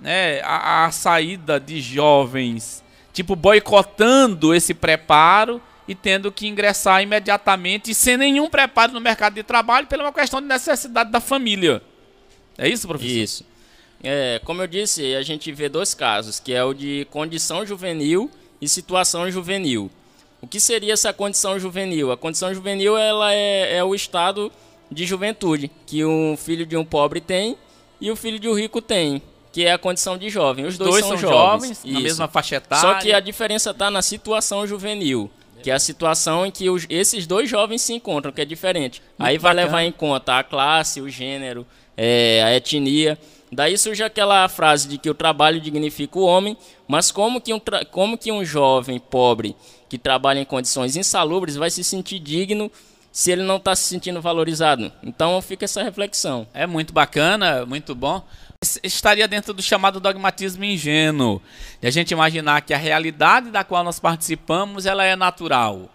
né, 0.00 0.40
a, 0.42 0.86
a 0.86 0.90
saída 0.90 1.58
de 1.58 1.80
jovens, 1.80 2.82
tipo 3.12 3.34
boicotando 3.34 4.54
esse 4.54 4.74
preparo 4.74 5.60
e 5.88 5.94
tendo 5.94 6.32
que 6.32 6.46
ingressar 6.46 7.02
imediatamente 7.02 7.94
sem 7.94 8.16
nenhum 8.16 8.48
preparo 8.48 8.92
no 8.92 9.00
mercado 9.00 9.34
de 9.34 9.42
trabalho 9.42 9.86
pela 9.86 10.04
uma 10.04 10.12
questão 10.12 10.40
de 10.40 10.46
necessidade 10.46 11.10
da 11.10 11.20
família. 11.20 11.82
É 12.58 12.68
isso, 12.68 12.88
professor? 12.88 13.10
Isso. 13.10 13.46
É, 14.02 14.40
como 14.44 14.62
eu 14.62 14.66
disse, 14.66 15.14
a 15.14 15.22
gente 15.22 15.50
vê 15.52 15.68
dois 15.68 15.94
casos, 15.94 16.38
que 16.38 16.52
é 16.52 16.62
o 16.62 16.74
de 16.74 17.06
condição 17.10 17.64
juvenil 17.64 18.30
e 18.60 18.68
situação 18.68 19.30
juvenil. 19.30 19.90
O 20.40 20.46
que 20.46 20.60
seria 20.60 20.92
essa 20.92 21.12
condição 21.12 21.58
juvenil? 21.58 22.12
A 22.12 22.16
condição 22.16 22.52
juvenil 22.52 22.96
ela 22.96 23.32
é, 23.32 23.78
é 23.78 23.84
o 23.84 23.94
estado 23.94 24.52
de 24.90 25.04
juventude 25.04 25.70
que 25.86 26.04
um 26.04 26.36
filho 26.36 26.64
de 26.64 26.76
um 26.76 26.84
pobre 26.84 27.20
tem 27.20 27.56
e 28.00 28.10
o 28.10 28.16
filho 28.16 28.38
de 28.38 28.48
um 28.48 28.54
rico 28.54 28.80
tem, 28.80 29.22
que 29.52 29.64
é 29.64 29.72
a 29.72 29.78
condição 29.78 30.18
de 30.18 30.28
jovem. 30.28 30.66
Os 30.66 30.76
dois, 30.76 30.90
dois 30.90 31.04
são, 31.04 31.16
são, 31.16 31.30
jovens, 31.30 31.78
jovens 31.78 31.94
na 31.94 32.00
mesma 32.00 32.28
faixa 32.28 32.56
etária. 32.56 32.82
Só 32.82 32.94
que 33.00 33.12
a 33.12 33.20
diferença 33.20 33.70
está 33.70 33.90
na 33.90 34.02
situação 34.02 34.66
juvenil, 34.66 35.30
que 35.62 35.70
é 35.70 35.74
a 35.74 35.78
situação 35.78 36.46
em 36.46 36.50
que 36.50 36.68
os, 36.68 36.86
esses 36.88 37.26
dois 37.26 37.48
jovens 37.48 37.82
se 37.82 37.92
encontram, 37.92 38.32
que 38.32 38.40
é 38.40 38.44
diferente. 38.44 39.02
Muito 39.18 39.28
Aí 39.28 39.38
vai 39.38 39.54
bacana. 39.54 39.66
levar 39.66 39.84
em 39.84 39.92
conta 39.92 40.38
a 40.38 40.44
classe, 40.44 41.00
o 41.00 41.08
gênero, 41.08 41.66
é, 41.96 42.42
a 42.44 42.54
etnia. 42.54 43.18
Daí 43.50 43.78
surge 43.78 44.02
aquela 44.02 44.48
frase 44.48 44.88
de 44.88 44.98
que 44.98 45.08
o 45.08 45.14
trabalho 45.14 45.60
dignifica 45.60 46.18
o 46.18 46.24
homem, 46.24 46.56
mas 46.88 47.12
como 47.12 47.40
que 47.40 47.54
um, 47.54 47.60
como 47.90 48.18
que 48.18 48.32
um 48.32 48.44
jovem 48.44 48.98
pobre 48.98 49.54
que 49.88 49.96
trabalha 49.96 50.40
em 50.40 50.44
condições 50.44 50.96
insalubres 50.96 51.54
vai 51.54 51.70
se 51.70 51.84
sentir 51.84 52.18
digno 52.18 52.70
se 53.12 53.30
ele 53.30 53.42
não 53.42 53.56
está 53.56 53.74
se 53.74 53.84
sentindo 53.84 54.20
valorizado. 54.20 54.92
Então 55.02 55.40
fica 55.40 55.64
essa 55.64 55.82
reflexão. 55.82 56.46
É 56.52 56.66
muito 56.66 56.92
bacana, 56.92 57.64
muito 57.64 57.94
bom. 57.94 58.22
Estaria 58.82 59.28
dentro 59.28 59.54
do 59.54 59.62
chamado 59.62 60.00
dogmatismo 60.00 60.64
ingênuo, 60.64 61.40
de 61.80 61.86
a 61.86 61.90
gente 61.90 62.10
imaginar 62.10 62.62
que 62.62 62.74
a 62.74 62.76
realidade 62.76 63.50
da 63.50 63.62
qual 63.62 63.84
nós 63.84 64.00
participamos 64.00 64.86
ela 64.86 65.04
é 65.04 65.14
natural, 65.14 65.88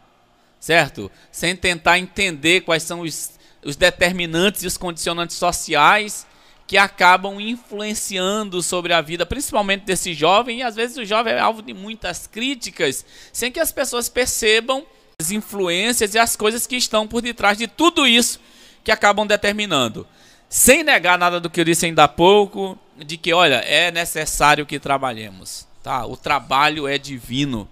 certo? 0.60 1.12
Sem 1.32 1.56
tentar 1.56 2.00
entender 2.00 2.62
quais 2.62 2.84
são 2.84 3.02
os, 3.02 3.32
os 3.64 3.76
determinantes 3.76 4.64
e 4.64 4.68
os 4.68 4.78
condicionantes 4.78 5.36
sociais 5.36 6.26
que 6.72 6.78
acabam 6.78 7.38
influenciando 7.42 8.64
sobre 8.64 8.94
a 8.94 9.02
vida, 9.02 9.26
principalmente 9.26 9.82
desse 9.82 10.14
jovem, 10.14 10.60
e 10.60 10.64
às 10.64 10.74
vezes 10.74 10.96
o 10.96 11.04
jovem 11.04 11.34
é 11.34 11.38
alvo 11.38 11.62
de 11.62 11.74
muitas 11.74 12.28
críticas, 12.28 13.06
sem 13.34 13.52
que 13.52 13.60
as 13.60 13.74
pessoas 13.74 14.08
percebam 14.08 14.86
as 15.22 15.32
influências 15.32 16.14
e 16.14 16.18
as 16.18 16.38
coisas 16.38 16.66
que 16.66 16.78
estão 16.78 17.06
por 17.06 17.22
detrás 17.22 17.58
de 17.58 17.68
tudo 17.68 18.08
isso 18.08 18.40
que 18.86 18.90
acabam 18.90 19.28
determinando. 19.28 20.08
Sem 20.48 20.82
negar 20.82 21.20
nada 21.20 21.42
do 21.42 21.50
que 21.50 21.60
eu 21.60 21.66
disse 21.66 21.88
ainda 21.88 22.06
há 22.06 22.08
pouco, 22.08 22.80
de 22.98 23.18
que, 23.18 23.34
olha, 23.34 23.56
é 23.56 23.92
necessário 23.92 24.66
que 24.66 24.80
trabalhemos. 24.80 25.68
Tá? 25.84 26.06
O 26.06 26.16
trabalho 26.16 26.88
é 26.88 26.98
divino. 26.98 27.68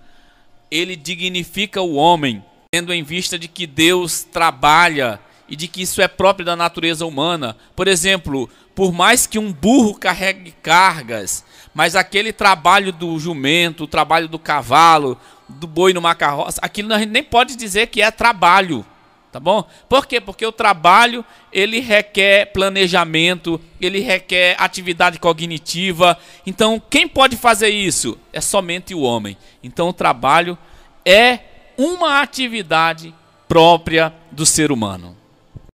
Ele 0.69 0.97
dignifica 0.97 1.81
o 1.81 1.93
homem, 1.93 2.43
tendo 2.69 2.93
em 2.93 3.01
vista 3.01 3.39
de 3.39 3.47
que 3.47 3.65
Deus 3.65 4.23
trabalha 4.23 5.21
e 5.49 5.55
de 5.55 5.67
que 5.67 5.81
isso 5.81 6.01
é 6.01 6.07
próprio 6.07 6.45
da 6.45 6.55
natureza 6.55 7.05
humana. 7.05 7.57
Por 7.75 7.87
exemplo, 7.87 8.49
por 8.79 8.93
mais 8.93 9.27
que 9.27 9.37
um 9.37 9.51
burro 9.51 9.93
carregue 9.93 10.53
cargas, 10.63 11.43
mas 11.73 11.97
aquele 11.97 12.31
trabalho 12.31 12.93
do 12.93 13.19
jumento, 13.19 13.83
o 13.83 13.87
trabalho 13.87 14.29
do 14.29 14.39
cavalo, 14.39 15.17
do 15.49 15.67
boi 15.67 15.91
numa 15.91 16.15
carroça, 16.15 16.61
aquilo 16.63 16.93
a 16.93 16.97
gente 16.97 17.09
nem 17.09 17.21
pode 17.21 17.57
dizer 17.57 17.87
que 17.87 18.01
é 18.01 18.09
trabalho, 18.09 18.85
tá 19.33 19.37
bom? 19.37 19.67
Por 19.89 20.05
quê? 20.05 20.21
Porque 20.21 20.45
o 20.45 20.51
trabalho 20.53 21.25
ele 21.51 21.81
requer 21.81 22.53
planejamento, 22.53 23.59
ele 23.81 23.99
requer 23.99 24.55
atividade 24.57 25.19
cognitiva. 25.19 26.17
Então, 26.45 26.81
quem 26.89 27.05
pode 27.05 27.35
fazer 27.35 27.67
isso? 27.67 28.17
É 28.31 28.39
somente 28.39 28.95
o 28.95 29.01
homem. 29.01 29.35
Então, 29.61 29.89
o 29.89 29.93
trabalho 29.93 30.57
é 31.03 31.39
uma 31.77 32.21
atividade 32.21 33.13
própria 33.45 34.13
do 34.31 34.45
ser 34.45 34.71
humano. 34.71 35.18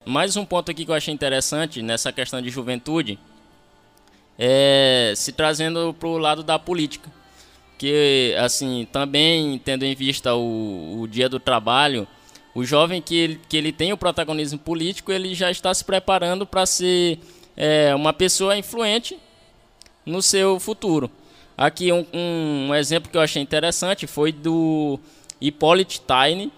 Mais 0.07 0.37
um 0.37 0.45
ponto 0.45 0.69
aqui 0.69 0.85
que 0.85 0.91
eu 0.91 0.95
achei 0.95 1.11
interessante 1.11 1.81
nessa 1.81 2.11
questão 2.11 2.39
de 2.39 2.51
juventude 2.51 3.17
é 4.37 5.13
se 5.15 5.31
trazendo 5.31 5.95
para 5.99 6.07
o 6.07 6.19
lado 6.19 6.43
da 6.43 6.59
política. 6.59 7.11
Que 7.75 8.35
assim 8.37 8.87
também 8.91 9.57
tendo 9.57 9.83
em 9.83 9.95
vista 9.95 10.35
o, 10.35 11.01
o 11.01 11.07
dia 11.07 11.27
do 11.27 11.39
trabalho 11.39 12.07
o 12.53 12.63
jovem 12.63 13.01
que 13.01 13.39
que 13.49 13.57
ele 13.57 13.71
tem 13.71 13.91
o 13.91 13.97
protagonismo 13.97 14.59
político 14.59 15.11
ele 15.11 15.33
já 15.33 15.49
está 15.49 15.73
se 15.73 15.83
preparando 15.83 16.45
para 16.45 16.67
ser 16.67 17.19
é, 17.57 17.93
uma 17.95 18.13
pessoa 18.13 18.55
influente 18.55 19.17
no 20.05 20.21
seu 20.21 20.59
futuro. 20.59 21.09
Aqui 21.57 21.91
um, 21.91 22.05
um, 22.13 22.67
um, 22.69 22.75
exemplo 22.75 23.09
que 23.09 23.17
eu 23.17 23.21
achei 23.21 23.41
interessante 23.41 24.05
foi 24.05 24.31
do 24.31 24.99
Hippolyte 25.41 25.99
Taine 26.01 26.53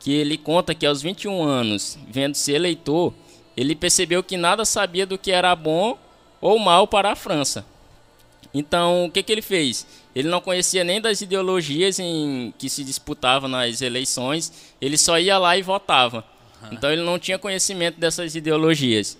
que 0.00 0.12
ele 0.12 0.36
conta 0.36 0.74
que 0.74 0.84
aos 0.84 1.00
21 1.00 1.42
anos 1.42 1.96
vendo-se 2.08 2.52
eleitor 2.52 3.14
ele 3.56 3.76
percebeu 3.76 4.22
que 4.22 4.36
nada 4.36 4.64
sabia 4.64 5.06
do 5.06 5.16
que 5.16 5.30
era 5.30 5.54
bom 5.54 5.96
ou 6.40 6.58
mal 6.58 6.88
para 6.88 7.12
a 7.12 7.16
França 7.16 7.64
então, 8.52 9.06
o 9.06 9.10
que, 9.10 9.22
que 9.22 9.30
ele 9.30 9.42
fez? 9.42 9.86
Ele 10.14 10.28
não 10.28 10.40
conhecia 10.40 10.82
nem 10.82 11.00
das 11.00 11.20
ideologias 11.20 11.98
em 11.98 12.52
que 12.58 12.68
se 12.68 12.82
disputava 12.82 13.46
nas 13.46 13.80
eleições, 13.80 14.52
ele 14.80 14.98
só 14.98 15.18
ia 15.18 15.38
lá 15.38 15.56
e 15.56 15.62
votava. 15.62 16.24
Então, 16.70 16.90
ele 16.90 17.02
não 17.02 17.18
tinha 17.18 17.38
conhecimento 17.38 17.98
dessas 17.98 18.34
ideologias. 18.34 19.16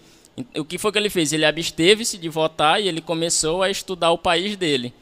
O 0.57 0.65
que 0.65 0.79
foi 0.79 0.93
que 0.93 0.99
ele 0.99 1.11
fez? 1.11 1.33
Ele 1.33 1.45
absteve-se 1.45 2.19
de 2.19 2.29
votar 2.29 2.83
e 2.83 2.89
ele 2.89 3.01
começou 3.01 3.63
a 3.63 3.71
estudar 3.71 4.11
o 4.11 4.19
país 4.19 4.57
dele. 4.57 4.93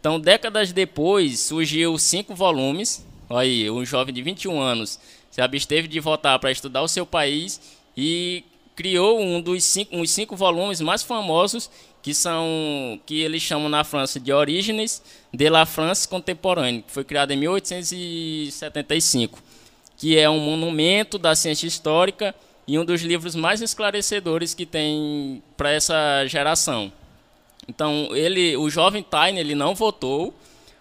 Então, 0.00 0.18
décadas 0.18 0.72
depois, 0.72 1.40
surgiu 1.40 1.98
cinco 1.98 2.34
volumes. 2.34 3.04
Olha 3.28 3.40
aí, 3.40 3.70
um 3.70 3.84
jovem 3.84 4.14
de 4.14 4.22
21 4.22 4.60
anos 4.60 4.98
se 5.32 5.40
absteve 5.40 5.88
de 5.88 5.98
votar 5.98 6.38
para 6.38 6.52
estudar 6.52 6.82
o 6.82 6.88
seu 6.88 7.04
país 7.04 7.60
e 7.96 8.44
criou 8.76 9.20
um 9.20 9.40
dos 9.40 9.64
cinco, 9.64 9.96
uns 9.96 10.10
cinco 10.10 10.36
volumes 10.36 10.80
mais 10.80 11.02
famosos 11.02 11.68
que 12.02 12.12
são 12.12 13.00
que 13.06 13.20
eles 13.20 13.42
chamam 13.42 13.68
na 13.68 13.82
França 13.82 14.20
de 14.20 14.32
Origines 14.32 15.02
de 15.32 15.48
la 15.48 15.64
France 15.64 16.06
Contemporaine, 16.06 16.82
que 16.82 16.92
foi 16.92 17.04
criado 17.04 17.30
em 17.30 17.36
1875, 17.36 19.42
que 19.96 20.18
é 20.18 20.28
um 20.28 20.40
monumento 20.40 21.16
da 21.16 21.34
ciência 21.34 21.66
histórica 21.66 22.34
e 22.66 22.78
um 22.78 22.84
dos 22.84 23.02
livros 23.02 23.34
mais 23.34 23.62
esclarecedores 23.62 24.52
que 24.52 24.66
tem 24.66 25.42
para 25.56 25.70
essa 25.70 26.26
geração. 26.26 26.92
Então, 27.68 28.08
ele, 28.14 28.56
o 28.56 28.68
jovem 28.68 29.02
Taine, 29.02 29.40
ele 29.40 29.54
não 29.54 29.74
votou, 29.74 30.34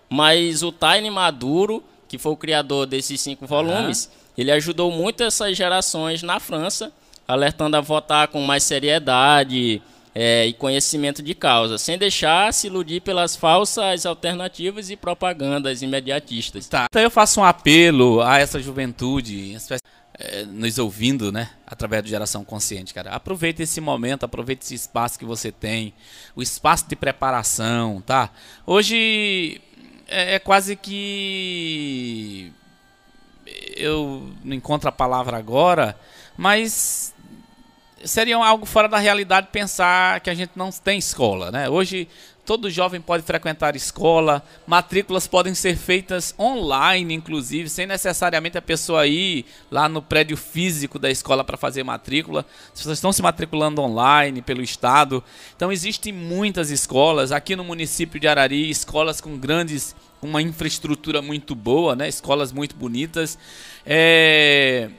mas 0.09 0.63
o 0.63 0.71
Taine 0.71 1.09
Maduro, 1.09 1.83
que 2.07 2.17
foi 2.17 2.31
o 2.31 2.37
criador 2.37 2.87
desses 2.87 3.21
cinco 3.21 3.45
volumes, 3.45 4.05
uhum. 4.05 4.20
Ele 4.37 4.51
ajudou 4.51 4.91
muito 4.91 5.23
essas 5.23 5.57
gerações 5.57 6.23
na 6.23 6.39
França, 6.39 6.91
alertando 7.27 7.77
a 7.77 7.81
votar 7.81 8.27
com 8.27 8.41
mais 8.41 8.63
seriedade, 8.63 9.81
é, 10.13 10.45
e 10.45 10.53
conhecimento 10.53 11.23
de 11.23 11.33
causa, 11.33 11.77
sem 11.77 11.97
deixar 11.97 12.53
se 12.53 12.67
iludir 12.67 13.01
pelas 13.01 13.35
falsas 13.35 14.05
alternativas 14.05 14.89
e 14.89 14.95
propagandas 14.95 15.81
imediatistas. 15.81 16.67
Tá. 16.67 16.85
Então 16.89 17.01
eu 17.01 17.11
faço 17.11 17.39
um 17.39 17.43
apelo 17.43 18.21
a 18.21 18.37
essa 18.37 18.59
juventude, 18.59 19.55
é, 20.19 20.43
nos 20.45 20.77
ouvindo, 20.77 21.31
né, 21.31 21.49
através 21.65 22.03
do 22.03 22.09
Geração 22.09 22.43
Consciente, 22.43 22.93
cara. 22.93 23.11
Aproveite 23.11 23.63
esse 23.63 23.79
momento, 23.79 24.25
aproveite 24.25 24.65
esse 24.65 24.75
espaço 24.75 25.17
que 25.17 25.25
você 25.25 25.51
tem, 25.51 25.93
o 26.35 26.41
espaço 26.41 26.87
de 26.87 26.95
preparação, 26.95 28.01
tá? 28.05 28.29
Hoje 28.65 29.61
é, 30.07 30.35
é 30.35 30.39
quase 30.39 30.75
que 30.75 32.51
eu 33.75 34.29
não 34.43 34.55
encontro 34.55 34.89
a 34.89 34.91
palavra 34.91 35.37
agora, 35.37 35.97
mas 36.37 37.13
seria 38.03 38.37
algo 38.37 38.65
fora 38.65 38.87
da 38.87 38.97
realidade 38.97 39.47
pensar 39.51 40.19
que 40.21 40.29
a 40.29 40.33
gente 40.33 40.51
não 40.55 40.71
tem 40.71 40.97
escola, 40.97 41.51
né? 41.51 41.69
Hoje 41.69 42.07
todo 42.45 42.69
jovem 42.69 42.99
pode 42.99 43.23
frequentar 43.23 43.75
escola, 43.75 44.43
matrículas 44.65 45.27
podem 45.27 45.53
ser 45.53 45.77
feitas 45.77 46.33
online, 46.37 47.13
inclusive, 47.13 47.69
sem 47.69 47.85
necessariamente 47.85 48.57
a 48.57 48.61
pessoa 48.61 49.05
ir 49.07 49.45
lá 49.69 49.87
no 49.87 50.01
prédio 50.01 50.35
físico 50.35 50.97
da 50.97 51.09
escola 51.09 51.43
para 51.43 51.57
fazer 51.57 51.83
matrícula. 51.83 52.45
As 52.73 52.79
pessoas 52.79 52.97
estão 52.97 53.13
se 53.13 53.21
matriculando 53.21 53.81
online 53.81 54.41
pelo 54.41 54.61
estado. 54.61 55.23
Então 55.55 55.71
existem 55.71 56.11
muitas 56.11 56.71
escolas 56.71 57.31
aqui 57.31 57.55
no 57.55 57.63
município 57.63 58.19
de 58.19 58.27
Arari, 58.27 58.69
escolas 58.69 59.21
com 59.21 59.37
grandes, 59.37 59.95
uma 60.21 60.41
infraestrutura 60.41 61.21
muito 61.21 61.55
boa, 61.55 61.95
né? 61.95 62.07
Escolas 62.07 62.51
muito 62.51 62.75
bonitas. 62.75 63.37
É 63.85 64.89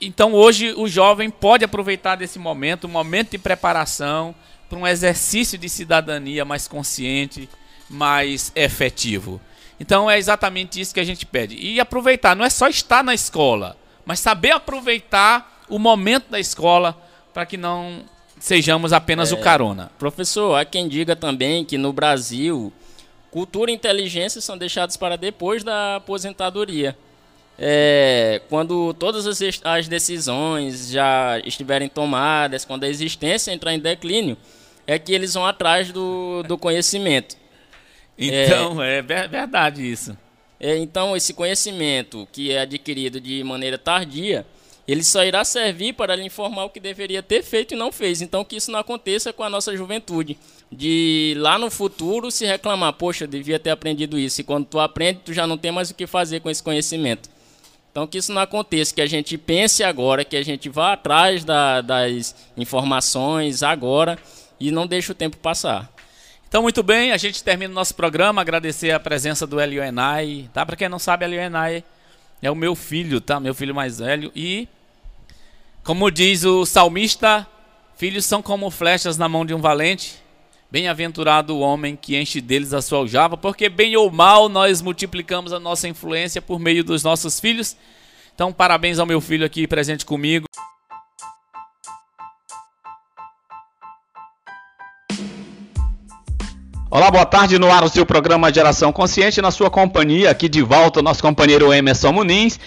então 0.00 0.32
hoje 0.32 0.72
o 0.76 0.86
jovem 0.86 1.28
pode 1.28 1.64
aproveitar 1.64 2.16
desse 2.16 2.38
momento, 2.38 2.86
um 2.86 2.90
momento 2.90 3.32
de 3.32 3.38
preparação 3.38 4.34
para 4.68 4.78
um 4.78 4.86
exercício 4.86 5.58
de 5.58 5.68
cidadania 5.68 6.44
mais 6.44 6.68
consciente, 6.68 7.48
mais 7.88 8.52
efetivo. 8.54 9.40
Então 9.78 10.10
é 10.10 10.18
exatamente 10.18 10.80
isso 10.80 10.94
que 10.94 11.00
a 11.00 11.04
gente 11.04 11.26
pede. 11.26 11.56
E 11.56 11.78
aproveitar, 11.80 12.34
não 12.34 12.44
é 12.44 12.50
só 12.50 12.68
estar 12.68 13.02
na 13.02 13.14
escola, 13.14 13.76
mas 14.04 14.20
saber 14.20 14.52
aproveitar 14.52 15.64
o 15.68 15.78
momento 15.78 16.30
da 16.30 16.40
escola 16.40 16.96
para 17.34 17.44
que 17.44 17.56
não 17.56 18.02
sejamos 18.38 18.92
apenas 18.92 19.32
é, 19.32 19.34
o 19.34 19.40
carona. 19.40 19.90
Professor, 19.98 20.54
há 20.54 20.64
quem 20.64 20.88
diga 20.88 21.14
também 21.16 21.64
que 21.64 21.76
no 21.76 21.92
Brasil 21.92 22.72
cultura 23.36 23.70
e 23.70 23.74
inteligência 23.74 24.40
são 24.40 24.56
deixados 24.56 24.96
para 24.96 25.14
depois 25.14 25.62
da 25.62 25.96
aposentadoria 25.96 26.96
é, 27.58 28.40
quando 28.48 28.94
todas 28.94 29.26
as, 29.26 29.60
as 29.62 29.86
decisões 29.88 30.90
já 30.90 31.38
estiverem 31.44 31.86
tomadas, 31.86 32.64
quando 32.64 32.84
a 32.84 32.88
existência 32.88 33.52
entrar 33.52 33.74
em 33.74 33.78
declínio, 33.78 34.38
é 34.86 34.98
que 34.98 35.12
eles 35.12 35.34
vão 35.34 35.44
atrás 35.44 35.92
do, 35.92 36.42
do 36.44 36.56
conhecimento. 36.56 37.36
Então, 38.18 38.82
é, 38.82 39.00
é 39.00 39.02
verdade 39.02 39.82
isso. 39.82 40.16
É, 40.58 40.78
então, 40.78 41.14
esse 41.14 41.34
conhecimento 41.34 42.26
que 42.32 42.50
é 42.50 42.60
adquirido 42.60 43.20
de 43.20 43.44
maneira 43.44 43.76
tardia, 43.76 44.46
ele 44.86 45.02
só 45.02 45.24
irá 45.24 45.44
servir 45.44 45.94
para 45.94 46.14
lhe 46.14 46.24
informar 46.24 46.64
o 46.64 46.70
que 46.70 46.78
deveria 46.78 47.22
ter 47.22 47.42
feito 47.42 47.74
e 47.74 47.76
não 47.76 47.90
fez. 47.90 48.22
Então, 48.22 48.44
que 48.44 48.56
isso 48.56 48.70
não 48.70 48.78
aconteça 48.78 49.32
com 49.32 49.42
a 49.42 49.50
nossa 49.50 49.76
juventude. 49.76 50.38
De 50.70 51.34
lá 51.38 51.58
no 51.58 51.70
futuro 51.70 52.30
se 52.30 52.46
reclamar, 52.46 52.92
poxa, 52.92 53.26
devia 53.26 53.58
ter 53.58 53.70
aprendido 53.70 54.18
isso. 54.18 54.40
E 54.40 54.44
quando 54.44 54.66
tu 54.66 54.78
aprende, 54.78 55.20
tu 55.24 55.32
já 55.32 55.46
não 55.46 55.58
tem 55.58 55.72
mais 55.72 55.90
o 55.90 55.94
que 55.94 56.06
fazer 56.06 56.40
com 56.40 56.48
esse 56.48 56.62
conhecimento. 56.62 57.28
Então, 57.90 58.06
que 58.06 58.18
isso 58.18 58.32
não 58.32 58.42
aconteça, 58.42 58.94
que 58.94 59.00
a 59.00 59.06
gente 59.06 59.36
pense 59.38 59.82
agora, 59.82 60.24
que 60.24 60.36
a 60.36 60.44
gente 60.44 60.68
vá 60.68 60.92
atrás 60.92 61.44
da, 61.44 61.80
das 61.80 62.36
informações 62.56 63.62
agora 63.62 64.18
e 64.60 64.70
não 64.70 64.86
deixe 64.86 65.10
o 65.10 65.14
tempo 65.14 65.36
passar. 65.38 65.90
Então, 66.48 66.62
muito 66.62 66.82
bem, 66.82 67.10
a 67.10 67.16
gente 67.16 67.42
termina 67.42 67.72
o 67.72 67.74
nosso 67.74 67.94
programa. 67.94 68.40
Agradecer 68.40 68.92
a 68.92 69.00
presença 69.00 69.46
do 69.46 69.60
Elio 69.60 69.82
Enai. 69.82 70.48
Tá? 70.52 70.64
Para 70.64 70.76
quem 70.76 70.88
não 70.88 70.98
sabe, 70.98 71.24
Elio 71.24 71.40
Enai 71.40 71.82
é 72.40 72.50
o 72.50 72.54
meu 72.54 72.76
filho, 72.76 73.20
tá? 73.20 73.40
Meu 73.40 73.54
filho 73.54 73.74
mais 73.74 73.98
velho. 73.98 74.30
E 74.34 74.68
Como 75.86 76.10
diz 76.10 76.42
o 76.42 76.66
salmista, 76.66 77.46
filhos 77.96 78.24
são 78.24 78.42
como 78.42 78.68
flechas 78.72 79.16
na 79.16 79.28
mão 79.28 79.46
de 79.46 79.54
um 79.54 79.60
valente. 79.60 80.16
Bem-aventurado 80.68 81.54
o 81.54 81.60
homem 81.60 81.94
que 81.94 82.20
enche 82.20 82.40
deles 82.40 82.74
a 82.74 82.82
sua 82.82 82.98
aljava, 82.98 83.36
porque 83.36 83.68
bem 83.68 83.96
ou 83.96 84.10
mal 84.10 84.48
nós 84.48 84.82
multiplicamos 84.82 85.52
a 85.52 85.60
nossa 85.60 85.86
influência 85.86 86.42
por 86.42 86.58
meio 86.58 86.82
dos 86.82 87.04
nossos 87.04 87.38
filhos. 87.38 87.76
Então, 88.34 88.52
parabéns 88.52 88.98
ao 88.98 89.06
meu 89.06 89.20
filho 89.20 89.46
aqui 89.46 89.64
presente 89.68 90.04
comigo. 90.04 90.46
Olá, 96.90 97.10
boa 97.10 97.26
tarde 97.26 97.58
no 97.58 97.70
ar 97.70 97.84
o 97.84 97.88
seu 97.88 98.06
programa 98.06 98.52
Geração 98.52 98.92
Consciente, 98.92 99.42
na 99.42 99.50
sua 99.50 99.70
companhia, 99.70 100.30
aqui 100.30 100.48
de 100.48 100.62
volta 100.62 101.02
nosso 101.02 101.22
companheiro 101.22 101.72
Emerson 101.72 102.10
Muniz, 102.10 102.58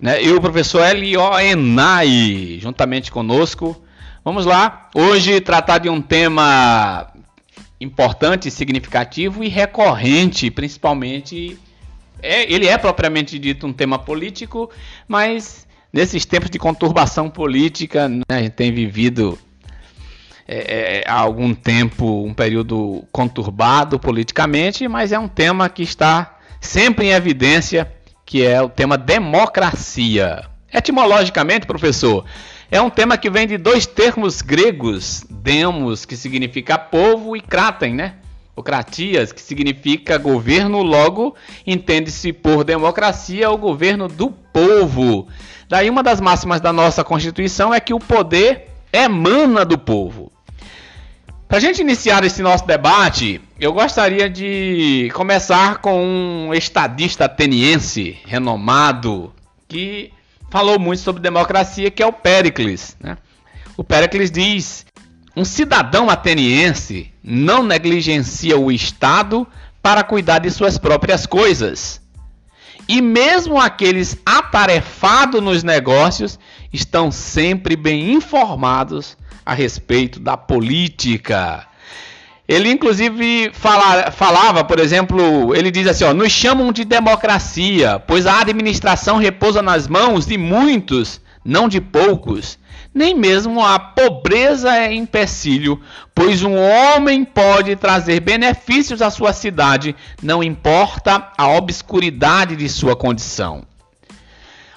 né, 0.00 0.22
e 0.22 0.32
o 0.32 0.40
professor 0.40 0.84
Elio 0.86 1.20
Enai, 1.38 2.58
juntamente 2.60 3.10
conosco. 3.10 3.80
Vamos 4.24 4.44
lá, 4.44 4.88
hoje 4.94 5.40
tratar 5.40 5.78
de 5.78 5.88
um 5.88 6.00
tema 6.00 7.10
importante, 7.80 8.50
significativo 8.50 9.42
e 9.42 9.48
recorrente, 9.48 10.50
principalmente. 10.50 11.58
É, 12.20 12.52
ele 12.52 12.66
é 12.66 12.76
propriamente 12.76 13.38
dito 13.38 13.66
um 13.66 13.72
tema 13.72 13.98
político, 13.98 14.70
mas 15.06 15.66
nesses 15.92 16.24
tempos 16.24 16.50
de 16.50 16.58
conturbação 16.58 17.30
política, 17.30 18.08
né, 18.08 18.22
a 18.28 18.38
gente 18.38 18.52
tem 18.52 18.72
vivido 18.72 19.38
é, 20.46 21.02
é, 21.02 21.04
há 21.06 21.18
algum 21.18 21.54
tempo 21.54 22.24
um 22.24 22.34
período 22.34 23.04
conturbado 23.12 23.98
politicamente, 23.98 24.88
mas 24.88 25.12
é 25.12 25.18
um 25.18 25.28
tema 25.28 25.68
que 25.68 25.82
está 25.82 26.38
sempre 26.60 27.06
em 27.06 27.10
evidência, 27.10 27.84
que 28.28 28.44
é 28.44 28.60
o 28.60 28.68
tema 28.68 28.98
democracia. 28.98 30.44
Etimologicamente, 30.70 31.66
professor, 31.66 32.26
é 32.70 32.78
um 32.78 32.90
tema 32.90 33.16
que 33.16 33.30
vem 33.30 33.46
de 33.46 33.56
dois 33.56 33.86
termos 33.86 34.42
gregos, 34.42 35.24
demos, 35.30 36.04
que 36.04 36.14
significa 36.14 36.76
povo, 36.76 37.34
e 37.34 37.40
kraten, 37.40 37.94
né? 37.94 38.16
O 38.54 38.62
kratias, 38.62 39.32
que 39.32 39.40
significa 39.40 40.18
governo, 40.18 40.82
logo 40.82 41.34
entende-se 41.66 42.30
por 42.30 42.64
democracia 42.64 43.50
o 43.50 43.56
governo 43.56 44.08
do 44.08 44.30
povo. 44.30 45.26
Daí 45.66 45.88
uma 45.88 46.02
das 46.02 46.20
máximas 46.20 46.60
da 46.60 46.70
nossa 46.70 47.02
Constituição 47.02 47.72
é 47.72 47.80
que 47.80 47.94
o 47.94 47.98
poder 47.98 48.68
emana 48.92 49.64
do 49.64 49.78
povo. 49.78 50.30
Para 51.48 51.56
a 51.56 51.60
gente 51.62 51.80
iniciar 51.80 52.22
esse 52.24 52.42
nosso 52.42 52.66
debate, 52.66 53.40
eu 53.58 53.72
gostaria 53.72 54.28
de 54.28 55.10
começar 55.14 55.78
com 55.78 56.04
um 56.04 56.52
estadista 56.52 57.24
ateniense 57.24 58.18
renomado 58.26 59.32
que 59.66 60.12
falou 60.50 60.78
muito 60.78 61.00
sobre 61.00 61.22
democracia, 61.22 61.90
que 61.90 62.02
é 62.02 62.06
o 62.06 62.12
Péricles. 62.12 62.94
Né? 63.00 63.16
O 63.78 63.82
Péricles 63.82 64.30
diz: 64.30 64.84
um 65.34 65.42
cidadão 65.42 66.10
ateniense 66.10 67.10
não 67.24 67.62
negligencia 67.62 68.58
o 68.58 68.70
Estado 68.70 69.46
para 69.82 70.04
cuidar 70.04 70.40
de 70.40 70.50
suas 70.50 70.76
próprias 70.76 71.24
coisas. 71.24 71.98
E 72.86 73.00
mesmo 73.00 73.58
aqueles 73.58 74.18
atarefados 74.24 75.42
nos 75.42 75.62
negócios 75.62 76.38
estão 76.70 77.10
sempre 77.10 77.74
bem 77.74 78.12
informados 78.12 79.16
a 79.48 79.54
respeito 79.54 80.20
da 80.20 80.36
política. 80.36 81.66
Ele 82.46 82.70
inclusive 82.70 83.50
fala, 83.54 84.10
falava, 84.10 84.62
por 84.62 84.78
exemplo, 84.78 85.56
ele 85.56 85.70
diz 85.70 85.86
assim: 85.86 86.04
ó, 86.04 86.12
nos 86.12 86.30
chamam 86.30 86.70
de 86.70 86.84
democracia, 86.84 87.98
pois 87.98 88.26
a 88.26 88.40
administração 88.40 89.16
repousa 89.16 89.62
nas 89.62 89.88
mãos 89.88 90.26
de 90.26 90.36
muitos, 90.36 91.18
não 91.42 91.66
de 91.66 91.80
poucos. 91.80 92.58
Nem 92.92 93.14
mesmo 93.14 93.64
a 93.64 93.78
pobreza 93.78 94.74
é 94.76 94.92
empecilho, 94.92 95.80
pois 96.14 96.42
um 96.42 96.56
homem 96.56 97.24
pode 97.24 97.74
trazer 97.74 98.20
benefícios 98.20 99.00
à 99.00 99.10
sua 99.10 99.32
cidade, 99.32 99.96
não 100.22 100.42
importa 100.42 101.30
a 101.38 101.48
obscuridade 101.48 102.54
de 102.54 102.68
sua 102.68 102.94
condição. 102.94 103.62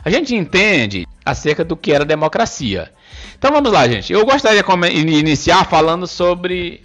A 0.03 0.09
gente 0.09 0.33
entende 0.33 1.05
acerca 1.25 1.63
do 1.63 1.75
que 1.75 1.91
era 1.91 2.05
democracia. 2.05 2.91
Então 3.37 3.51
vamos 3.51 3.71
lá, 3.71 3.87
gente. 3.87 4.11
Eu 4.11 4.25
gostaria 4.25 4.63
de 4.63 5.13
iniciar 5.13 5.65
falando 5.65 6.07
sobre 6.07 6.83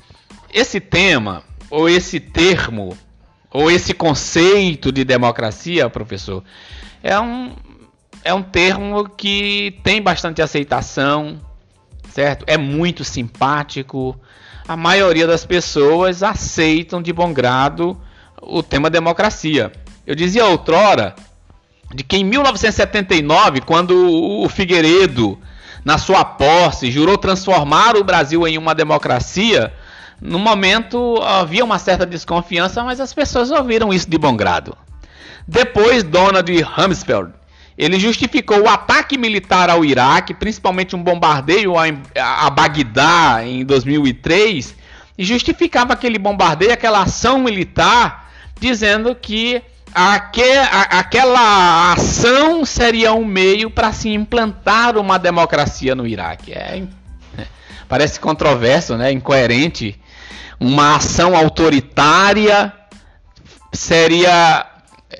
esse 0.52 0.80
tema, 0.80 1.42
ou 1.70 1.88
esse 1.88 2.20
termo, 2.20 2.96
ou 3.50 3.70
esse 3.70 3.94
conceito 3.94 4.92
de 4.92 5.04
democracia, 5.04 5.88
professor, 5.88 6.42
é 7.02 7.18
um, 7.18 7.54
é 8.24 8.32
um 8.32 8.42
termo 8.42 9.08
que 9.08 9.78
tem 9.82 10.00
bastante 10.00 10.42
aceitação, 10.42 11.40
certo? 12.10 12.44
É 12.46 12.56
muito 12.56 13.04
simpático. 13.04 14.18
A 14.66 14.76
maioria 14.76 15.26
das 15.26 15.44
pessoas 15.44 16.22
aceitam 16.22 17.00
de 17.00 17.12
bom 17.12 17.32
grado 17.32 18.00
o 18.42 18.62
tema 18.62 18.90
democracia. 18.90 19.72
Eu 20.06 20.14
dizia 20.14 20.46
outrora 20.46 21.14
de 21.94 22.02
que 22.02 22.16
em 22.16 22.24
1979, 22.24 23.60
quando 23.60 23.94
o 24.42 24.48
Figueiredo, 24.48 25.38
na 25.84 25.98
sua 25.98 26.24
posse, 26.24 26.90
jurou 26.90 27.16
transformar 27.16 27.96
o 27.96 28.02
Brasil 28.02 28.46
em 28.46 28.58
uma 28.58 28.74
democracia, 28.74 29.72
no 30.20 30.38
momento 30.38 31.22
havia 31.22 31.64
uma 31.64 31.78
certa 31.78 32.04
desconfiança, 32.04 32.82
mas 32.82 33.00
as 33.00 33.14
pessoas 33.14 33.50
ouviram 33.50 33.92
isso 33.92 34.10
de 34.10 34.18
bom 34.18 34.36
grado. 34.36 34.76
Depois, 35.46 36.02
Donald 36.02 36.50
Rumsfeld, 36.62 37.32
ele 37.78 38.00
justificou 38.00 38.62
o 38.62 38.68
ataque 38.68 39.16
militar 39.16 39.70
ao 39.70 39.84
Iraque, 39.84 40.34
principalmente 40.34 40.96
um 40.96 41.02
bombardeio 41.02 41.74
a 41.78 42.50
Bagdá 42.50 43.44
em 43.44 43.64
2003, 43.64 44.74
e 45.16 45.24
justificava 45.24 45.92
aquele 45.92 46.18
bombardeio, 46.18 46.72
aquela 46.72 47.02
ação 47.02 47.38
militar, 47.38 48.32
dizendo 48.58 49.14
que 49.14 49.62
aquela 49.96 51.92
ação 51.92 52.64
seria 52.64 53.12
um 53.12 53.24
meio 53.24 53.70
para 53.70 53.92
se 53.92 54.10
implantar 54.10 54.96
uma 54.98 55.18
democracia 55.18 55.94
no 55.94 56.06
Iraque. 56.06 56.52
É, 56.52 56.82
parece 57.88 58.20
controverso, 58.20 58.96
né? 58.96 59.10
incoerente 59.10 59.98
uma 60.58 60.96
ação 60.96 61.36
autoritária 61.36 62.72
seria 63.72 64.66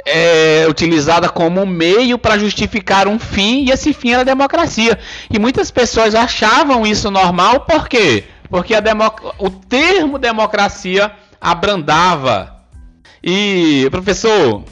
é, 0.05 0.67
utilizada 0.69 1.29
como 1.29 1.65
meio 1.67 2.19
para 2.19 2.39
justificar 2.39 3.07
um 3.07 3.19
fim 3.19 3.65
e 3.65 3.71
esse 3.71 3.93
fim 3.93 4.13
era 4.13 4.23
a 4.23 4.25
democracia. 4.25 4.99
E 5.31 5.39
muitas 5.39 5.71
pessoas 5.71 6.15
achavam 6.15 6.87
isso 6.87 7.11
normal, 7.11 7.61
por 7.61 7.89
quê? 7.89 8.25
Porque 8.49 8.75
a 8.75 8.83
o 9.39 9.51
termo 9.51 10.19
democracia 10.19 11.13
abrandava. 11.41 12.56
E, 13.29 13.91
professor, 13.91 14.63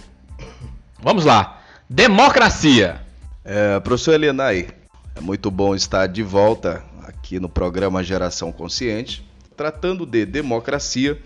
vamos 1.02 1.24
lá. 1.24 1.60
Democracia. 1.90 3.00
É, 3.44 3.80
professor 3.80 4.14
Elenay, 4.14 4.68
é 5.16 5.20
muito 5.20 5.50
bom 5.50 5.74
estar 5.74 6.06
de 6.06 6.22
volta 6.22 6.84
aqui 7.02 7.40
no 7.40 7.48
programa 7.48 8.04
Geração 8.04 8.52
Consciente 8.52 9.26
tratando 9.56 10.06
de 10.06 10.24
democracia, 10.24 11.20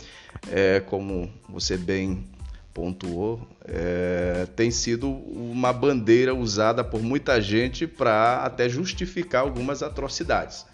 é, 0.50 0.80
como 0.80 1.30
você 1.46 1.76
bem 1.76 2.24
pontuou, 2.72 3.46
é, 3.66 4.46
tem 4.56 4.70
sido 4.70 5.10
uma 5.10 5.70
bandeira 5.70 6.34
usada 6.34 6.82
por 6.82 7.02
muita 7.02 7.42
gente 7.42 7.86
para 7.86 8.38
até 8.38 8.70
justificar 8.70 9.42
algumas 9.42 9.82
atrocidades. 9.82 10.64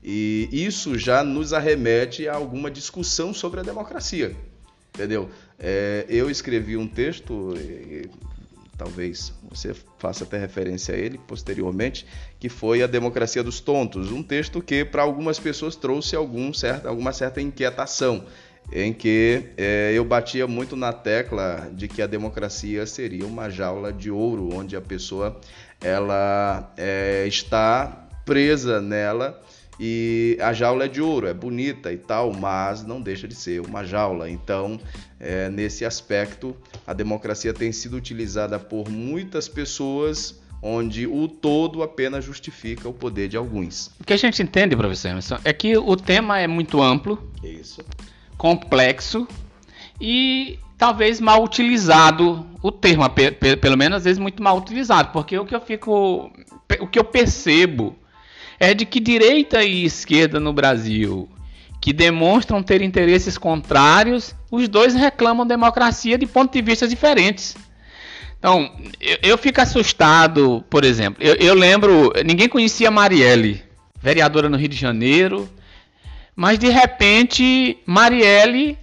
E 0.00 0.48
isso 0.52 0.96
já 0.96 1.24
nos 1.24 1.52
arremete 1.52 2.28
a 2.28 2.34
alguma 2.34 2.70
discussão 2.70 3.34
sobre 3.34 3.58
a 3.58 3.62
democracia. 3.64 4.36
Entendeu? 4.94 5.28
É, 5.58 6.04
eu 6.08 6.30
escrevi 6.30 6.76
um 6.76 6.86
texto, 6.86 7.54
talvez 8.76 9.32
você 9.48 9.74
faça 9.98 10.24
até 10.24 10.38
referência 10.38 10.94
a 10.94 10.98
ele 10.98 11.18
posteriormente, 11.18 12.06
que 12.38 12.48
foi 12.48 12.82
A 12.82 12.86
Democracia 12.86 13.42
dos 13.42 13.60
Tontos, 13.60 14.10
um 14.10 14.22
texto 14.22 14.60
que 14.60 14.84
para 14.84 15.02
algumas 15.02 15.38
pessoas 15.38 15.76
trouxe 15.76 16.16
algum 16.16 16.52
certo, 16.52 16.86
alguma 16.86 17.12
certa 17.12 17.40
inquietação, 17.40 18.24
em 18.72 18.92
que 18.92 19.50
é, 19.56 19.92
eu 19.94 20.04
batia 20.04 20.46
muito 20.46 20.74
na 20.74 20.92
tecla 20.92 21.70
de 21.72 21.86
que 21.86 22.02
a 22.02 22.06
democracia 22.06 22.86
seria 22.86 23.26
uma 23.26 23.48
jaula 23.50 23.92
de 23.92 24.10
ouro, 24.10 24.54
onde 24.54 24.76
a 24.76 24.80
pessoa 24.80 25.38
ela 25.80 26.72
é, 26.76 27.26
está 27.26 28.08
presa 28.24 28.80
nela 28.80 29.40
e 29.78 30.38
a 30.40 30.52
jaula 30.52 30.84
é 30.84 30.88
de 30.88 31.00
ouro, 31.00 31.26
é 31.26 31.34
bonita 31.34 31.92
e 31.92 31.96
tal, 31.96 32.32
mas 32.32 32.84
não 32.84 33.00
deixa 33.00 33.26
de 33.26 33.34
ser 33.34 33.60
uma 33.60 33.84
jaula. 33.84 34.30
Então, 34.30 34.78
é, 35.18 35.48
nesse 35.48 35.84
aspecto, 35.84 36.56
a 36.86 36.92
democracia 36.92 37.52
tem 37.52 37.72
sido 37.72 37.96
utilizada 37.96 38.58
por 38.58 38.88
muitas 38.88 39.48
pessoas 39.48 40.40
onde 40.62 41.06
o 41.06 41.28
todo 41.28 41.82
apenas 41.82 42.24
justifica 42.24 42.88
o 42.88 42.92
poder 42.92 43.28
de 43.28 43.36
alguns. 43.36 43.90
O 44.00 44.04
que 44.04 44.14
a 44.14 44.16
gente 44.16 44.42
entende, 44.42 44.74
professor 44.74 45.08
Emerson, 45.08 45.38
é 45.44 45.52
que 45.52 45.76
o 45.76 45.94
tema 45.94 46.38
é 46.38 46.46
muito 46.46 46.80
amplo, 46.80 47.30
Isso. 47.42 47.84
complexo 48.38 49.28
e 50.00 50.58
talvez 50.78 51.20
mal 51.20 51.44
utilizado 51.44 52.46
o 52.62 52.72
termo, 52.72 53.04
pelo 53.60 53.76
menos 53.76 53.98
às 53.98 54.04
vezes 54.04 54.18
muito 54.18 54.42
mal 54.42 54.56
utilizado, 54.56 55.10
porque 55.12 55.38
o 55.38 55.44
que 55.44 55.54
eu 55.54 55.60
fico, 55.60 56.32
o 56.80 56.86
que 56.86 56.98
eu 56.98 57.04
percebo 57.04 57.94
é 58.58 58.74
de 58.74 58.84
que 58.84 59.00
direita 59.00 59.62
e 59.62 59.84
esquerda 59.84 60.38
no 60.38 60.52
Brasil, 60.52 61.28
que 61.80 61.92
demonstram 61.92 62.62
ter 62.62 62.82
interesses 62.82 63.36
contrários, 63.36 64.34
os 64.50 64.68
dois 64.68 64.94
reclamam 64.94 65.46
democracia 65.46 66.16
de 66.16 66.26
pontos 66.26 66.52
de 66.52 66.62
vista 66.62 66.88
diferentes. 66.88 67.56
Então, 68.38 68.70
eu, 69.00 69.18
eu 69.22 69.38
fico 69.38 69.60
assustado, 69.60 70.64
por 70.68 70.84
exemplo. 70.84 71.22
Eu, 71.22 71.34
eu, 71.36 71.54
lembro, 71.54 72.12
ninguém 72.24 72.48
conhecia 72.48 72.90
Marielle, 72.90 73.62
vereadora 74.00 74.48
no 74.48 74.56
Rio 74.56 74.68
de 74.68 74.76
Janeiro, 74.76 75.48
mas 76.36 76.58
de 76.58 76.68
repente 76.68 77.78
Marielle 77.86 78.78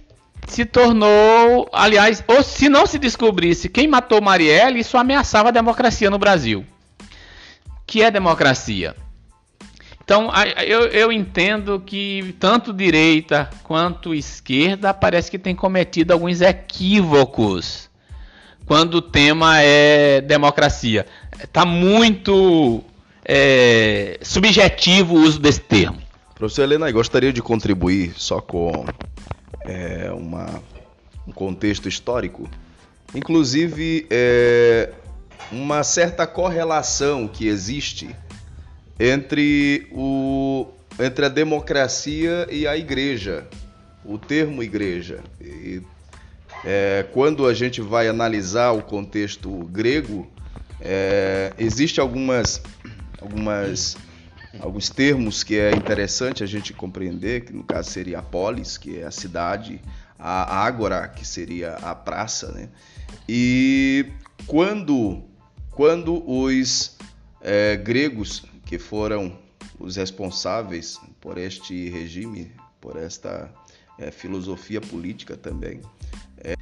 se 0.48 0.64
tornou, 0.64 1.68
aliás, 1.72 2.22
ou 2.26 2.42
se 2.42 2.68
não 2.68 2.86
se 2.86 2.98
descobrisse 2.98 3.68
quem 3.68 3.86
matou 3.86 4.20
Marielle, 4.20 4.80
isso 4.80 4.98
ameaçava 4.98 5.48
a 5.48 5.52
democracia 5.52 6.10
no 6.10 6.18
Brasil. 6.18 6.64
Que 7.86 8.02
é 8.02 8.10
democracia? 8.10 8.96
Então, 10.04 10.30
eu, 10.66 10.86
eu, 10.86 11.12
entendo 11.12 11.80
que 11.80 12.34
tanto 12.40 12.72
direita 12.72 13.48
quanto 13.62 14.14
esquerda 14.14 14.92
parece 14.92 15.30
que 15.30 15.38
tem 15.38 15.54
cometido 15.54 16.12
alguns 16.12 16.40
equívocos 16.40 17.88
quando 18.66 18.96
o 18.96 19.02
tema 19.02 19.60
é 19.60 20.20
democracia. 20.20 21.06
Está 21.42 21.64
muito 21.64 22.82
é, 23.24 24.18
subjetivo 24.22 25.14
o 25.14 25.22
uso 25.22 25.38
desse 25.38 25.60
termo. 25.60 26.00
Professor 26.34 26.62
Helena, 26.62 26.90
gostaria 26.90 27.32
de 27.32 27.40
contribuir 27.40 28.14
só 28.16 28.40
com 28.40 28.84
é, 29.64 30.10
uma, 30.12 30.62
um 31.26 31.32
contexto 31.32 31.88
histórico, 31.88 32.50
inclusive 33.14 34.06
é, 34.10 34.92
uma 35.52 35.84
certa 35.84 36.26
correlação 36.26 37.28
que 37.28 37.46
existe 37.46 38.16
entre, 38.98 39.86
o, 39.92 40.66
entre 40.98 41.26
a 41.26 41.28
democracia 41.28 42.46
e 42.50 42.66
a 42.66 42.76
igreja, 42.76 43.46
o 44.04 44.18
termo 44.18 44.62
igreja. 44.62 45.20
E, 45.40 45.82
é, 46.64 47.06
quando 47.12 47.46
a 47.46 47.54
gente 47.54 47.80
vai 47.80 48.08
analisar 48.08 48.72
o 48.72 48.82
contexto 48.82 49.50
grego, 49.66 50.30
é, 50.80 51.52
existe 51.58 52.00
algumas, 52.00 52.62
algumas 53.20 53.96
alguns 54.60 54.90
termos 54.90 55.42
que 55.42 55.58
é 55.58 55.74
interessante 55.74 56.42
a 56.42 56.46
gente 56.46 56.72
compreender, 56.72 57.44
que 57.44 57.52
no 57.52 57.64
caso 57.64 57.90
seria 57.90 58.18
a 58.18 58.22
polis, 58.22 58.76
que 58.76 58.98
é 58.98 59.04
a 59.04 59.10
cidade, 59.10 59.80
a 60.18 60.64
ágora, 60.64 61.08
que 61.08 61.26
seria 61.26 61.74
a 61.76 61.94
praça, 61.94 62.52
né? 62.52 62.68
E 63.28 64.06
quando, 64.46 65.22
quando 65.70 66.22
os 66.28 66.96
é, 67.40 67.76
gregos, 67.76 68.44
que 68.72 68.78
foram 68.78 69.38
os 69.78 69.96
responsáveis 69.96 70.98
por 71.20 71.36
este 71.36 71.90
regime, 71.90 72.50
por 72.80 72.96
esta 72.96 73.52
é, 73.98 74.10
filosofia 74.10 74.80
política 74.80 75.36
também, 75.36 75.82
é, 76.38 76.54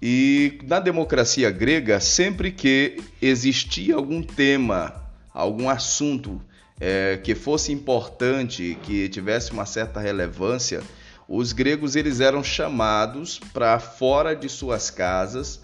e 0.00 0.60
na 0.62 0.78
democracia 0.78 1.50
grega, 1.50 1.98
sempre 1.98 2.52
que 2.52 3.02
existia 3.20 3.96
algum 3.96 4.22
tema, 4.22 5.10
algum 5.34 5.68
assunto 5.68 6.40
é, 6.78 7.16
que 7.16 7.34
fosse 7.34 7.72
importante, 7.72 8.78
que 8.84 9.08
tivesse 9.08 9.50
uma 9.50 9.66
certa 9.66 9.98
relevância, 9.98 10.80
os 11.28 11.52
gregos 11.52 11.96
eles 11.96 12.20
eram 12.20 12.44
chamados 12.44 13.40
para 13.52 13.80
fora 13.80 14.36
de 14.36 14.48
suas 14.48 14.88
casas 14.88 15.60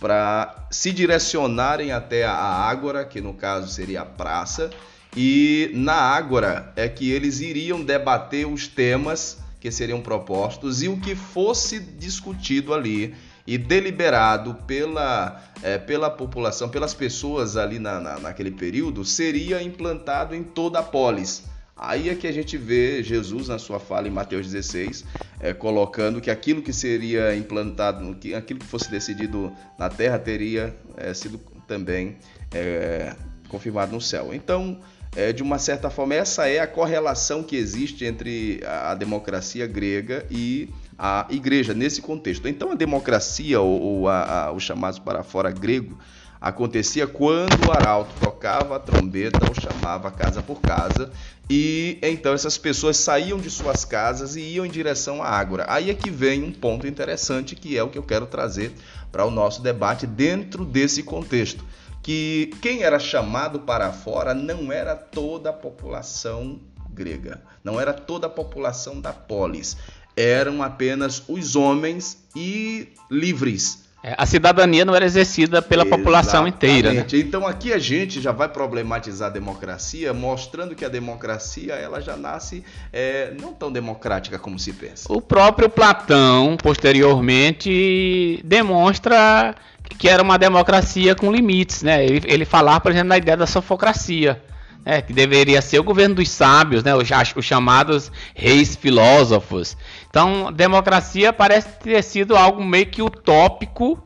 para 0.00 0.66
se 0.72 0.90
direcionarem 0.90 1.92
até 1.92 2.24
a 2.24 2.34
ágora, 2.34 3.04
que 3.04 3.20
no 3.20 3.34
caso 3.34 3.72
seria 3.72 4.00
a 4.00 4.04
praça, 4.04 4.72
e 5.16 5.70
na 5.74 5.94
ágora 5.94 6.72
é 6.74 6.88
que 6.88 7.10
eles 7.10 7.40
iriam 7.40 7.82
debater 7.82 8.46
os 8.46 8.66
temas 8.66 9.38
que 9.60 9.70
seriam 9.70 10.00
propostos 10.00 10.82
e 10.82 10.88
o 10.88 11.00
que 11.00 11.14
fosse 11.14 11.78
discutido 11.80 12.74
ali 12.74 13.14
e 13.46 13.56
deliberado 13.56 14.54
pela, 14.66 15.42
é, 15.62 15.78
pela 15.78 16.10
população, 16.10 16.68
pelas 16.68 16.94
pessoas 16.94 17.56
ali 17.56 17.78
na, 17.78 18.00
na, 18.00 18.18
naquele 18.18 18.50
período, 18.50 19.04
seria 19.04 19.62
implantado 19.62 20.34
em 20.34 20.42
toda 20.42 20.80
a 20.80 20.82
polis. 20.82 21.44
Aí 21.76 22.08
é 22.08 22.14
que 22.14 22.26
a 22.26 22.32
gente 22.32 22.56
vê 22.56 23.02
Jesus 23.02 23.48
na 23.48 23.58
sua 23.58 23.78
fala 23.80 24.08
em 24.08 24.10
Mateus 24.10 24.46
16, 24.46 25.04
é, 25.40 25.52
colocando 25.52 26.20
que 26.20 26.30
aquilo 26.30 26.62
que 26.62 26.72
seria 26.72 27.34
implantado, 27.36 28.14
que 28.14 28.34
aquilo 28.34 28.60
que 28.60 28.66
fosse 28.66 28.90
decidido 28.90 29.52
na 29.78 29.88
terra 29.88 30.18
teria 30.18 30.74
é, 30.96 31.12
sido 31.12 31.38
também 31.66 32.16
é, 32.52 33.14
confirmado 33.48 33.92
no 33.92 34.00
céu. 34.00 34.32
Então, 34.32 34.80
é, 35.16 35.32
de 35.32 35.42
uma 35.42 35.58
certa 35.58 35.90
forma, 35.90 36.14
essa 36.14 36.48
é 36.48 36.58
a 36.58 36.66
correlação 36.66 37.42
que 37.42 37.56
existe 37.56 38.04
entre 38.04 38.60
a 38.66 38.94
democracia 38.94 39.66
grega 39.66 40.26
e 40.30 40.68
a 40.98 41.26
igreja 41.30 41.74
nesse 41.74 42.00
contexto. 42.00 42.48
Então 42.48 42.72
a 42.72 42.74
democracia 42.74 43.60
ou, 43.60 43.80
ou 43.80 44.08
a, 44.08 44.46
a, 44.46 44.52
o 44.52 44.60
chamado 44.60 45.00
para 45.00 45.22
fora 45.22 45.50
grego 45.50 45.98
acontecia 46.40 47.06
quando 47.06 47.66
o 47.66 47.72
arauto 47.72 48.12
tocava 48.20 48.76
a 48.76 48.78
trombeta 48.78 49.38
ou 49.48 49.54
chamava 49.54 50.10
casa 50.10 50.42
por 50.42 50.60
casa 50.60 51.10
e 51.48 51.98
então 52.02 52.34
essas 52.34 52.58
pessoas 52.58 52.98
saíam 52.98 53.38
de 53.38 53.48
suas 53.48 53.84
casas 53.86 54.36
e 54.36 54.40
iam 54.40 54.66
em 54.66 54.70
direção 54.70 55.22
à 55.22 55.28
ágora. 55.28 55.64
Aí 55.68 55.88
é 55.88 55.94
que 55.94 56.10
vem 56.10 56.42
um 56.42 56.52
ponto 56.52 56.86
interessante 56.86 57.56
que 57.56 57.78
é 57.78 57.82
o 57.82 57.88
que 57.88 57.96
eu 57.96 58.02
quero 58.02 58.26
trazer 58.26 58.72
para 59.10 59.24
o 59.24 59.30
nosso 59.30 59.62
debate 59.62 60.06
dentro 60.06 60.66
desse 60.66 61.02
contexto, 61.02 61.64
que 62.04 62.50
quem 62.60 62.82
era 62.82 62.98
chamado 62.98 63.60
para 63.60 63.90
fora 63.90 64.34
não 64.34 64.70
era 64.70 64.94
toda 64.94 65.48
a 65.48 65.52
população 65.54 66.60
grega, 66.90 67.40
não 67.64 67.80
era 67.80 67.94
toda 67.94 68.26
a 68.26 68.30
população 68.30 69.00
da 69.00 69.10
polis, 69.10 69.78
eram 70.14 70.62
apenas 70.62 71.22
os 71.26 71.56
homens 71.56 72.22
e 72.36 72.88
livres. 73.10 73.84
É, 74.02 74.14
a 74.18 74.26
cidadania 74.26 74.84
não 74.84 74.94
era 74.94 75.06
exercida 75.06 75.62
pela 75.62 75.82
Exatamente. 75.82 76.04
população 76.04 76.46
inteira. 76.46 76.92
Né? 76.92 77.06
Então 77.14 77.46
aqui 77.46 77.72
a 77.72 77.78
gente 77.78 78.20
já 78.20 78.32
vai 78.32 78.50
problematizar 78.50 79.30
a 79.30 79.32
democracia, 79.32 80.12
mostrando 80.12 80.74
que 80.74 80.84
a 80.84 80.90
democracia 80.90 81.72
ela 81.72 82.02
já 82.02 82.18
nasce 82.18 82.62
é, 82.92 83.32
não 83.40 83.54
tão 83.54 83.72
democrática 83.72 84.38
como 84.38 84.58
se 84.58 84.74
pensa. 84.74 85.10
O 85.10 85.22
próprio 85.22 85.70
Platão, 85.70 86.54
posteriormente, 86.62 88.42
demonstra 88.44 89.54
que 89.98 90.08
era 90.08 90.22
uma 90.22 90.38
democracia 90.38 91.14
com 91.14 91.32
limites. 91.32 91.82
Né? 91.82 92.04
Ele, 92.04 92.22
ele 92.24 92.44
falar, 92.44 92.80
por 92.80 92.90
exemplo, 92.90 93.08
na 93.08 93.18
ideia 93.18 93.36
da 93.36 93.46
sofocracia 93.46 94.42
é, 94.84 95.00
que 95.00 95.12
deveria 95.12 95.62
ser 95.62 95.78
o 95.78 95.84
governo 95.84 96.16
dos 96.16 96.28
sábios, 96.28 96.84
né, 96.84 96.94
os, 96.94 97.08
os, 97.36 97.44
chamados 97.44 98.12
reis 98.34 98.76
filósofos. 98.76 99.76
Então, 100.10 100.52
democracia 100.52 101.32
parece 101.32 101.68
ter 101.78 102.02
sido 102.02 102.36
algo 102.36 102.62
meio 102.62 102.86
que 102.86 103.00
utópico 103.00 104.02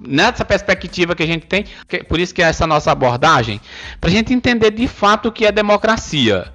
nessa 0.00 0.44
perspectiva 0.44 1.14
que 1.14 1.22
a 1.22 1.26
gente 1.26 1.46
tem, 1.46 1.64
que, 1.88 2.04
por 2.04 2.18
isso 2.18 2.34
que 2.34 2.42
é 2.42 2.46
essa 2.46 2.66
nossa 2.66 2.92
abordagem, 2.92 3.60
para 4.00 4.10
a 4.10 4.12
gente 4.12 4.32
entender 4.32 4.70
de 4.70 4.88
fato 4.88 5.28
o 5.28 5.32
que 5.32 5.46
é 5.46 5.52
democracia. 5.52 6.52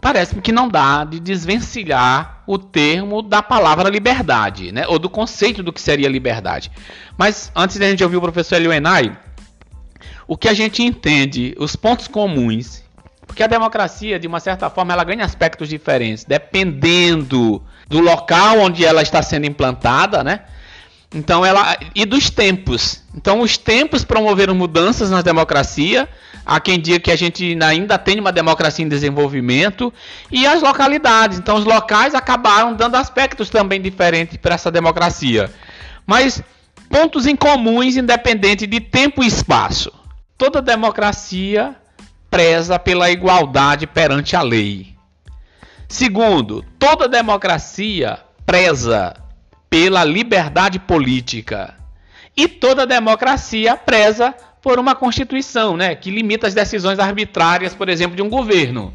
Parece-me 0.00 0.40
que 0.40 0.52
não 0.52 0.68
dá 0.68 1.04
de 1.04 1.20
desvencilhar 1.20 2.42
o 2.46 2.56
termo 2.58 3.22
da 3.22 3.42
palavra 3.42 3.88
liberdade, 3.90 4.72
né, 4.72 4.86
ou 4.86 4.98
do 4.98 5.10
conceito 5.10 5.62
do 5.62 5.72
que 5.72 5.80
seria 5.80 6.08
liberdade. 6.08 6.70
Mas 7.18 7.52
antes 7.54 7.76
da 7.76 7.88
gente 7.88 8.02
ouvir 8.02 8.16
o 8.16 8.20
professor 8.22 8.56
Elionai, 8.56 9.16
o 10.26 10.36
que 10.36 10.48
a 10.48 10.54
gente 10.54 10.82
entende, 10.82 11.54
os 11.58 11.76
pontos 11.76 12.08
comuns 12.08 12.82
porque 13.30 13.44
a 13.44 13.46
democracia, 13.46 14.18
de 14.18 14.26
uma 14.26 14.40
certa 14.40 14.68
forma, 14.68 14.92
ela 14.92 15.04
ganha 15.04 15.24
aspectos 15.24 15.68
diferentes, 15.68 16.24
dependendo 16.24 17.62
do 17.88 18.00
local 18.00 18.58
onde 18.58 18.84
ela 18.84 19.02
está 19.02 19.22
sendo 19.22 19.46
implantada, 19.46 20.24
né? 20.24 20.40
Então 21.14 21.46
ela 21.46 21.78
e 21.94 22.04
dos 22.04 22.28
tempos. 22.28 23.04
Então 23.14 23.40
os 23.40 23.56
tempos 23.56 24.02
promoveram 24.02 24.52
mudanças 24.52 25.10
na 25.10 25.22
democracia. 25.22 26.08
Há 26.50 26.58
quem 26.58 26.80
diga 26.80 26.98
que 26.98 27.12
a 27.12 27.16
gente 27.16 27.56
ainda 27.62 27.96
tem 27.96 28.18
uma 28.18 28.32
democracia 28.32 28.84
em 28.84 28.88
desenvolvimento 28.88 29.94
e 30.32 30.48
as 30.48 30.60
localidades. 30.60 31.38
Então 31.38 31.54
os 31.54 31.64
locais 31.64 32.12
acabaram 32.12 32.74
dando 32.74 32.96
aspectos 32.96 33.48
também 33.48 33.80
diferentes 33.80 34.36
para 34.36 34.56
essa 34.56 34.68
democracia. 34.68 35.48
Mas 36.04 36.42
pontos 36.88 37.24
em 37.28 37.36
comuns 37.36 37.96
independente 37.96 38.66
de 38.66 38.80
tempo 38.80 39.22
e 39.22 39.28
espaço. 39.28 39.92
Toda 40.36 40.60
democracia 40.60 41.76
preza 42.28 42.80
pela 42.80 43.12
igualdade 43.12 43.86
perante 43.86 44.34
a 44.34 44.42
lei. 44.42 44.96
Segundo, 45.86 46.64
toda 46.80 47.06
democracia 47.06 48.18
preza 48.44 49.14
pela 49.70 50.02
liberdade 50.02 50.80
política. 50.80 51.76
E 52.36 52.48
toda 52.48 52.84
democracia 52.84 53.76
preza 53.76 54.34
por 54.62 54.78
uma 54.78 54.94
constituição, 54.94 55.76
né, 55.76 55.94
que 55.94 56.10
limita 56.10 56.46
as 56.46 56.54
decisões 56.54 56.98
arbitrárias, 56.98 57.74
por 57.74 57.88
exemplo, 57.88 58.16
de 58.16 58.22
um 58.22 58.28
governo, 58.28 58.92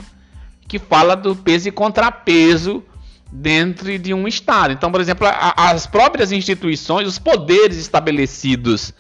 que 0.68 0.80
fala 0.80 1.16
do 1.16 1.36
peso 1.36 1.68
e 1.68 1.72
contrapeso 1.72 2.84
dentro 3.32 3.97
de 3.97 4.13
um 4.13 4.28
estado. 4.28 4.74
Então, 4.74 4.91
por 4.91 5.01
exemplo, 5.01 5.28
as 5.57 5.88
próprias 5.88 6.32
instituições, 6.32 7.07
os 7.07 7.20
poderes 7.20 7.78
estabelecidos 7.78 8.93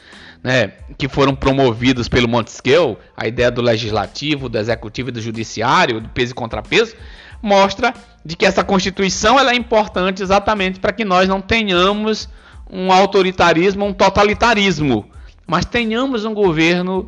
né, 0.43 0.73
que 0.97 1.07
foram 1.07 1.33
promovidos 1.35 2.07
pelo 2.07 2.27
Montesquieu, 2.27 2.99
a 3.17 3.27
ideia 3.27 3.49
do 3.49 3.61
legislativo, 3.61 4.47
do 4.47 4.59
executivo 4.59 5.09
e 5.09 5.11
do 5.11 5.21
judiciário, 5.21 5.99
do 5.99 6.09
peso 6.09 6.33
e 6.33 6.35
contrapeso, 6.35 6.95
mostra 7.41 7.93
de 8.23 8.35
que 8.35 8.45
essa 8.45 8.63
Constituição 8.63 9.39
ela 9.39 9.51
é 9.51 9.55
importante 9.55 10.21
exatamente 10.21 10.79
para 10.79 10.93
que 10.93 11.03
nós 11.03 11.27
não 11.27 11.41
tenhamos 11.41 12.29
um 12.69 12.91
autoritarismo, 12.91 13.85
um 13.85 13.93
totalitarismo, 13.93 15.09
mas 15.45 15.65
tenhamos 15.65 16.25
um 16.25 16.33
governo 16.33 17.05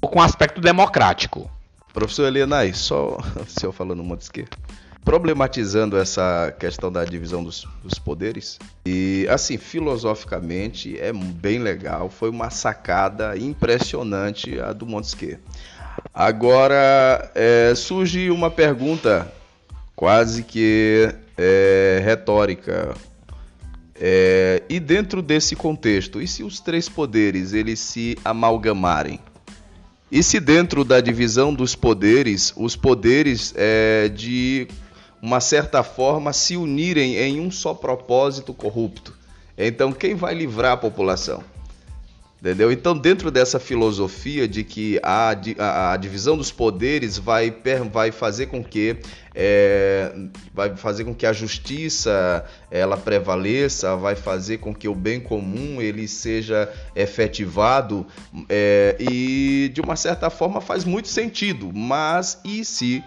com 0.00 0.20
aspecto 0.20 0.60
democrático. 0.60 1.50
Professor 1.92 2.26
Elianai, 2.26 2.72
só 2.72 3.18
o 3.40 3.46
senhor 3.46 3.72
falando 3.72 4.02
Montesquieu 4.02 4.46
problematizando 5.04 5.98
essa 5.98 6.52
questão 6.58 6.90
da 6.90 7.04
divisão 7.04 7.44
dos, 7.44 7.68
dos, 7.82 7.98
poderes. 7.98 8.58
E, 8.86 9.26
assim, 9.28 9.58
filosoficamente 9.58 10.98
é 10.98 11.12
bem 11.12 11.58
legal. 11.58 12.08
Foi 12.08 12.30
uma 12.30 12.48
sacada 12.48 13.36
impressionante 13.36 14.58
a 14.58 14.72
do 14.72 14.86
Montesquieu. 14.86 15.38
Agora, 16.12 17.30
é, 17.34 17.74
surge 17.74 18.30
uma 18.30 18.50
pergunta 18.50 19.30
quase 19.94 20.42
que 20.42 21.14
é, 21.36 22.00
retórica. 22.02 22.94
É, 23.96 24.62
e 24.68 24.80
dentro 24.80 25.22
desse 25.22 25.54
contexto, 25.54 26.20
e 26.20 26.26
se 26.26 26.42
os 26.42 26.60
três 26.60 26.88
poderes 26.88 27.52
eles 27.52 27.78
se 27.78 28.18
amalgamarem? 28.24 29.20
E 30.10 30.22
se 30.22 30.38
dentro 30.38 30.84
da 30.84 31.00
divisão 31.00 31.54
dos 31.54 31.74
poderes, 31.74 32.52
os 32.56 32.76
poderes 32.76 33.54
é, 33.56 34.08
de 34.08 34.68
uma 35.20 35.40
certa 35.40 35.82
forma, 35.82 36.32
se 36.32 36.56
unirem 36.56 37.16
em 37.16 37.40
um 37.40 37.50
só 37.50 37.72
propósito 37.72 38.52
corrupto. 38.52 39.16
Então, 39.56 39.92
quem 39.92 40.14
vai 40.14 40.34
livrar 40.34 40.72
a 40.72 40.76
população? 40.76 41.42
Entendeu? 42.44 42.70
Então, 42.70 42.94
dentro 42.94 43.30
dessa 43.30 43.58
filosofia 43.58 44.46
de 44.46 44.62
que 44.62 45.00
a, 45.02 45.34
a, 45.58 45.92
a 45.94 45.96
divisão 45.96 46.36
dos 46.36 46.52
poderes 46.52 47.16
vai, 47.16 47.50
vai 47.90 48.12
fazer 48.12 48.48
com 48.48 48.62
que 48.62 48.98
é, 49.34 50.14
vai 50.52 50.76
fazer 50.76 51.04
com 51.04 51.14
que 51.14 51.24
a 51.24 51.32
justiça 51.32 52.44
ela 52.70 52.98
prevaleça, 52.98 53.96
vai 53.96 54.14
fazer 54.14 54.58
com 54.58 54.74
que 54.74 54.86
o 54.86 54.94
bem 54.94 55.20
comum 55.20 55.80
ele 55.80 56.06
seja 56.06 56.70
efetivado 56.94 58.06
é, 58.50 58.94
e 59.00 59.70
de 59.72 59.80
uma 59.80 59.96
certa 59.96 60.28
forma 60.28 60.60
faz 60.60 60.84
muito 60.84 61.08
sentido. 61.08 61.72
Mas 61.72 62.38
e 62.44 62.62
se 62.62 63.02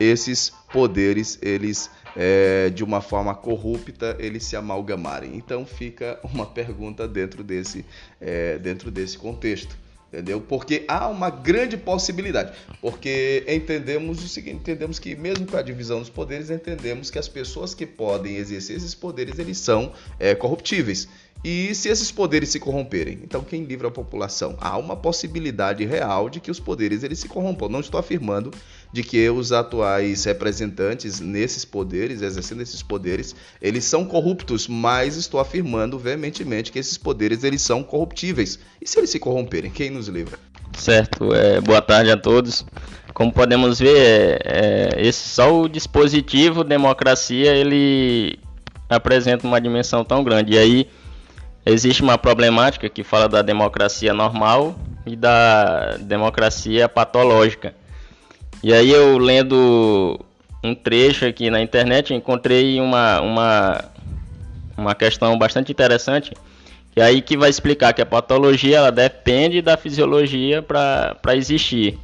esses 0.00 0.50
poderes 0.72 1.38
eles 1.42 1.90
é, 2.16 2.70
de 2.70 2.84
uma 2.84 3.00
forma 3.00 3.34
corrupta 3.34 4.16
eles 4.18 4.44
se 4.44 4.56
amalgamarem. 4.56 5.36
Então 5.36 5.64
fica 5.66 6.18
uma 6.22 6.46
pergunta 6.46 7.06
dentro 7.06 7.42
desse, 7.42 7.84
é, 8.20 8.58
dentro 8.58 8.90
desse 8.90 9.18
contexto. 9.18 9.76
Entendeu? 10.10 10.40
Porque 10.40 10.84
há 10.88 11.06
uma 11.06 11.28
grande 11.28 11.76
possibilidade. 11.76 12.56
Porque 12.80 13.44
entendemos 13.46 14.24
o 14.24 14.28
seguinte: 14.28 14.56
entendemos 14.56 14.98
que, 14.98 15.14
mesmo 15.14 15.46
com 15.46 15.56
a 15.56 15.60
divisão 15.60 15.98
dos 15.98 16.08
poderes, 16.08 16.48
entendemos 16.48 17.10
que 17.10 17.18
as 17.18 17.28
pessoas 17.28 17.74
que 17.74 17.84
podem 17.84 18.36
exercer 18.36 18.76
esses 18.76 18.94
poderes 18.94 19.38
eles 19.38 19.58
são 19.58 19.92
é, 20.18 20.34
corruptíveis. 20.34 21.08
E 21.44 21.72
se 21.74 21.88
esses 21.88 22.10
poderes 22.10 22.48
se 22.48 22.58
corromperem, 22.58 23.20
então 23.22 23.44
quem 23.44 23.62
livra 23.64 23.88
a 23.88 23.90
população? 23.92 24.56
Há 24.60 24.76
uma 24.76 24.96
possibilidade 24.96 25.84
real 25.84 26.28
de 26.28 26.40
que 26.40 26.50
os 26.50 26.58
poderes 26.58 27.04
eles 27.04 27.20
se 27.20 27.28
corrompam. 27.28 27.68
Não 27.68 27.78
estou 27.78 28.00
afirmando 28.00 28.50
de 28.92 29.02
que 29.02 29.28
os 29.28 29.52
atuais 29.52 30.24
representantes 30.24 31.20
nesses 31.20 31.64
poderes, 31.64 32.22
exercendo 32.22 32.62
esses 32.62 32.82
poderes, 32.82 33.34
eles 33.60 33.84
são 33.84 34.04
corruptos, 34.04 34.66
mas 34.66 35.16
estou 35.16 35.40
afirmando 35.40 35.98
veementemente 35.98 36.72
que 36.72 36.78
esses 36.78 36.96
poderes 36.96 37.44
eles 37.44 37.60
são 37.62 37.82
corruptíveis. 37.82 38.58
E 38.80 38.88
se 38.88 38.98
eles 38.98 39.10
se 39.10 39.18
corromperem, 39.18 39.70
quem 39.70 39.90
nos 39.90 40.08
livra? 40.08 40.38
Certo. 40.76 41.34
É, 41.34 41.60
boa 41.60 41.82
tarde 41.82 42.10
a 42.10 42.16
todos. 42.16 42.64
Como 43.12 43.32
podemos 43.32 43.78
ver, 43.78 44.40
é, 44.44 44.90
esse 44.96 45.28
só 45.28 45.62
o 45.62 45.68
dispositivo 45.68 46.62
democracia 46.62 47.52
ele 47.52 48.38
apresenta 48.88 49.46
uma 49.46 49.60
dimensão 49.60 50.04
tão 50.04 50.22
grande. 50.22 50.54
E 50.54 50.58
aí 50.58 50.88
existe 51.66 52.02
uma 52.02 52.16
problemática 52.16 52.88
que 52.88 53.02
fala 53.02 53.28
da 53.28 53.42
democracia 53.42 54.14
normal 54.14 54.78
e 55.04 55.16
da 55.16 55.96
democracia 55.96 56.88
patológica. 56.88 57.74
E 58.62 58.72
aí 58.72 58.90
eu 58.90 59.18
lendo 59.18 60.18
um 60.62 60.74
trecho 60.74 61.24
aqui 61.24 61.50
na 61.50 61.60
internet 61.60 62.12
encontrei 62.12 62.80
uma, 62.80 63.20
uma, 63.20 63.84
uma 64.76 64.94
questão 64.94 65.38
bastante 65.38 65.70
interessante 65.70 66.32
que 66.92 67.00
é 67.00 67.04
aí 67.04 67.22
que 67.22 67.36
vai 67.36 67.48
explicar 67.48 67.92
que 67.92 68.02
a 68.02 68.06
patologia 68.06 68.78
ela 68.78 68.90
depende 68.90 69.62
da 69.62 69.76
fisiologia 69.76 70.62
para 70.62 71.36
existir. 71.36 71.96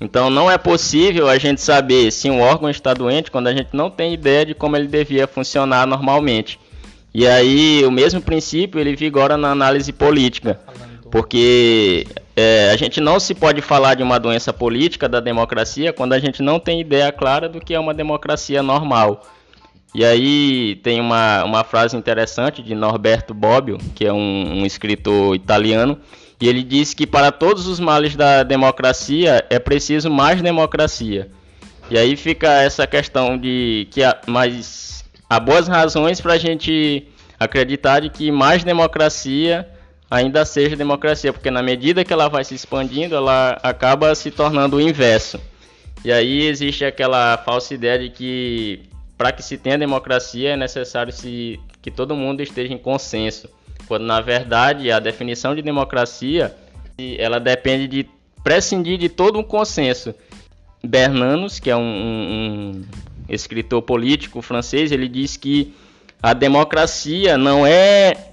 Então 0.00 0.28
não 0.28 0.50
é 0.50 0.58
possível 0.58 1.28
a 1.28 1.38
gente 1.38 1.60
saber 1.60 2.10
se 2.10 2.28
um 2.28 2.40
órgão 2.40 2.68
está 2.68 2.92
doente 2.92 3.30
quando 3.30 3.46
a 3.46 3.54
gente 3.54 3.68
não 3.72 3.88
tem 3.88 4.12
ideia 4.12 4.44
de 4.44 4.54
como 4.54 4.76
ele 4.76 4.88
devia 4.88 5.28
funcionar 5.28 5.86
normalmente. 5.86 6.58
E 7.14 7.24
aí 7.26 7.84
o 7.84 7.90
mesmo 7.90 8.20
princípio 8.20 8.80
ele 8.80 8.96
vigora 8.96 9.36
na 9.36 9.50
análise 9.50 9.92
política, 9.92 10.58
porque 11.10 12.06
é, 12.34 12.70
a 12.70 12.76
gente 12.76 13.00
não 13.00 13.20
se 13.20 13.34
pode 13.34 13.60
falar 13.60 13.94
de 13.94 14.02
uma 14.02 14.18
doença 14.18 14.52
política 14.52 15.08
da 15.08 15.20
democracia 15.20 15.92
quando 15.92 16.14
a 16.14 16.18
gente 16.18 16.42
não 16.42 16.58
tem 16.58 16.80
ideia 16.80 17.12
clara 17.12 17.48
do 17.48 17.60
que 17.60 17.74
é 17.74 17.78
uma 17.78 17.92
democracia 17.92 18.62
normal. 18.62 19.26
E 19.94 20.04
aí 20.04 20.76
tem 20.76 21.00
uma, 21.00 21.44
uma 21.44 21.62
frase 21.64 21.94
interessante 21.96 22.62
de 22.62 22.74
Norberto 22.74 23.34
Bobbio, 23.34 23.76
que 23.94 24.06
é 24.06 24.12
um, 24.12 24.60
um 24.60 24.66
escritor 24.66 25.36
italiano, 25.36 25.98
e 26.40 26.48
ele 26.48 26.62
diz 26.62 26.94
que 26.94 27.06
para 27.06 27.30
todos 27.30 27.66
os 27.66 27.78
males 27.78 28.16
da 28.16 28.42
democracia 28.42 29.44
é 29.50 29.58
preciso 29.58 30.10
mais 30.10 30.40
democracia. 30.40 31.30
E 31.90 31.98
aí 31.98 32.16
fica 32.16 32.48
essa 32.62 32.86
questão 32.86 33.36
de 33.36 33.86
que 33.90 34.02
a, 34.02 34.18
mas 34.26 35.04
há 35.28 35.38
boas 35.38 35.68
razões 35.68 36.22
para 36.22 36.32
a 36.32 36.38
gente 36.38 37.06
acreditar 37.38 38.00
de 38.00 38.08
que 38.08 38.32
mais 38.32 38.64
democracia 38.64 39.68
ainda 40.12 40.44
seja 40.44 40.76
democracia, 40.76 41.32
porque 41.32 41.50
na 41.50 41.62
medida 41.62 42.04
que 42.04 42.12
ela 42.12 42.28
vai 42.28 42.44
se 42.44 42.54
expandindo, 42.54 43.14
ela 43.14 43.58
acaba 43.62 44.14
se 44.14 44.30
tornando 44.30 44.76
o 44.76 44.80
inverso. 44.80 45.40
E 46.04 46.12
aí 46.12 46.42
existe 46.42 46.84
aquela 46.84 47.38
falsa 47.38 47.72
ideia 47.72 47.98
de 47.98 48.10
que 48.10 48.82
para 49.16 49.32
que 49.32 49.42
se 49.42 49.56
tenha 49.56 49.78
democracia 49.78 50.50
é 50.50 50.56
necessário 50.56 51.10
se, 51.14 51.58
que 51.80 51.90
todo 51.90 52.14
mundo 52.14 52.42
esteja 52.42 52.74
em 52.74 52.76
consenso, 52.76 53.48
quando 53.88 54.04
na 54.04 54.20
verdade 54.20 54.92
a 54.92 54.98
definição 54.98 55.54
de 55.54 55.62
democracia 55.62 56.54
ela 57.18 57.40
depende 57.40 57.88
de 57.88 58.06
prescindir 58.44 58.98
de 58.98 59.08
todo 59.08 59.38
um 59.38 59.42
consenso. 59.42 60.14
Bernanos, 60.84 61.58
que 61.58 61.70
é 61.70 61.76
um, 61.76 61.80
um, 61.80 62.84
escritor 63.30 63.80
político 63.80 64.42
francês, 64.42 64.92
ele 64.92 65.08
diz 65.08 65.38
que 65.38 65.72
a 66.22 66.34
democracia 66.34 67.38
não 67.38 67.66
é 67.66 68.31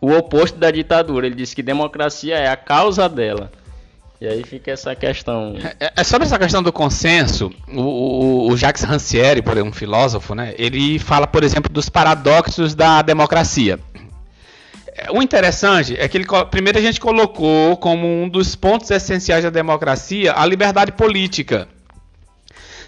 o 0.00 0.12
oposto 0.12 0.58
da 0.58 0.70
ditadura. 0.70 1.26
Ele 1.26 1.34
diz 1.34 1.54
que 1.54 1.62
democracia 1.62 2.36
é 2.36 2.48
a 2.48 2.56
causa 2.56 3.08
dela. 3.08 3.50
E 4.20 4.26
aí 4.26 4.42
fica 4.44 4.70
essa 4.70 4.94
questão. 4.94 5.56
É, 5.78 5.92
é 5.96 6.04
sobre 6.04 6.26
essa 6.26 6.38
questão 6.38 6.62
do 6.62 6.72
consenso, 6.72 7.52
o, 7.68 7.80
o, 7.82 8.50
o 8.50 8.56
Jacques 8.56 8.82
Rancière, 8.82 9.42
por 9.42 9.52
exemplo, 9.52 9.70
um 9.70 9.74
filósofo, 9.74 10.34
né, 10.34 10.54
ele 10.56 10.98
fala, 10.98 11.26
por 11.26 11.44
exemplo, 11.44 11.70
dos 11.70 11.90
paradoxos 11.90 12.74
da 12.74 13.02
democracia. 13.02 13.78
O 15.10 15.22
interessante 15.22 15.94
é 15.98 16.08
que 16.08 16.16
ele, 16.16 16.26
primeiro 16.50 16.78
a 16.78 16.82
gente 16.82 16.98
colocou 16.98 17.76
como 17.76 18.06
um 18.06 18.26
dos 18.26 18.56
pontos 18.56 18.90
essenciais 18.90 19.44
da 19.44 19.50
democracia 19.50 20.32
a 20.34 20.46
liberdade 20.46 20.92
política. 20.92 21.68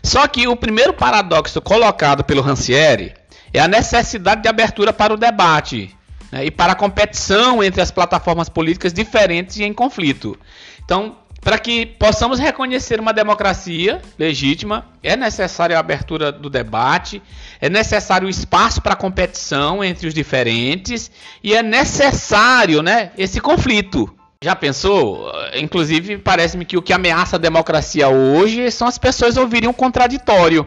Só 0.03 0.27
que 0.27 0.49
o 0.49 0.57
primeiro 0.57 0.95
paradoxo 0.95 1.61
colocado 1.61 2.25
pelo 2.25 2.41
Rancière 2.41 3.13
é 3.53 3.61
a 3.61 3.69
necessidade 3.69 4.41
de 4.41 4.49
abertura 4.49 4.91
para 4.91 5.13
o 5.13 5.19
debate 5.19 5.95
né, 6.31 6.45
e 6.45 6.51
para 6.51 6.73
a 6.73 6.77
competição 6.77 7.63
entre 7.63 7.81
as 7.81 7.91
plataformas 7.91 8.49
políticas 8.49 8.93
diferentes 8.93 9.57
e 9.59 9.65
em 9.65 9.73
conflito. 9.73 10.39
Então, 10.85 11.17
para 11.41 11.59
que 11.59 11.87
possamos 11.87 12.39
reconhecer 12.39 13.01
uma 13.01 13.13
democracia 13.13 14.03
legítima, 14.19 14.87
é 15.03 15.17
necessária 15.17 15.77
a 15.77 15.81
abertura 15.81 16.33
do 16.33 16.51
debate, 16.51 17.23
é 17.61 17.69
necessário 17.69 18.27
o 18.27 18.31
espaço 18.31 18.83
para 18.83 18.97
competição 18.97 19.83
entre 19.83 20.09
os 20.09 20.15
diferentes 20.15 21.11
e 21.43 21.55
é 21.55 21.63
necessário 21.63 22.83
né, 22.83 23.13
esse 23.17 23.41
conflito. 23.41 24.13
Já 24.43 24.55
pensou? 24.55 25.33
Inclusive, 25.57 26.19
parece-me 26.19 26.65
que 26.65 26.77
o 26.77 26.83
que 26.83 26.93
ameaça 26.93 27.37
a 27.37 27.41
democracia 27.41 28.09
hoje 28.09 28.71
são 28.71 28.87
as 28.87 28.99
pessoas 28.99 29.37
ouvirem 29.37 29.69
um 29.69 29.73
contraditório. 29.73 30.67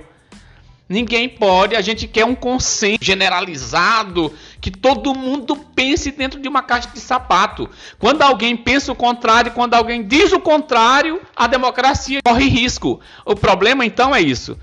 Ninguém 0.91 1.29
pode, 1.29 1.73
a 1.73 1.79
gente 1.79 2.05
quer 2.05 2.25
um 2.25 2.35
consenso 2.35 2.99
generalizado, 3.01 4.33
que 4.59 4.69
todo 4.69 5.15
mundo 5.15 5.55
pense 5.55 6.11
dentro 6.11 6.37
de 6.37 6.49
uma 6.49 6.61
caixa 6.61 6.89
de 6.93 6.99
sapato. 6.99 7.69
Quando 7.97 8.21
alguém 8.21 8.57
pensa 8.57 8.91
o 8.91 8.95
contrário, 8.95 9.53
quando 9.53 9.73
alguém 9.73 10.03
diz 10.05 10.33
o 10.33 10.39
contrário, 10.41 11.21
a 11.33 11.47
democracia 11.47 12.19
corre 12.21 12.45
risco. 12.45 12.99
O 13.25 13.33
problema 13.37 13.85
então 13.85 14.13
é 14.13 14.19
isso. 14.19 14.59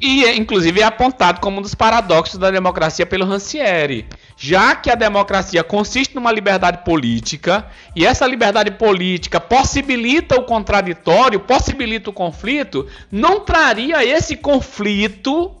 E 0.00 0.28
inclusive 0.36 0.80
é 0.80 0.84
apontado 0.84 1.40
como 1.40 1.58
um 1.58 1.62
dos 1.62 1.74
paradoxos 1.74 2.38
da 2.38 2.50
democracia 2.50 3.06
pelo 3.06 3.26
Rancière. 3.26 4.06
Já 4.36 4.74
que 4.74 4.90
a 4.90 4.94
democracia 4.94 5.62
consiste 5.62 6.14
numa 6.14 6.32
liberdade 6.32 6.84
política, 6.84 7.66
e 7.94 8.04
essa 8.04 8.26
liberdade 8.26 8.72
política 8.72 9.40
possibilita 9.40 10.36
o 10.36 10.44
contraditório, 10.44 11.40
possibilita 11.40 12.10
o 12.10 12.12
conflito, 12.12 12.86
não 13.10 13.40
traria 13.40 14.04
esse 14.04 14.36
conflito 14.36 15.54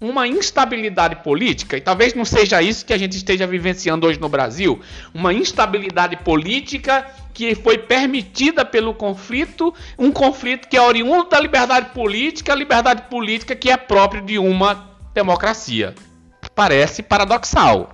uma 0.00 0.26
instabilidade 0.26 1.16
política, 1.16 1.76
e 1.76 1.80
talvez 1.80 2.14
não 2.14 2.24
seja 2.24 2.62
isso 2.62 2.86
que 2.86 2.92
a 2.92 2.98
gente 2.98 3.16
esteja 3.16 3.46
vivenciando 3.46 4.06
hoje 4.06 4.18
no 4.18 4.28
Brasil, 4.28 4.80
uma 5.12 5.32
instabilidade 5.34 6.16
política 6.16 7.06
que 7.34 7.54
foi 7.54 7.76
permitida 7.76 8.64
pelo 8.64 8.94
conflito, 8.94 9.74
um 9.98 10.10
conflito 10.10 10.68
que 10.68 10.76
é 10.76 10.80
oriundo 10.80 11.28
da 11.28 11.38
liberdade 11.38 11.90
política, 11.90 12.54
liberdade 12.54 13.02
política 13.10 13.54
que 13.54 13.70
é 13.70 13.76
própria 13.76 14.22
de 14.22 14.38
uma 14.38 14.90
democracia. 15.12 15.94
Parece 16.54 17.02
paradoxal. 17.02 17.92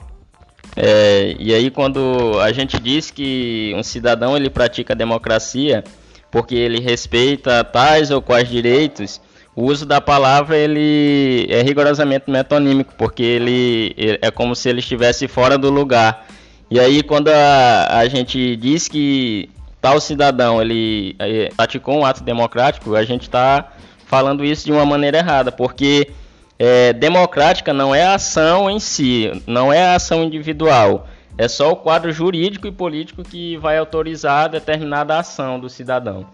É, 0.76 1.34
e 1.38 1.54
aí 1.54 1.70
quando 1.70 2.38
a 2.40 2.52
gente 2.52 2.78
diz 2.78 3.10
que 3.10 3.72
um 3.74 3.82
cidadão 3.82 4.36
ele 4.36 4.50
pratica 4.50 4.92
a 4.92 4.96
democracia 4.96 5.82
porque 6.30 6.54
ele 6.54 6.80
respeita 6.80 7.64
tais 7.64 8.10
ou 8.10 8.20
quais 8.20 8.48
direitos, 8.48 9.20
o 9.56 9.64
uso 9.64 9.86
da 9.86 10.02
palavra 10.02 10.54
ele 10.54 11.46
é 11.48 11.62
rigorosamente 11.62 12.30
metonímico, 12.30 12.94
porque 12.96 13.22
ele 13.22 13.94
é 14.20 14.30
como 14.30 14.54
se 14.54 14.68
ele 14.68 14.80
estivesse 14.80 15.26
fora 15.26 15.56
do 15.56 15.70
lugar. 15.70 16.26
E 16.70 16.78
aí 16.78 17.02
quando 17.02 17.28
a, 17.28 17.98
a 17.98 18.06
gente 18.06 18.54
diz 18.56 18.86
que 18.86 19.48
tal 19.80 19.98
cidadão 19.98 20.60
ele 20.60 21.16
é, 21.18 21.48
praticou 21.56 21.98
um 21.98 22.04
ato 22.04 22.22
democrático, 22.22 22.94
a 22.94 23.02
gente 23.02 23.22
está 23.22 23.72
falando 24.04 24.44
isso 24.44 24.66
de 24.66 24.72
uma 24.72 24.84
maneira 24.84 25.18
errada, 25.18 25.50
porque 25.50 26.10
é, 26.58 26.92
democrática 26.92 27.72
não 27.72 27.94
é 27.94 28.04
a 28.04 28.14
ação 28.14 28.70
em 28.70 28.78
si, 28.78 29.42
não 29.46 29.72
é 29.72 29.86
a 29.86 29.94
ação 29.94 30.22
individual. 30.22 31.08
É 31.38 31.48
só 31.48 31.72
o 31.72 31.76
quadro 31.76 32.12
jurídico 32.12 32.66
e 32.66 32.72
político 32.72 33.22
que 33.22 33.56
vai 33.56 33.78
autorizar 33.78 34.50
determinada 34.50 35.18
ação 35.18 35.58
do 35.58 35.68
cidadão. 35.70 36.26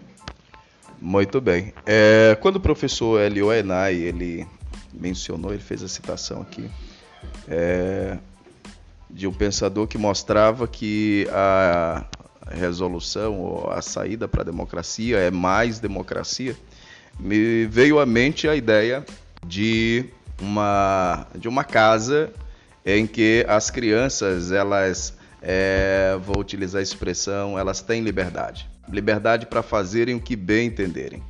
Muito 1.04 1.40
bem. 1.40 1.74
É, 1.84 2.38
quando 2.40 2.56
o 2.56 2.60
professor 2.60 3.20
Elio 3.20 3.52
Enai, 3.52 3.96
ele 3.96 4.46
mencionou, 4.94 5.52
ele 5.52 5.60
fez 5.60 5.82
a 5.82 5.88
citação 5.88 6.40
aqui, 6.40 6.70
é, 7.48 8.18
de 9.10 9.26
um 9.26 9.32
pensador 9.32 9.88
que 9.88 9.98
mostrava 9.98 10.68
que 10.68 11.26
a 11.32 12.04
resolução 12.52 13.40
ou 13.40 13.68
a 13.68 13.82
saída 13.82 14.28
para 14.28 14.42
a 14.42 14.44
democracia 14.44 15.18
é 15.18 15.28
mais 15.28 15.80
democracia, 15.80 16.54
me 17.18 17.66
veio 17.66 17.98
à 17.98 18.06
mente 18.06 18.46
a 18.46 18.54
ideia 18.54 19.04
de 19.44 20.04
uma, 20.40 21.26
de 21.34 21.48
uma 21.48 21.64
casa 21.64 22.32
em 22.86 23.08
que 23.08 23.44
as 23.48 23.70
crianças, 23.70 24.52
elas, 24.52 25.18
é, 25.42 26.16
vou 26.24 26.38
utilizar 26.38 26.78
a 26.78 26.82
expressão, 26.82 27.58
elas 27.58 27.82
têm 27.82 28.02
liberdade 28.02 28.70
liberdade 28.90 29.46
para 29.46 29.62
fazerem 29.62 30.14
o 30.14 30.20
que 30.20 30.36
bem 30.36 30.68
entenderem. 30.68 31.22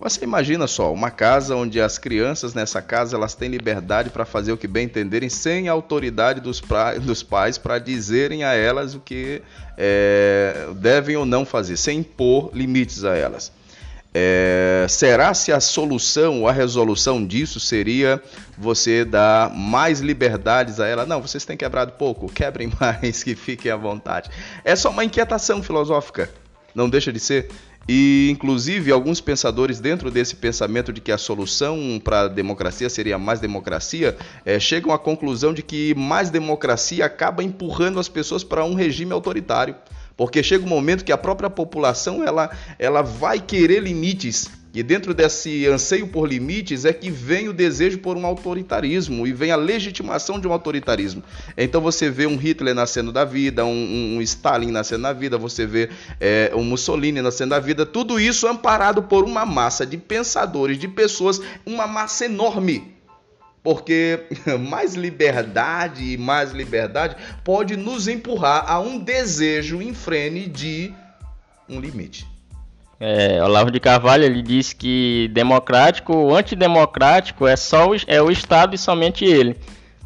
Você 0.00 0.24
imagina 0.24 0.66
só, 0.66 0.92
uma 0.92 1.10
casa 1.10 1.54
onde 1.54 1.78
as 1.78 1.98
crianças 1.98 2.54
nessa 2.54 2.80
casa 2.80 3.16
elas 3.16 3.34
têm 3.34 3.50
liberdade 3.50 4.08
para 4.08 4.24
fazer 4.24 4.50
o 4.50 4.56
que 4.56 4.66
bem 4.66 4.86
entenderem, 4.86 5.28
sem 5.28 5.68
autoridade 5.68 6.40
dos, 6.40 6.58
pra, 6.58 6.94
dos 6.94 7.22
pais 7.22 7.58
para 7.58 7.78
dizerem 7.78 8.42
a 8.42 8.54
elas 8.54 8.94
o 8.94 9.00
que 9.00 9.42
é, 9.76 10.68
devem 10.76 11.16
ou 11.16 11.26
não 11.26 11.44
fazer, 11.44 11.76
sem 11.76 11.98
impor 11.98 12.50
limites 12.54 13.04
a 13.04 13.14
elas. 13.14 13.52
É, 14.14 14.86
será 14.88 15.34
se 15.34 15.52
a 15.52 15.60
solução 15.60 16.40
ou 16.40 16.48
a 16.48 16.52
resolução 16.52 17.24
disso 17.24 17.60
seria 17.60 18.22
você 18.56 19.04
dar 19.04 19.50
mais 19.50 20.00
liberdades 20.00 20.80
a 20.80 20.86
ela? 20.86 21.04
Não, 21.04 21.20
vocês 21.20 21.44
têm 21.44 21.56
quebrado 21.56 21.92
pouco, 21.92 22.26
quebrem 22.32 22.72
mais, 22.80 23.22
que 23.22 23.34
fiquem 23.34 23.70
à 23.70 23.76
vontade. 23.76 24.30
É 24.64 24.74
só 24.74 24.88
uma 24.88 25.04
inquietação 25.04 25.62
filosófica 25.62 26.30
não 26.74 26.88
deixa 26.88 27.12
de 27.12 27.20
ser. 27.20 27.48
E, 27.88 28.28
inclusive, 28.30 28.92
alguns 28.92 29.20
pensadores, 29.20 29.80
dentro 29.80 30.10
desse 30.10 30.36
pensamento 30.36 30.92
de 30.92 31.00
que 31.00 31.10
a 31.10 31.18
solução 31.18 32.00
para 32.02 32.22
a 32.22 32.28
democracia 32.28 32.88
seria 32.88 33.18
mais 33.18 33.40
democracia, 33.40 34.16
é, 34.44 34.60
chegam 34.60 34.92
à 34.92 34.98
conclusão 34.98 35.52
de 35.52 35.62
que 35.62 35.94
mais 35.94 36.30
democracia 36.30 37.06
acaba 37.06 37.42
empurrando 37.42 37.98
as 37.98 38.08
pessoas 38.08 38.44
para 38.44 38.64
um 38.64 38.74
regime 38.74 39.12
autoritário. 39.12 39.74
Porque 40.16 40.42
chega 40.42 40.64
um 40.64 40.68
momento 40.68 41.04
que 41.04 41.12
a 41.12 41.18
própria 41.18 41.48
população 41.48 42.22
ela, 42.22 42.50
ela 42.78 43.02
vai 43.02 43.40
querer 43.40 43.82
limites 43.82 44.59
e 44.72 44.84
dentro 44.84 45.12
desse 45.12 45.66
anseio 45.66 46.06
por 46.06 46.28
limites 46.28 46.84
é 46.84 46.92
que 46.92 47.10
vem 47.10 47.48
o 47.48 47.52
desejo 47.52 47.98
por 47.98 48.16
um 48.16 48.24
autoritarismo 48.24 49.26
e 49.26 49.32
vem 49.32 49.50
a 49.50 49.56
legitimação 49.56 50.38
de 50.38 50.46
um 50.46 50.52
autoritarismo. 50.52 51.24
Então 51.56 51.80
você 51.80 52.08
vê 52.08 52.26
um 52.26 52.36
Hitler 52.36 52.72
nascendo 52.72 53.10
da 53.10 53.24
vida, 53.24 53.64
um, 53.64 54.16
um 54.16 54.22
Stalin 54.22 54.70
nascendo 54.70 55.02
da 55.02 55.12
vida, 55.12 55.36
você 55.36 55.66
vê 55.66 55.90
é, 56.20 56.52
um 56.54 56.62
Mussolini 56.62 57.20
nascendo 57.20 57.50
da 57.50 57.58
vida, 57.58 57.84
tudo 57.84 58.20
isso 58.20 58.46
amparado 58.46 59.02
por 59.02 59.24
uma 59.24 59.44
massa 59.44 59.84
de 59.84 59.96
pensadores, 59.96 60.78
de 60.78 60.86
pessoas, 60.86 61.40
uma 61.66 61.88
massa 61.88 62.26
enorme. 62.26 62.94
Porque 63.64 64.20
mais 64.70 64.94
liberdade 64.94 66.12
e 66.12 66.16
mais 66.16 66.52
liberdade 66.52 67.16
pode 67.42 67.76
nos 67.76 68.06
empurrar 68.06 68.64
a 68.70 68.78
um 68.78 69.00
desejo 69.00 69.82
em 69.82 69.92
frene 69.92 70.46
de 70.46 70.94
um 71.68 71.80
limite. 71.80 72.39
É, 73.02 73.42
Olavo 73.42 73.70
de 73.70 73.80
Carvalho 73.80 74.24
ele 74.24 74.42
que 74.74 75.30
democrático 75.32 76.34
antidemocrático 76.34 77.46
é 77.46 77.56
só 77.56 77.90
o, 77.90 77.96
é 78.06 78.20
o 78.20 78.30
Estado 78.30 78.74
e 78.74 78.78
somente 78.78 79.24
ele. 79.24 79.56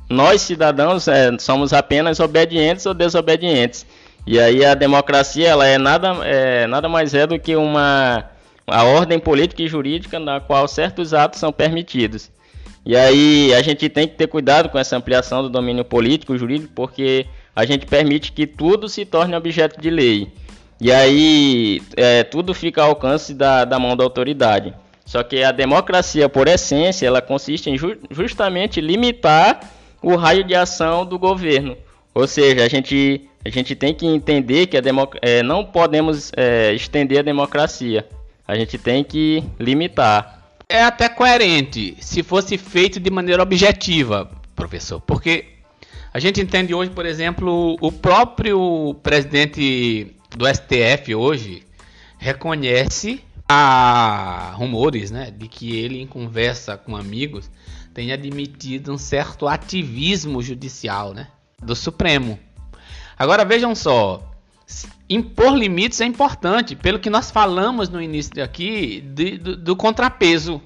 Nós, 0.08 0.42
cidadãos, 0.42 1.08
é, 1.08 1.36
somos 1.38 1.72
apenas 1.72 2.20
obedientes 2.20 2.86
ou 2.86 2.94
desobedientes. 2.94 3.84
E 4.24 4.38
aí 4.38 4.64
a 4.64 4.74
democracia 4.74 5.48
ela 5.48 5.66
é 5.66 5.76
nada, 5.76 6.16
é, 6.24 6.66
nada 6.68 6.88
mais 6.88 7.14
é 7.14 7.26
do 7.26 7.38
que 7.38 7.56
uma 7.56 8.30
a 8.66 8.84
ordem 8.84 9.18
política 9.18 9.62
e 9.62 9.68
jurídica 9.68 10.18
na 10.18 10.40
qual 10.40 10.66
certos 10.68 11.12
atos 11.12 11.40
são 11.40 11.52
permitidos. 11.52 12.30
E 12.86 12.96
aí 12.96 13.52
a 13.54 13.60
gente 13.60 13.88
tem 13.88 14.06
que 14.06 14.14
ter 14.14 14.26
cuidado 14.26 14.68
com 14.68 14.78
essa 14.78 14.96
ampliação 14.96 15.42
do 15.42 15.50
domínio 15.50 15.84
político 15.84 16.34
e 16.34 16.38
jurídico, 16.38 16.72
porque 16.74 17.26
a 17.56 17.64
gente 17.64 17.86
permite 17.86 18.32
que 18.32 18.46
tudo 18.46 18.88
se 18.88 19.04
torne 19.04 19.34
objeto 19.34 19.80
de 19.80 19.90
lei. 19.90 20.32
E 20.80 20.92
aí 20.92 21.82
é, 21.96 22.24
tudo 22.24 22.52
fica 22.52 22.82
ao 22.82 22.90
alcance 22.90 23.32
da, 23.34 23.64
da 23.64 23.78
mão 23.78 23.96
da 23.96 24.04
autoridade. 24.04 24.74
Só 25.04 25.22
que 25.22 25.42
a 25.42 25.52
democracia, 25.52 26.28
por 26.28 26.48
essência, 26.48 27.06
ela 27.06 27.20
consiste 27.20 27.70
em 27.70 27.76
ju 27.76 27.96
justamente 28.10 28.80
limitar 28.80 29.60
o 30.02 30.16
raio 30.16 30.44
de 30.44 30.54
ação 30.54 31.04
do 31.04 31.18
governo. 31.18 31.76
Ou 32.14 32.26
seja, 32.26 32.64
a 32.64 32.68
gente, 32.68 33.28
a 33.44 33.50
gente 33.50 33.74
tem 33.74 33.92
que 33.94 34.06
entender 34.06 34.66
que 34.66 34.76
a 34.76 34.82
é, 35.20 35.42
não 35.42 35.64
podemos 35.64 36.32
é, 36.36 36.72
estender 36.72 37.18
a 37.18 37.22
democracia. 37.22 38.06
A 38.46 38.54
gente 38.54 38.78
tem 38.78 39.02
que 39.02 39.42
limitar. 39.58 40.42
É 40.68 40.82
até 40.82 41.08
coerente 41.08 41.96
se 42.00 42.22
fosse 42.22 42.56
feito 42.56 43.00
de 43.00 43.10
maneira 43.10 43.42
objetiva, 43.42 44.30
professor. 44.54 45.00
Porque 45.00 45.46
a 46.12 46.18
gente 46.18 46.40
entende 46.40 46.74
hoje, 46.74 46.90
por 46.90 47.04
exemplo, 47.04 47.76
o 47.80 47.90
próprio 47.90 48.94
presidente 49.02 50.14
do 50.36 50.46
STF 50.46 51.14
hoje 51.14 51.64
reconhece 52.18 53.22
há 53.48 54.52
rumores, 54.56 55.10
né, 55.10 55.30
de 55.30 55.48
que 55.48 55.76
ele 55.76 56.00
em 56.00 56.06
conversa 56.06 56.76
com 56.76 56.96
amigos 56.96 57.50
tem 57.92 58.10
admitido 58.12 58.92
um 58.92 58.98
certo 58.98 59.46
ativismo 59.46 60.42
judicial, 60.42 61.14
né, 61.14 61.28
do 61.62 61.76
Supremo. 61.76 62.38
Agora 63.16 63.44
vejam 63.44 63.74
só, 63.74 64.34
impor 65.08 65.54
limites 65.54 66.00
é 66.00 66.04
importante, 66.04 66.74
pelo 66.74 66.98
que 66.98 67.08
nós 67.08 67.30
falamos 67.30 67.88
no 67.88 68.02
início 68.02 68.42
aqui 68.42 69.00
de, 69.00 69.38
do, 69.38 69.56
do 69.56 69.76
contrapeso 69.76 70.60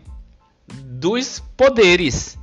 dos 0.73 1.41
poderes. 1.55 2.39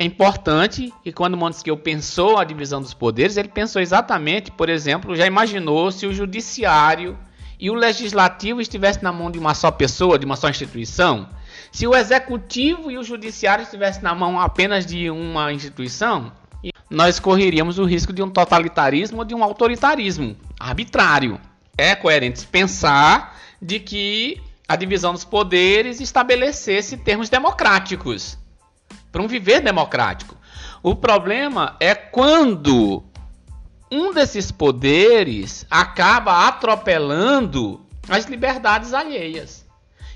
É 0.00 0.04
importante 0.04 0.94
que 1.02 1.10
quando 1.10 1.36
Montesquieu 1.36 1.76
pensou 1.76 2.38
a 2.38 2.44
divisão 2.44 2.80
dos 2.80 2.94
poderes, 2.94 3.36
ele 3.36 3.48
pensou 3.48 3.82
exatamente, 3.82 4.48
por 4.48 4.68
exemplo, 4.68 5.16
já 5.16 5.26
imaginou 5.26 5.90
se 5.90 6.06
o 6.06 6.12
judiciário 6.12 7.18
e 7.58 7.68
o 7.68 7.74
legislativo 7.74 8.60
estivessem 8.60 9.02
na 9.02 9.12
mão 9.12 9.28
de 9.28 9.40
uma 9.40 9.54
só 9.54 9.72
pessoa, 9.72 10.16
de 10.16 10.24
uma 10.24 10.36
só 10.36 10.48
instituição? 10.48 11.28
Se 11.72 11.84
o 11.84 11.96
executivo 11.96 12.92
e 12.92 12.96
o 12.96 13.02
judiciário 13.02 13.64
estivessem 13.64 14.04
na 14.04 14.14
mão 14.14 14.38
apenas 14.38 14.86
de 14.86 15.10
uma 15.10 15.52
instituição, 15.52 16.30
nós 16.88 17.18
correríamos 17.18 17.80
o 17.80 17.84
risco 17.84 18.12
de 18.12 18.22
um 18.22 18.30
totalitarismo 18.30 19.18
ou 19.18 19.24
de 19.24 19.34
um 19.34 19.42
autoritarismo 19.42 20.36
arbitrário. 20.60 21.40
É 21.76 21.96
coerente 21.96 22.46
pensar 22.46 23.36
de 23.60 23.80
que 23.80 24.40
a 24.68 24.76
divisão 24.76 25.12
dos 25.12 25.24
poderes 25.24 26.00
estabelecesse 26.00 26.96
termos 26.98 27.28
democráticos 27.28 28.38
para 29.18 29.24
um 29.24 29.26
viver 29.26 29.60
democrático. 29.60 30.36
O 30.80 30.94
problema 30.94 31.76
é 31.80 31.92
quando 31.92 33.02
um 33.90 34.12
desses 34.12 34.52
poderes 34.52 35.66
acaba 35.68 36.46
atropelando 36.46 37.84
as 38.08 38.26
liberdades 38.26 38.94
alheias. 38.94 39.66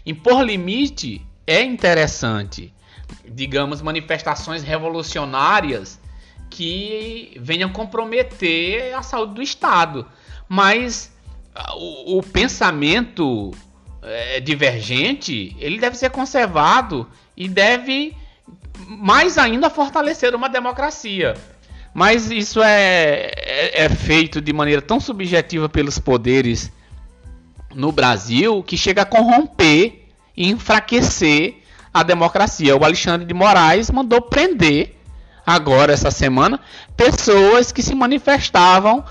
Impor 0.06 0.42
limite 0.42 1.20
é 1.44 1.62
interessante, 1.62 2.72
digamos, 3.28 3.82
manifestações 3.82 4.62
revolucionárias 4.62 6.00
que 6.48 7.36
venham 7.40 7.70
comprometer 7.70 8.94
a 8.94 9.02
saúde 9.02 9.34
do 9.34 9.42
Estado. 9.42 10.06
Mas 10.48 11.12
ah, 11.52 11.74
o, 11.74 12.18
o 12.18 12.22
pensamento 12.22 13.50
é, 14.00 14.38
divergente 14.38 15.56
ele 15.58 15.80
deve 15.80 15.96
ser 15.96 16.10
conservado 16.10 17.08
e 17.36 17.48
deve 17.48 18.14
mais 18.86 19.38
ainda 19.38 19.70
fortalecer 19.70 20.34
uma 20.34 20.48
democracia. 20.48 21.34
Mas 21.94 22.30
isso 22.30 22.62
é, 22.62 23.30
é, 23.36 23.84
é 23.84 23.88
feito 23.88 24.40
de 24.40 24.52
maneira 24.52 24.80
tão 24.80 24.98
subjetiva 24.98 25.68
pelos 25.68 25.98
poderes 25.98 26.72
no 27.74 27.92
Brasil 27.92 28.62
que 28.62 28.76
chega 28.76 29.02
a 29.02 29.06
corromper 29.06 30.08
e 30.36 30.48
enfraquecer 30.48 31.62
a 31.92 32.02
democracia. 32.02 32.76
O 32.76 32.84
Alexandre 32.84 33.26
de 33.26 33.34
Moraes 33.34 33.90
mandou 33.90 34.22
prender 34.22 34.96
agora 35.46 35.92
essa 35.92 36.10
semana 36.10 36.60
pessoas 36.96 37.72
que 37.72 37.82
se 37.82 37.94
manifestavam 37.94 39.04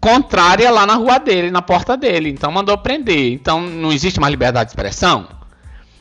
contrária 0.00 0.70
lá 0.70 0.86
na 0.86 0.94
rua 0.94 1.18
dele, 1.18 1.50
na 1.50 1.62
porta 1.62 1.96
dele. 1.96 2.30
Então 2.30 2.52
mandou 2.52 2.78
prender. 2.78 3.32
Então 3.32 3.60
não 3.60 3.92
existe 3.92 4.20
mais 4.20 4.30
liberdade 4.30 4.66
de 4.66 4.70
expressão. 4.70 5.35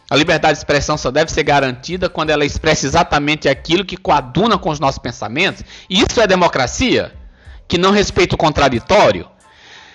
A 0.09 0.15
liberdade 0.15 0.53
de 0.53 0.59
expressão 0.59 0.97
só 0.97 1.09
deve 1.09 1.31
ser 1.31 1.43
garantida 1.43 2.07
quando 2.07 2.29
ela 2.29 2.45
expressa 2.45 2.85
exatamente 2.85 3.49
aquilo 3.49 3.83
que 3.83 3.97
coaduna 3.97 4.57
com 4.57 4.69
os 4.69 4.79
nossos 4.79 4.99
pensamentos. 4.99 5.63
Isso 5.89 6.21
é 6.21 6.27
democracia? 6.27 7.11
Que 7.67 7.77
não 7.77 7.91
respeita 7.91 8.35
o 8.35 8.37
contraditório? 8.37 9.27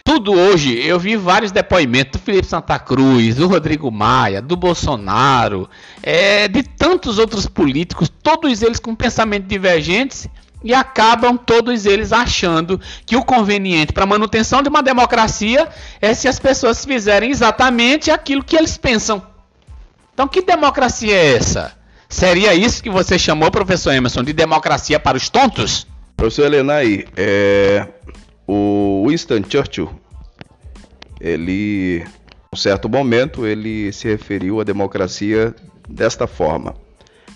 Tudo 0.04 0.32
hoje, 0.32 0.76
eu 0.76 0.98
vi 0.98 1.14
vários 1.16 1.52
depoimentos 1.52 2.20
do 2.20 2.24
Felipe 2.24 2.46
Santa 2.46 2.78
Cruz, 2.78 3.36
do 3.36 3.46
Rodrigo 3.46 3.92
Maia, 3.92 4.42
do 4.42 4.56
Bolsonaro, 4.56 5.70
é, 6.02 6.48
de 6.48 6.64
tantos 6.64 7.18
outros 7.18 7.46
políticos, 7.46 8.08
todos 8.08 8.62
eles 8.62 8.80
com 8.80 8.94
pensamentos 8.94 9.48
divergentes 9.48 10.26
e 10.64 10.74
acabam 10.74 11.36
todos 11.36 11.86
eles 11.86 12.12
achando 12.12 12.80
que 13.06 13.16
o 13.16 13.24
conveniente 13.24 13.92
para 13.92 14.02
a 14.02 14.06
manutenção 14.06 14.62
de 14.62 14.68
uma 14.68 14.82
democracia 14.82 15.68
é 16.00 16.12
se 16.12 16.26
as 16.26 16.40
pessoas 16.40 16.84
fizerem 16.84 17.30
exatamente 17.30 18.11
aquilo 18.11 18.42
que 18.42 18.56
eles 18.56 18.76
pensam. 18.76 19.29
Então, 20.20 20.28
que 20.28 20.42
democracia 20.42 21.16
é 21.16 21.36
essa? 21.36 21.72
Seria 22.06 22.52
isso 22.52 22.82
que 22.82 22.90
você 22.90 23.18
chamou, 23.18 23.50
professor 23.50 23.94
Emerson, 23.94 24.22
de 24.22 24.34
democracia 24.34 25.00
para 25.00 25.16
os 25.16 25.30
tontos? 25.30 25.86
Professor 26.14 26.44
Elenay, 26.44 27.06
é, 27.16 27.88
o 28.46 29.06
Winston 29.08 29.42
Churchill, 29.48 29.90
ele, 31.18 32.02
em 32.02 32.54
um 32.54 32.56
certo 32.58 32.86
momento, 32.86 33.46
ele 33.46 33.90
se 33.94 34.08
referiu 34.08 34.60
à 34.60 34.62
democracia 34.62 35.54
desta 35.88 36.26
forma. 36.26 36.74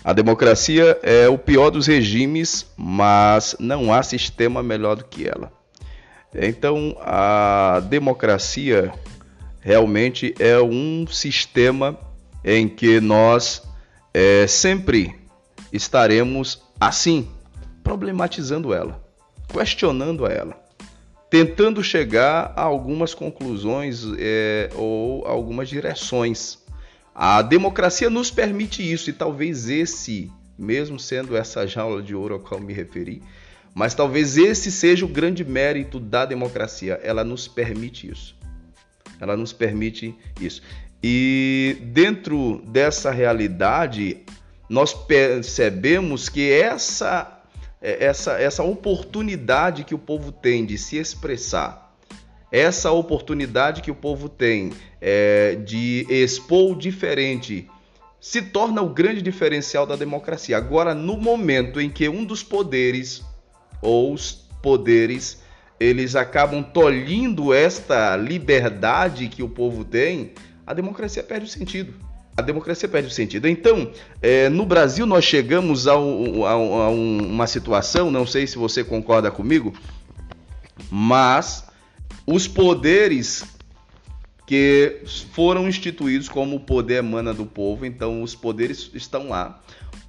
A 0.03 0.13
democracia 0.13 0.99
é 1.01 1.27
o 1.27 1.39
pior 1.39 1.71
dos 1.71 1.87
regimes, 1.87 2.67
mas 2.77 3.55
não 3.59 3.91
há 3.91 4.03
sistema 4.03 4.61
melhor 4.61 4.95
do 4.95 5.05
que 5.05 5.27
ela. 5.27 5.51
Então, 6.35 6.95
a 7.01 7.81
democracia 7.89 8.93
realmente 9.59 10.35
é 10.37 10.61
um 10.61 11.07
sistema 11.07 11.97
em 12.45 12.69
que 12.69 13.01
nós 13.01 13.63
é, 14.13 14.47
sempre 14.47 15.19
estaremos 15.73 16.61
assim, 16.79 17.27
problematizando 17.83 18.73
ela, 18.73 19.03
questionando 19.51 20.25
ela 20.25 20.63
tentando 21.29 21.83
chegar 21.83 22.53
a 22.55 22.61
algumas 22.61 23.13
conclusões 23.13 24.05
é, 24.17 24.69
ou 24.73 25.25
algumas 25.25 25.67
direções. 25.67 26.59
A 27.13 27.41
democracia 27.41 28.09
nos 28.09 28.31
permite 28.31 28.81
isso 28.81 29.09
e 29.09 29.13
talvez 29.13 29.69
esse, 29.69 30.31
mesmo 30.57 30.97
sendo 30.97 31.35
essa 31.35 31.67
jaula 31.67 32.01
de 32.01 32.15
ouro 32.15 32.35
a 32.35 32.39
qual 32.39 32.61
me 32.61 32.71
referi, 32.71 33.21
mas 33.73 33.93
talvez 33.93 34.37
esse 34.37 34.71
seja 34.71 35.03
o 35.03 35.09
grande 35.09 35.43
mérito 35.43 35.99
da 35.99 36.25
democracia. 36.25 36.99
Ela 37.03 37.23
nos 37.23 37.49
permite 37.49 38.09
isso. 38.09 38.33
Ela 39.19 39.35
nos 39.35 39.51
permite 39.51 40.15
isso. 40.39 40.61
E 41.07 41.77
dentro 41.93 42.63
dessa 42.65 43.11
realidade, 43.11 44.23
nós 44.67 44.91
percebemos 44.91 46.29
que 46.29 46.51
essa 46.51 47.43
é, 47.79 48.05
essa, 48.05 48.41
essa 48.41 48.63
oportunidade 48.63 49.83
que 49.83 49.93
o 49.93 49.99
povo 49.99 50.31
tem 50.31 50.65
de 50.65 50.79
se 50.79 50.97
expressar, 50.97 51.95
essa 52.51 52.91
oportunidade 52.91 53.83
que 53.83 53.91
o 53.91 53.95
povo 53.95 54.27
tem 54.27 54.73
é, 54.99 55.53
de 55.63 56.07
expor 56.09 56.71
o 56.71 56.75
diferente, 56.75 57.69
se 58.19 58.41
torna 58.41 58.81
o 58.81 58.89
grande 58.89 59.21
diferencial 59.21 59.85
da 59.85 59.95
democracia. 59.95 60.57
Agora, 60.57 60.95
no 60.95 61.17
momento 61.17 61.79
em 61.79 61.87
que 61.87 62.09
um 62.09 62.25
dos 62.25 62.41
poderes, 62.41 63.23
ou 63.79 64.11
os 64.11 64.31
poderes, 64.63 65.43
eles 65.79 66.15
acabam 66.15 66.63
tolhindo 66.63 67.53
esta 67.53 68.17
liberdade 68.17 69.27
que 69.27 69.43
o 69.43 69.49
povo 69.49 69.85
tem, 69.85 70.33
a 70.65 70.73
democracia 70.73 71.23
perde 71.23 71.45
o 71.45 71.49
sentido 71.49 71.93
a 72.37 72.41
democracia 72.41 72.89
perde 72.89 73.07
o 73.07 73.11
sentido. 73.11 73.47
Então, 73.47 73.89
é, 74.21 74.49
no 74.49 74.65
Brasil 74.65 75.05
nós 75.05 75.23
chegamos 75.23 75.87
a, 75.87 75.93
a, 75.93 75.95
a, 75.95 76.89
uma 76.89 77.47
situação, 77.47 78.11
não 78.11 78.27
sei 78.27 78.45
se 78.45 78.57
você 78.57 78.83
concorda 78.83 79.31
comigo, 79.31 79.73
mas 80.91 81.65
os 82.27 82.47
poderes 82.47 83.45
que 84.45 85.01
foram 85.31 85.67
instituídos 85.67 86.27
como 86.27 86.59
poder 86.59 86.95
emana 86.95 87.33
do 87.33 87.45
povo, 87.45 87.85
então 87.85 88.21
os 88.21 88.35
poderes 88.35 88.91
estão 88.93 89.29
lá 89.29 89.59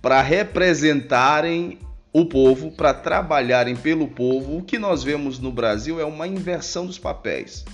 para 0.03 0.21
representarem 0.21 1.79
o 2.13 2.27
povo, 2.27 2.71
para 2.73 2.93
trabalharem 2.93 3.77
pelo 3.77 4.09
povo. 4.09 4.59
O 4.59 4.63
que 4.63 4.79
nós 4.79 5.03
vemos 5.03 5.39
no 5.39 5.53
Brasil 5.53 6.01
é 6.01 6.05
uma 6.05 6.27
inversão 6.27 6.87
dos 6.87 6.99
papéis 6.99 7.65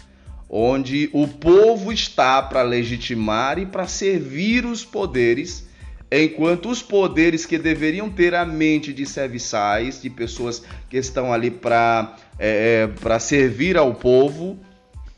onde 0.54 1.08
o 1.14 1.26
povo 1.26 1.90
está 1.90 2.42
para 2.42 2.60
legitimar 2.60 3.58
e 3.58 3.64
para 3.64 3.86
servir 3.86 4.66
os 4.66 4.84
poderes, 4.84 5.66
enquanto 6.10 6.68
os 6.68 6.82
poderes 6.82 7.46
que 7.46 7.56
deveriam 7.56 8.10
ter 8.10 8.34
a 8.34 8.44
mente 8.44 8.92
de 8.92 9.06
serviçais, 9.06 10.02
de 10.02 10.10
pessoas 10.10 10.62
que 10.90 10.98
estão 10.98 11.32
ali 11.32 11.50
para 11.50 12.16
é, 12.38 12.82
é 12.82 12.86
para 13.00 13.18
servir 13.18 13.78
ao 13.78 13.94
povo, 13.94 14.58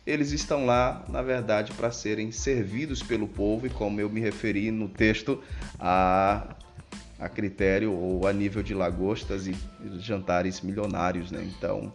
eles 0.06 0.30
estão 0.30 0.66
lá, 0.66 1.04
na 1.08 1.20
verdade, 1.20 1.72
para 1.72 1.90
serem 1.90 2.30
servidos 2.30 3.02
pelo 3.02 3.26
povo, 3.26 3.66
e 3.66 3.70
como 3.70 4.00
eu 4.00 4.08
me 4.08 4.20
referi 4.20 4.70
no 4.70 4.88
texto, 4.88 5.42
a, 5.80 6.54
a 7.18 7.28
critério 7.28 7.92
ou 7.92 8.26
a 8.28 8.32
nível 8.32 8.62
de 8.62 8.74
lagostas 8.74 9.48
e, 9.48 9.56
jantares 9.98 10.60
milionários, 10.60 11.32
né? 11.32 11.44
Então, 11.56 11.92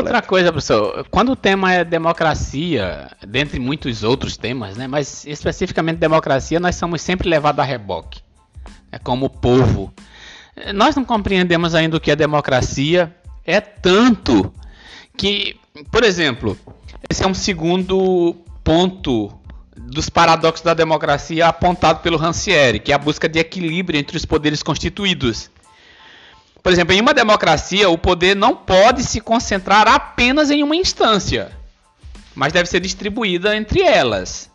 Outra 0.00 0.22
coisa, 0.22 0.50
professor, 0.50 1.06
quando 1.10 1.32
o 1.32 1.36
tema 1.36 1.72
é 1.72 1.84
democracia, 1.84 3.10
dentre 3.26 3.60
muitos 3.60 4.02
outros 4.02 4.36
temas, 4.36 4.76
né, 4.76 4.86
mas 4.86 5.26
especificamente 5.26 5.98
democracia, 5.98 6.58
nós 6.58 6.76
somos 6.76 7.02
sempre 7.02 7.28
levados 7.28 7.60
a 7.60 7.64
reboque, 7.64 8.20
é 8.90 8.98
como 8.98 9.28
povo. 9.28 9.92
Nós 10.74 10.96
não 10.96 11.04
compreendemos 11.04 11.74
ainda 11.74 11.96
o 11.96 12.00
que 12.00 12.10
é 12.10 12.16
democracia, 12.16 13.14
é 13.44 13.60
tanto 13.60 14.52
que, 15.16 15.56
por 15.90 16.02
exemplo, 16.02 16.56
esse 17.10 17.22
é 17.22 17.26
um 17.26 17.34
segundo 17.34 18.36
ponto 18.62 19.30
dos 19.76 20.08
paradoxos 20.08 20.64
da 20.64 20.72
democracia 20.72 21.46
apontado 21.46 22.00
pelo 22.00 22.16
Rancière, 22.16 22.78
que 22.78 22.92
é 22.92 22.94
a 22.94 22.98
busca 22.98 23.28
de 23.28 23.38
equilíbrio 23.38 23.98
entre 23.98 24.16
os 24.16 24.24
poderes 24.24 24.62
constituídos. 24.62 25.50
Por 26.64 26.72
exemplo, 26.72 26.94
em 26.94 27.00
uma 27.02 27.12
democracia, 27.12 27.90
o 27.90 27.98
poder 27.98 28.34
não 28.34 28.56
pode 28.56 29.02
se 29.04 29.20
concentrar 29.20 29.86
apenas 29.86 30.50
em 30.50 30.62
uma 30.62 30.74
instância, 30.74 31.52
mas 32.34 32.54
deve 32.54 32.70
ser 32.70 32.80
distribuída 32.80 33.54
entre 33.54 33.82
elas. 33.82 34.50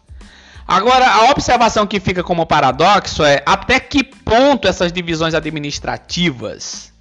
Agora, 0.68 1.08
a 1.08 1.30
observação 1.30 1.86
que 1.86 2.00
fica 2.00 2.24
como 2.24 2.48
paradoxo 2.48 3.24
é 3.24 3.44
até 3.46 3.80
que 3.80 4.04
ponto 4.04 4.68
essas 4.68 4.92
divisões 4.92 5.36
administrativas 5.36 6.92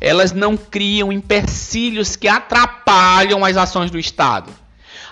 elas 0.00 0.32
não 0.32 0.56
criam 0.56 1.12
empecilhos 1.12 2.16
que 2.16 2.26
atrapalham 2.26 3.44
as 3.44 3.56
ações 3.56 3.90
do 3.90 3.98
Estado. 3.98 4.50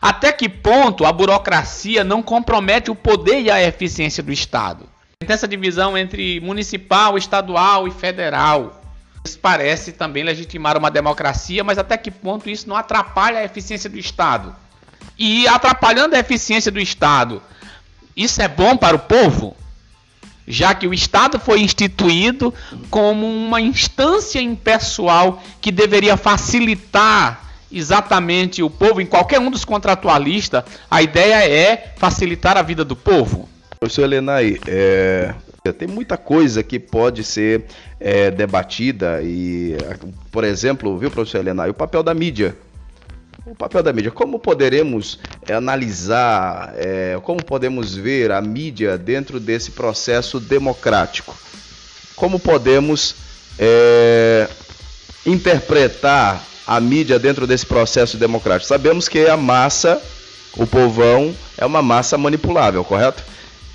Até 0.01 0.33
que 0.33 0.49
ponto 0.49 1.05
a 1.05 1.13
burocracia 1.13 2.03
não 2.03 2.23
compromete 2.23 2.91
o 2.91 2.95
poder 2.95 3.41
e 3.41 3.51
a 3.51 3.63
eficiência 3.63 4.23
do 4.23 4.33
Estado. 4.33 4.89
Tem 5.19 5.33
essa 5.33 5.47
divisão 5.47 5.99
entre 5.99 6.41
municipal, 6.41 7.19
estadual 7.19 7.87
e 7.87 7.91
federal. 7.91 8.80
Parece 9.43 9.93
também 9.93 10.23
legitimar 10.23 10.77
uma 10.77 10.91
democracia, 10.91 11.65
mas 11.65 11.79
até 11.79 11.97
que 11.97 12.11
ponto 12.11 12.49
isso 12.49 12.69
não 12.69 12.77
atrapalha 12.77 13.39
a 13.39 13.45
eficiência 13.45 13.89
do 13.89 13.99
Estado? 13.99 14.55
E 15.19 15.47
atrapalhando 15.49 16.15
a 16.15 16.19
eficiência 16.19 16.71
do 16.71 16.81
Estado, 16.81 17.43
isso 18.17 18.41
é 18.43 18.49
bom 18.49 18.77
para 18.77 18.97
o 18.97 18.99
povo? 18.99 19.57
Já 20.47 20.75
que 20.75 20.87
o 20.87 20.93
Estado 20.93 21.39
foi 21.39 21.61
instituído 21.61 22.53
como 22.91 23.27
uma 23.27 23.61
instância 23.61 24.41
impessoal 24.41 25.43
que 25.61 25.71
deveria 25.71 26.17
facilitar 26.17 27.51
exatamente 27.71 28.63
o 28.63 28.69
povo, 28.69 29.01
em 29.01 29.07
qualquer 29.07 29.39
um 29.39 29.51
dos 29.51 29.65
contratualistas, 29.65 30.65
a 30.91 31.03
ideia 31.03 31.49
é 31.49 31.95
facilitar 31.97 32.57
a 32.57 32.63
vida 32.63 32.85
do 32.85 32.97
povo. 32.97 33.49
Professor 33.79 34.03
Elenay, 34.03 34.59
é, 34.67 35.35
Tem 35.79 35.87
muita 35.87 36.17
coisa 36.17 36.63
que 36.63 36.79
pode 36.79 37.23
ser 37.23 37.65
é, 38.01 38.31
debatida 38.31 39.21
e, 39.23 39.77
por 40.33 40.43
exemplo, 40.43 40.97
viu, 40.97 41.11
professor 41.11 41.39
Helena, 41.39 41.69
o 41.69 41.75
papel 41.75 42.03
da 42.03 42.15
mídia. 42.15 42.57
O 43.45 43.55
papel 43.55 43.83
da 43.83 43.93
mídia. 43.93 44.11
Como 44.11 44.39
poderemos 44.39 45.19
é, 45.47 45.53
analisar, 45.53 46.73
é, 46.77 47.19
como 47.23 47.45
podemos 47.45 47.95
ver 47.95 48.31
a 48.33 48.41
mídia 48.41 48.97
dentro 48.97 49.39
desse 49.39 49.73
processo 49.73 50.41
democrático? 50.41 51.37
Como 52.17 52.39
podemos 52.39 53.15
é, 53.59 54.49
interpretar 55.27 56.43
a 56.67 56.81
mídia 56.81 57.19
dentro 57.19 57.47
desse 57.47 57.67
processo 57.67 58.17
democrático? 58.17 58.67
Sabemos 58.67 59.09
que 59.09 59.27
a 59.27 59.37
massa, 59.37 60.01
o 60.57 60.67
povão, 60.67 61.35
é 61.59 61.67
uma 61.67 61.83
massa 61.83 62.17
manipulável, 62.17 62.83
correto? 62.83 63.23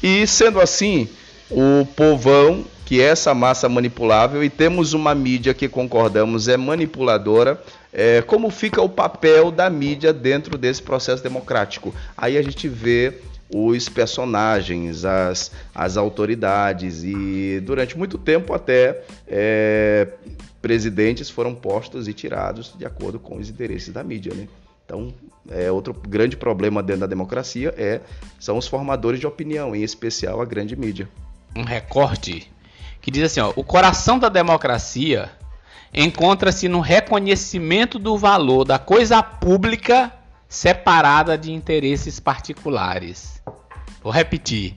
E 0.01 0.25
sendo 0.25 0.59
assim, 0.59 1.07
o 1.49 1.85
povão, 1.95 2.65
que 2.85 3.01
é 3.01 3.05
essa 3.05 3.33
massa 3.33 3.67
manipulável, 3.69 4.43
e 4.43 4.49
temos 4.49 4.93
uma 4.93 5.13
mídia 5.13 5.53
que 5.53 5.67
concordamos 5.67 6.47
é 6.47 6.57
manipuladora, 6.57 7.61
é, 7.93 8.21
como 8.21 8.49
fica 8.49 8.81
o 8.81 8.89
papel 8.89 9.51
da 9.51 9.69
mídia 9.69 10.11
dentro 10.11 10.57
desse 10.57 10.81
processo 10.81 11.23
democrático? 11.23 11.93
Aí 12.17 12.37
a 12.37 12.41
gente 12.41 12.67
vê 12.67 13.13
os 13.49 13.87
personagens, 13.87 15.05
as, 15.05 15.51
as 15.73 15.97
autoridades, 15.97 17.03
e 17.03 17.61
durante 17.63 17.97
muito 17.97 18.17
tempo 18.17 18.53
até 18.53 19.03
é, 19.27 20.07
presidentes 20.61 21.29
foram 21.29 21.53
postos 21.53 22.07
e 22.07 22.13
tirados 22.13 22.73
de 22.77 22.85
acordo 22.85 23.19
com 23.19 23.37
os 23.37 23.49
interesses 23.49 23.93
da 23.93 24.03
mídia. 24.03 24.33
Né? 24.33 24.47
Então, 24.83 25.13
é, 25.49 25.71
outro 25.71 25.93
grande 25.93 26.35
problema 26.35 26.81
dentro 26.81 27.01
da 27.01 27.07
democracia 27.07 27.73
é 27.77 28.01
são 28.39 28.57
os 28.57 28.67
formadores 28.67 29.19
de 29.19 29.27
opinião, 29.27 29.75
em 29.75 29.83
especial 29.83 30.41
a 30.41 30.45
grande 30.45 30.75
mídia. 30.75 31.07
Um 31.55 31.63
recorte 31.63 32.51
que 33.01 33.11
diz 33.11 33.23
assim: 33.23 33.39
ó, 33.39 33.53
o 33.55 33.63
coração 33.63 34.19
da 34.19 34.29
democracia 34.29 35.31
encontra-se 35.93 36.67
no 36.67 36.81
reconhecimento 36.81 37.97
do 37.97 38.17
valor 38.17 38.65
da 38.65 38.77
coisa 38.77 39.23
pública 39.23 40.11
separada 40.49 41.37
de 41.37 41.51
interesses 41.53 42.19
particulares. 42.19 43.41
Vou 44.03 44.11
repetir. 44.11 44.75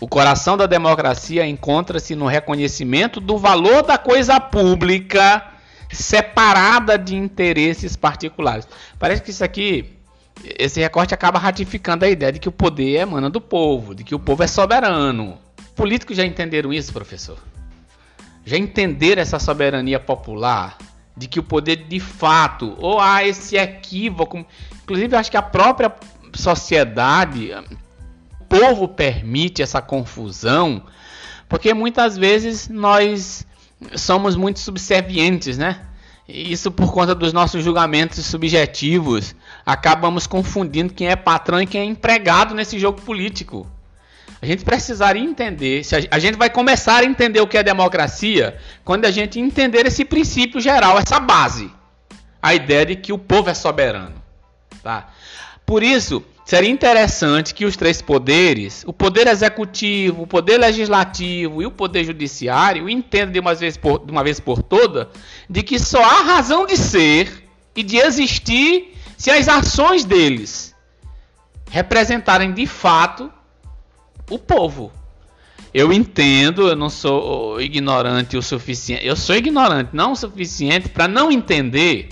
O 0.00 0.08
coração 0.08 0.56
da 0.56 0.66
democracia 0.66 1.46
encontra-se 1.46 2.14
no 2.14 2.26
reconhecimento 2.26 3.20
do 3.20 3.36
valor 3.36 3.82
da 3.82 3.98
coisa 3.98 4.40
pública 4.40 5.44
separada 5.92 6.96
de 6.96 7.16
interesses 7.16 7.96
particulares. 7.96 8.66
Parece 8.98 9.22
que 9.22 9.30
isso 9.30 9.44
aqui, 9.44 9.98
esse 10.58 10.80
recorte 10.80 11.12
acaba 11.12 11.38
ratificando 11.38 12.04
a 12.04 12.08
ideia 12.08 12.32
de 12.32 12.38
que 12.38 12.48
o 12.48 12.52
poder 12.52 13.00
emana 13.00 13.28
do 13.28 13.40
povo, 13.40 13.94
de 13.94 14.04
que 14.04 14.14
o 14.14 14.18
povo 14.18 14.42
é 14.42 14.46
soberano. 14.46 15.38
Políticos 15.74 16.16
já 16.16 16.24
entenderam 16.24 16.72
isso, 16.72 16.92
professor? 16.92 17.38
Já 18.44 18.56
entenderam 18.56 19.22
essa 19.22 19.38
soberania 19.38 20.00
popular? 20.00 20.76
De 21.16 21.28
que 21.28 21.38
o 21.38 21.42
poder 21.42 21.76
de 21.88 22.00
fato, 22.00 22.76
ou 22.78 23.00
há 23.00 23.26
esse 23.26 23.56
equívoco, 23.56 24.44
inclusive 24.82 25.16
acho 25.16 25.30
que 25.30 25.36
a 25.36 25.42
própria 25.42 25.92
sociedade, 26.34 27.50
o 28.40 28.44
povo 28.44 28.88
permite 28.88 29.60
essa 29.60 29.82
confusão, 29.82 30.82
porque 31.48 31.74
muitas 31.74 32.16
vezes 32.16 32.68
nós 32.68 33.46
somos 33.96 34.36
muito 34.36 34.60
subservientes, 34.60 35.58
né? 35.58 35.80
Isso 36.28 36.70
por 36.70 36.92
conta 36.92 37.12
dos 37.14 37.32
nossos 37.32 37.64
julgamentos 37.64 38.24
subjetivos. 38.24 39.34
Acabamos 39.66 40.28
confundindo 40.28 40.94
quem 40.94 41.08
é 41.08 41.16
patrão 41.16 41.60
e 41.60 41.66
quem 41.66 41.80
é 41.80 41.84
empregado 41.84 42.54
nesse 42.54 42.78
jogo 42.78 43.00
político. 43.02 43.66
A 44.42 44.46
gente 44.46 44.64
precisaria 44.64 45.22
entender, 45.22 45.82
a 46.10 46.18
gente 46.18 46.36
vai 46.36 46.48
começar 46.48 47.02
a 47.02 47.04
entender 47.04 47.40
o 47.40 47.46
que 47.46 47.58
é 47.58 47.62
democracia 47.62 48.56
quando 48.84 49.04
a 49.04 49.10
gente 49.10 49.38
entender 49.38 49.86
esse 49.86 50.04
princípio 50.04 50.60
geral, 50.60 50.98
essa 50.98 51.20
base. 51.20 51.70
A 52.42 52.54
ideia 52.54 52.86
de 52.86 52.96
que 52.96 53.12
o 53.12 53.18
povo 53.18 53.50
é 53.50 53.54
soberano. 53.54 54.14
Tá? 54.82 55.10
Por 55.66 55.82
isso, 55.82 56.24
Seria 56.50 56.68
interessante 56.68 57.54
que 57.54 57.64
os 57.64 57.76
três 57.76 58.02
poderes, 58.02 58.82
o 58.84 58.92
poder 58.92 59.28
executivo, 59.28 60.22
o 60.22 60.26
poder 60.26 60.58
legislativo 60.58 61.62
e 61.62 61.66
o 61.66 61.70
poder 61.70 62.02
judiciário, 62.02 62.88
entendam 62.88 63.34
de 63.34 63.38
uma 63.38 63.54
vez 63.54 63.76
por, 63.76 64.04
de 64.04 64.10
uma 64.10 64.24
vez 64.24 64.40
por 64.40 64.60
toda 64.60 65.10
de 65.48 65.62
que 65.62 65.78
só 65.78 66.02
há 66.02 66.22
razão 66.22 66.66
de 66.66 66.76
ser 66.76 67.48
e 67.76 67.84
de 67.84 67.98
existir 67.98 68.96
se 69.16 69.30
as 69.30 69.46
ações 69.46 70.04
deles 70.04 70.74
representarem 71.70 72.52
de 72.52 72.66
fato 72.66 73.32
o 74.30 74.38
povo. 74.38 74.90
Eu 75.74 75.92
entendo, 75.92 76.68
eu 76.68 76.74
não 76.74 76.88
sou 76.88 77.60
ignorante 77.60 78.36
o 78.36 78.42
suficiente. 78.42 79.06
Eu 79.06 79.14
sou 79.14 79.36
ignorante, 79.36 79.90
não 79.92 80.12
o 80.12 80.16
suficiente 80.16 80.88
para 80.88 81.06
não 81.06 81.30
entender 81.30 82.08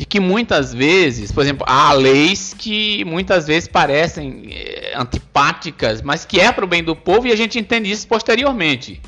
de 0.00 0.06
que 0.06 0.18
muitas 0.18 0.72
vezes, 0.72 1.30
por 1.30 1.42
exemplo, 1.42 1.62
há 1.68 1.92
leis 1.92 2.54
que 2.56 3.04
muitas 3.04 3.46
vezes 3.46 3.68
parecem 3.68 4.48
é, 4.50 4.94
antipáticas, 4.96 6.00
mas 6.00 6.24
que 6.24 6.40
é 6.40 6.50
para 6.50 6.64
o 6.64 6.68
bem 6.68 6.82
do 6.82 6.96
povo 6.96 7.26
e 7.26 7.32
a 7.32 7.36
gente 7.36 7.58
entende 7.58 7.90
isso 7.90 8.08
posteriormente. 8.08 8.98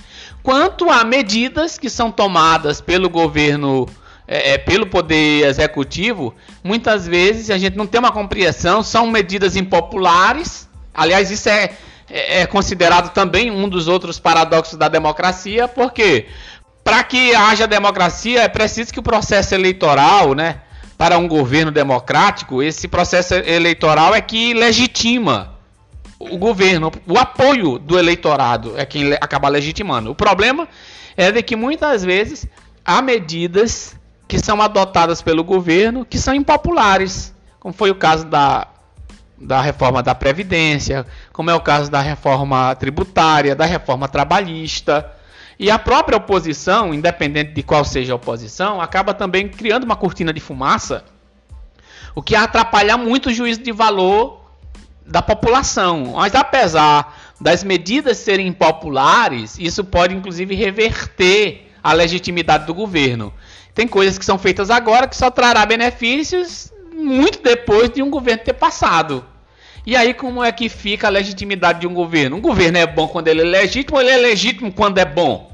Quanto 0.42 0.90
a 0.90 1.02
medidas 1.02 1.78
que 1.78 1.88
são 1.88 2.10
tomadas 2.10 2.82
pelo 2.82 3.08
governo, 3.08 3.88
é, 4.28 4.58
pelo 4.58 4.86
poder 4.86 5.46
executivo, 5.46 6.34
muitas 6.62 7.06
vezes 7.06 7.48
a 7.48 7.56
gente 7.56 7.74
não 7.74 7.86
tem 7.86 7.98
uma 7.98 8.12
compreensão, 8.12 8.82
são 8.82 9.06
medidas 9.06 9.56
impopulares. 9.56 10.68
Aliás, 10.94 11.30
isso 11.30 11.48
é, 11.48 11.70
é, 12.08 12.40
é 12.40 12.46
considerado 12.46 13.12
também 13.12 13.50
um 13.50 13.68
dos 13.68 13.88
outros 13.88 14.18
paradoxos 14.18 14.78
da 14.78 14.88
democracia, 14.88 15.68
porque 15.68 16.26
para 16.84 17.02
que 17.04 17.34
haja 17.34 17.66
democracia 17.66 18.42
é 18.42 18.48
preciso 18.48 18.92
que 18.92 19.00
o 19.00 19.02
processo 19.02 19.54
eleitoral, 19.54 20.34
né? 20.34 20.60
para 21.02 21.18
um 21.18 21.26
governo 21.26 21.72
democrático, 21.72 22.62
esse 22.62 22.86
processo 22.86 23.34
eleitoral 23.34 24.14
é 24.14 24.20
que 24.20 24.54
legitima 24.54 25.52
o 26.16 26.38
governo, 26.38 26.92
o 27.08 27.18
apoio 27.18 27.76
do 27.76 27.98
eleitorado 27.98 28.74
é 28.78 28.86
quem 28.86 29.12
acaba 29.14 29.48
legitimando. 29.48 30.12
O 30.12 30.14
problema 30.14 30.68
é 31.16 31.32
de 31.32 31.42
que 31.42 31.56
muitas 31.56 32.04
vezes 32.04 32.46
há 32.84 33.02
medidas 33.02 33.96
que 34.28 34.38
são 34.38 34.62
adotadas 34.62 35.20
pelo 35.20 35.42
governo 35.42 36.04
que 36.04 36.18
são 36.18 36.32
impopulares, 36.32 37.34
como 37.58 37.74
foi 37.74 37.90
o 37.90 37.96
caso 37.96 38.24
da, 38.26 38.68
da 39.42 39.60
reforma 39.60 40.02
da 40.02 40.14
Previdência, 40.14 41.04
como 41.32 41.50
é 41.50 41.54
o 41.54 41.60
caso 41.60 41.90
da 41.90 42.00
reforma 42.00 42.74
tributária, 42.76 43.54
da 43.54 43.64
reforma 43.64 44.08
trabalhista. 44.08 45.10
E 45.58 45.70
a 45.70 45.78
própria 45.78 46.16
oposição, 46.16 46.94
independente 46.94 47.52
de 47.52 47.62
qual 47.62 47.84
seja 47.84 48.12
a 48.12 48.16
oposição, 48.16 48.80
acaba 48.80 49.12
também 49.12 49.48
criando 49.48 49.84
uma 49.84 49.96
cortina 49.96 50.32
de 50.32 50.40
fumaça, 50.40 51.04
o 52.14 52.22
que 52.22 52.34
atrapalha 52.34 52.96
muito 52.96 53.30
o 53.30 53.34
juízo 53.34 53.62
de 53.62 53.72
valor 53.72 54.40
da 55.06 55.20
população. 55.20 56.14
Mas 56.16 56.34
apesar 56.34 57.18
das 57.40 57.64
medidas 57.64 58.18
serem 58.18 58.46
impopulares, 58.46 59.58
isso 59.58 59.84
pode 59.84 60.14
inclusive 60.14 60.54
reverter 60.54 61.68
a 61.82 61.92
legitimidade 61.92 62.66
do 62.66 62.74
governo. 62.74 63.32
Tem 63.74 63.88
coisas 63.88 64.18
que 64.18 64.24
são 64.24 64.38
feitas 64.38 64.70
agora 64.70 65.08
que 65.08 65.16
só 65.16 65.30
trará 65.30 65.64
benefícios 65.66 66.72
muito 66.94 67.42
depois 67.42 67.90
de 67.90 68.02
um 68.02 68.10
governo 68.10 68.44
ter 68.44 68.52
passado. 68.52 69.24
E 69.84 69.96
aí 69.96 70.14
como 70.14 70.42
é 70.42 70.52
que 70.52 70.68
fica 70.68 71.08
a 71.08 71.10
legitimidade 71.10 71.80
de 71.80 71.86
um 71.86 71.94
governo? 71.94 72.36
Um 72.36 72.40
governo 72.40 72.78
é 72.78 72.86
bom 72.86 73.08
quando 73.08 73.28
ele 73.28 73.40
é 73.40 73.44
legítimo, 73.44 73.96
ou 73.96 74.02
ele 74.02 74.10
é 74.10 74.16
legítimo 74.16 74.72
quando 74.72 74.98
é 74.98 75.04
bom, 75.04 75.52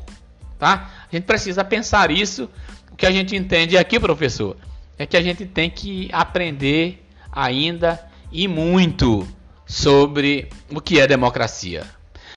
tá? 0.58 0.90
A 1.10 1.16
gente 1.16 1.24
precisa 1.24 1.64
pensar 1.64 2.10
isso. 2.10 2.48
O 2.92 2.96
que 2.96 3.06
a 3.06 3.10
gente 3.10 3.34
entende 3.34 3.78
aqui, 3.78 3.98
professor, 3.98 4.56
é 4.98 5.06
que 5.06 5.16
a 5.16 5.22
gente 5.22 5.46
tem 5.46 5.70
que 5.70 6.10
aprender 6.12 7.02
ainda 7.32 7.98
e 8.30 8.46
muito 8.46 9.26
sobre 9.64 10.48
o 10.70 10.80
que 10.80 11.00
é 11.00 11.06
democracia. 11.06 11.84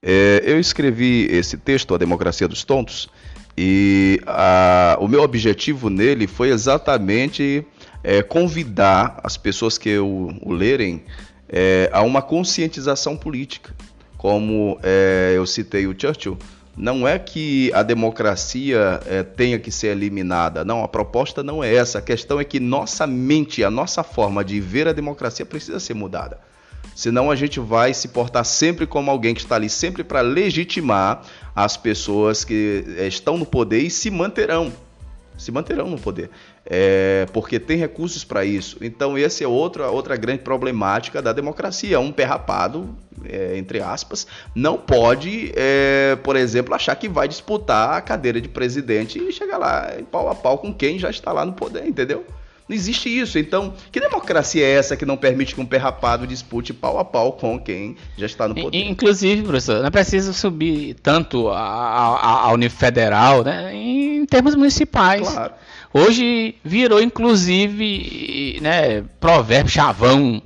É, 0.02 0.42
eu 0.46 0.60
escrevi 0.60 1.28
esse 1.30 1.58
texto, 1.58 1.94
A 1.94 1.98
Democracia 1.98 2.48
dos 2.48 2.64
Tontos, 2.64 3.10
e 3.58 4.22
a, 4.26 4.98
o 5.00 5.08
meu 5.08 5.22
objetivo 5.22 5.89
nele 5.89 6.26
foi 6.26 6.50
exatamente 6.50 7.66
é, 8.04 8.24
convidar 8.24 9.20
as 9.24 9.38
pessoas 9.38 9.78
que 9.78 9.98
o, 9.98 10.34
o 10.42 10.54
lerem 10.54 11.04
é, 11.52 11.89
a 11.91 12.02
uma 12.02 12.22
conscientização 12.22 13.18
política. 13.18 13.74
Como 14.18 14.80
é, 14.84 15.34
eu 15.36 15.45
citei 15.45 15.88
o 15.88 15.95
Churchill, 15.99 16.38
não 16.78 17.08
é 17.08 17.20
que 17.20 17.72
a 17.74 17.84
democracia 17.84 18.99
é, 19.06 19.24
tenha 19.24 19.60
que 19.60 19.72
ser 19.72 19.88
eliminada. 19.88 20.64
Não, 20.64 20.84
a 20.84 20.88
proposta 20.88 21.43
não 21.43 21.64
é 21.64 21.74
essa. 21.74 21.99
A 21.99 22.02
questão 22.02 22.39
é 22.39 22.43
que 22.43 22.60
nossa 22.60 23.06
mente, 23.06 23.64
a 23.64 23.70
nossa 23.70 24.04
forma 24.04 24.43
de 24.43 24.60
ver 24.60 24.88
a 24.88 24.93
democracia 24.93 25.45
precisa 25.45 25.80
ser 25.80 25.95
mudada. 25.95 26.39
Senão 26.95 27.32
a 27.32 27.36
gente 27.36 27.60
vai 27.60 27.93
se 27.93 28.10
portar 28.10 28.45
sempre 28.45 28.86
como 28.86 29.10
alguém 29.10 29.34
que 29.34 29.41
está 29.41 29.56
ali 29.56 29.70
sempre 29.70 30.04
para 30.04 30.22
legitimar 30.22 31.24
as 31.56 31.76
pessoas 31.76 32.43
que 32.43 32.86
é, 32.97 33.08
estão 33.08 33.38
no 33.38 33.45
poder 33.45 33.80
e 33.80 33.89
se 33.89 34.10
manterão 34.10 34.72
se 35.41 35.52
manterão 35.52 35.89
no 35.89 35.97
poder, 35.97 36.30
é, 36.66 37.26
porque 37.34 37.59
tem 37.59 37.78
recursos 37.78 38.24
para 38.24 38.45
isso. 38.45 38.78
Então, 38.82 39.18
esse 39.18 39.43
é 39.43 39.47
outra, 39.47 39.89
outra 39.89 40.16
grande 40.16 40.41
problemática 40.43 41.22
da 41.22 41.34
democracia. 41.34 41.99
Um 41.99 42.12
perrapado, 42.12 42.95
é, 43.26 43.57
entre 43.57 43.82
aspas, 43.82 44.28
não 44.53 44.78
pode, 44.78 45.51
é, 45.55 46.18
por 46.24 46.36
exemplo, 46.36 46.74
achar 46.74 46.95
que 46.95 47.09
vai 47.09 47.28
disputar 47.28 47.95
a 47.95 48.01
cadeira 48.01 48.39
de 48.39 48.47
presidente 48.47 49.20
e 49.20 49.32
chegar 49.32 49.57
lá 49.57 49.91
em 49.99 50.03
pau 50.03 50.30
a 50.30 50.36
pau 50.36 50.57
com 50.57 50.74
quem 50.74 50.99
já 50.99 51.09
está 51.09 51.32
lá 51.32 51.45
no 51.45 51.53
poder, 51.53 51.86
entendeu? 51.86 52.26
Não 52.70 52.76
existe 52.76 53.09
isso. 53.09 53.38
Então, 53.38 53.74
que 53.91 53.99
democracia 53.99 54.66
é 54.66 54.72
essa 54.72 54.95
que 54.95 55.05
não 55.05 55.18
permite 55.18 55.53
que 55.53 55.59
um 55.59 55.66
perrapado 55.66 56.26
dispute 56.26 56.74
pau 56.74 56.99
a 56.99 57.03
pau 57.03 57.34
com 57.34 57.59
quem 57.59 57.97
já 58.18 58.26
está 58.26 58.47
no 58.47 58.55
poder? 58.55 58.78
Inclusive, 58.88 59.43
professor, 59.43 59.80
não 59.80 59.88
é 59.88 59.89
preciso 59.89 60.34
subir 60.34 60.93
tanto 61.03 61.49
ao 61.49 62.55
nível 62.55 62.78
federal, 62.78 63.43
né, 63.43 63.76
em 63.76 64.26
termos 64.26 64.55
municipais. 64.55 65.28
Claro. 65.28 65.53
Hoje 65.94 66.56
virou, 66.64 67.02
inclusive, 67.02 68.60
né, 68.62 69.04
provérbio 69.20 69.72
chavão 69.72 70.42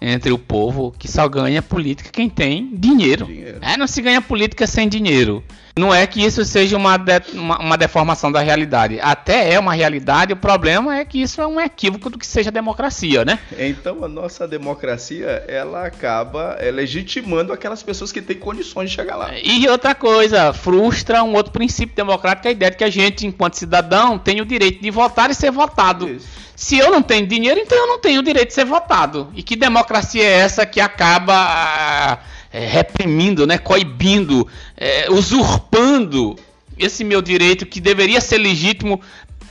entre 0.00 0.32
o 0.32 0.38
povo 0.38 0.94
que 0.98 1.06
só 1.06 1.28
ganha 1.28 1.62
política 1.62 2.10
quem 2.10 2.28
tem 2.28 2.70
dinheiro. 2.74 3.26
dinheiro. 3.26 3.58
É, 3.60 3.76
não 3.76 3.86
se 3.86 4.00
ganha 4.00 4.20
política 4.20 4.66
sem 4.66 4.88
dinheiro. 4.88 5.42
Não 5.80 5.94
é 5.94 6.06
que 6.06 6.22
isso 6.22 6.44
seja 6.44 6.76
uma, 6.76 6.98
de, 6.98 7.22
uma, 7.32 7.58
uma, 7.58 7.78
deformação 7.78 8.30
da 8.30 8.40
realidade. 8.40 9.00
Até 9.00 9.54
é 9.54 9.58
uma 9.58 9.72
realidade, 9.72 10.34
o 10.34 10.36
problema 10.36 10.98
é 10.98 11.04
que 11.06 11.22
isso 11.22 11.40
é 11.40 11.46
um 11.46 11.58
equívoco 11.58 12.10
do 12.10 12.18
que 12.18 12.26
seja 12.26 12.50
democracia, 12.50 13.24
né? 13.24 13.38
Então 13.58 14.04
a 14.04 14.08
nossa 14.08 14.46
democracia, 14.46 15.42
ela 15.48 15.86
acaba 15.86 16.56
é, 16.60 16.70
legitimando 16.70 17.50
aquelas 17.50 17.82
pessoas 17.82 18.12
que 18.12 18.20
têm 18.20 18.36
condições 18.36 18.90
de 18.90 18.96
chegar 18.96 19.16
lá. 19.16 19.30
E 19.42 19.66
outra 19.68 19.94
coisa, 19.94 20.52
frustra 20.52 21.24
um 21.24 21.32
outro 21.34 21.50
princípio 21.50 21.96
democrático, 21.96 22.46
a 22.46 22.50
ideia 22.50 22.70
de 22.70 22.76
que 22.76 22.84
a 22.84 22.90
gente, 22.90 23.26
enquanto 23.26 23.54
cidadão, 23.54 24.18
tem 24.18 24.42
o 24.42 24.44
direito 24.44 24.82
de 24.82 24.90
votar 24.90 25.30
e 25.30 25.34
ser 25.34 25.50
votado. 25.50 26.06
Isso. 26.06 26.28
Se 26.54 26.76
eu 26.76 26.90
não 26.90 27.00
tenho 27.00 27.26
dinheiro, 27.26 27.58
então 27.58 27.78
eu 27.78 27.86
não 27.86 27.98
tenho 27.98 28.20
o 28.20 28.22
direito 28.22 28.48
de 28.48 28.54
ser 28.54 28.66
votado. 28.66 29.28
E 29.34 29.42
que 29.42 29.56
democracia 29.56 30.22
é 30.22 30.40
essa 30.40 30.66
que 30.66 30.78
acaba 30.78 32.18
é, 32.52 32.66
reprimindo, 32.66 33.46
né, 33.46 33.58
coibindo, 33.58 34.46
é, 34.76 35.10
usurpando 35.10 36.36
esse 36.78 37.04
meu 37.04 37.20
direito 37.20 37.66
que 37.66 37.80
deveria 37.80 38.20
ser 38.20 38.38
legítimo 38.38 39.00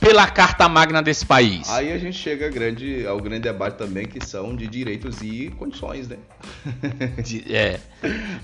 pela 0.00 0.26
Carta 0.26 0.66
Magna 0.68 1.02
desse 1.02 1.26
país. 1.26 1.68
Aí 1.68 1.92
a 1.92 1.98
gente 1.98 2.16
chega 2.16 2.48
grande, 2.48 3.06
ao 3.06 3.20
grande 3.20 3.42
debate 3.42 3.76
também, 3.76 4.06
que 4.06 4.24
são 4.24 4.56
de 4.56 4.66
direitos 4.66 5.20
e 5.20 5.52
condições, 5.58 6.08
né? 6.08 6.16
De, 7.22 7.44
é. 7.54 7.78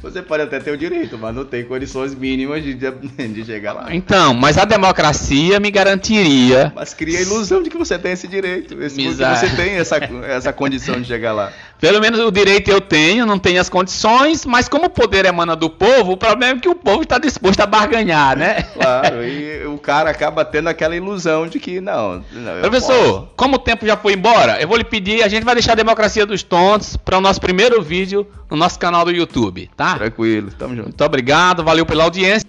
Você 0.03 0.21
pode 0.21 0.43
até 0.43 0.61
ter 0.61 0.71
o 0.71 0.77
direito, 0.77 1.17
mas 1.17 1.35
não 1.35 1.45
tem 1.45 1.65
condições 1.65 2.15
mínimas 2.15 2.63
de, 2.63 2.75
de 2.75 3.45
chegar 3.45 3.73
lá. 3.73 3.95
Então, 3.95 4.35
mas 4.35 4.59
a 4.59 4.67
democracia 4.67 5.59
me 5.59 5.71
garantiria. 5.71 6.71
Mas 6.77 6.93
cria 6.93 7.19
a 7.19 7.23
ilusão 7.23 7.63
de 7.63 7.71
que 7.71 7.79
você 7.79 7.99
tem 7.99 8.13
esse 8.13 8.29
direito, 8.29 8.81
esse, 8.83 8.97
que 8.97 9.11
você 9.15 9.57
tem 9.57 9.73
essa, 9.77 9.97
essa 9.97 10.53
condição 10.53 11.01
de 11.01 11.07
chegar 11.09 11.33
lá. 11.33 11.51
Pelo 11.81 12.01
menos 12.01 12.21
o 12.21 12.31
direito 12.31 12.71
eu 12.71 12.81
tenho, 12.81 13.27
não 13.27 13.39
tenho 13.39 13.61
as 13.61 13.69
condições, 13.69 14.47
mas 14.47 14.69
como 14.69 14.87
o 14.87 14.91
poder 14.91 15.27
emana 15.27 15.55
do 15.55 15.69
povo, 15.69 16.13
o 16.13 16.17
problema 16.17 16.59
é 16.59 16.61
que 16.61 16.69
o 16.69 16.75
povo 16.75 17.03
está 17.03 17.19
disposto 17.19 17.61
a 17.61 17.67
barganhar, 17.67 18.37
né? 18.37 18.65
Claro, 18.77 19.25
e 19.25 19.67
o 19.67 19.79
cara 19.79 20.11
acaba 20.11 20.45
tendo 20.45 20.69
aquela 20.69 20.95
ilusão 20.95 21.47
de 21.47 21.59
que 21.59 21.81
não. 21.81 22.25
não 22.33 22.61
Professor, 22.61 22.95
posso. 22.95 23.29
como 23.37 23.57
o 23.57 23.59
tempo 23.59 23.87
já 23.87 23.97
foi 23.97 24.13
embora, 24.13 24.61
eu 24.61 24.69
vou 24.69 24.77
lhe 24.77 24.85
pedir, 24.85 25.23
a 25.23 25.29
gente 25.29 25.45
vai 25.45 25.55
deixar 25.55 25.73
a 25.73 25.77
democracia 25.77 26.25
dos 26.25 26.43
tontos 26.43 26.97
para 26.97 27.19
o 27.19 27.21
nosso 27.21 27.41
primeiro 27.41 27.83
vídeo 27.83 28.27
no 28.51 28.57
nosso 28.57 28.79
canal 28.79 29.05
do 29.05 29.11
YouTube, 29.11 29.69
tá? 29.77 29.97
Tranquilo, 29.97 30.51
tamo 30.57 30.75
junto. 30.77 30.89
Muito 30.89 31.05
obrigado, 31.05 31.65
valeu 31.65 31.85
pela 31.85 32.05
audiência. 32.05 32.47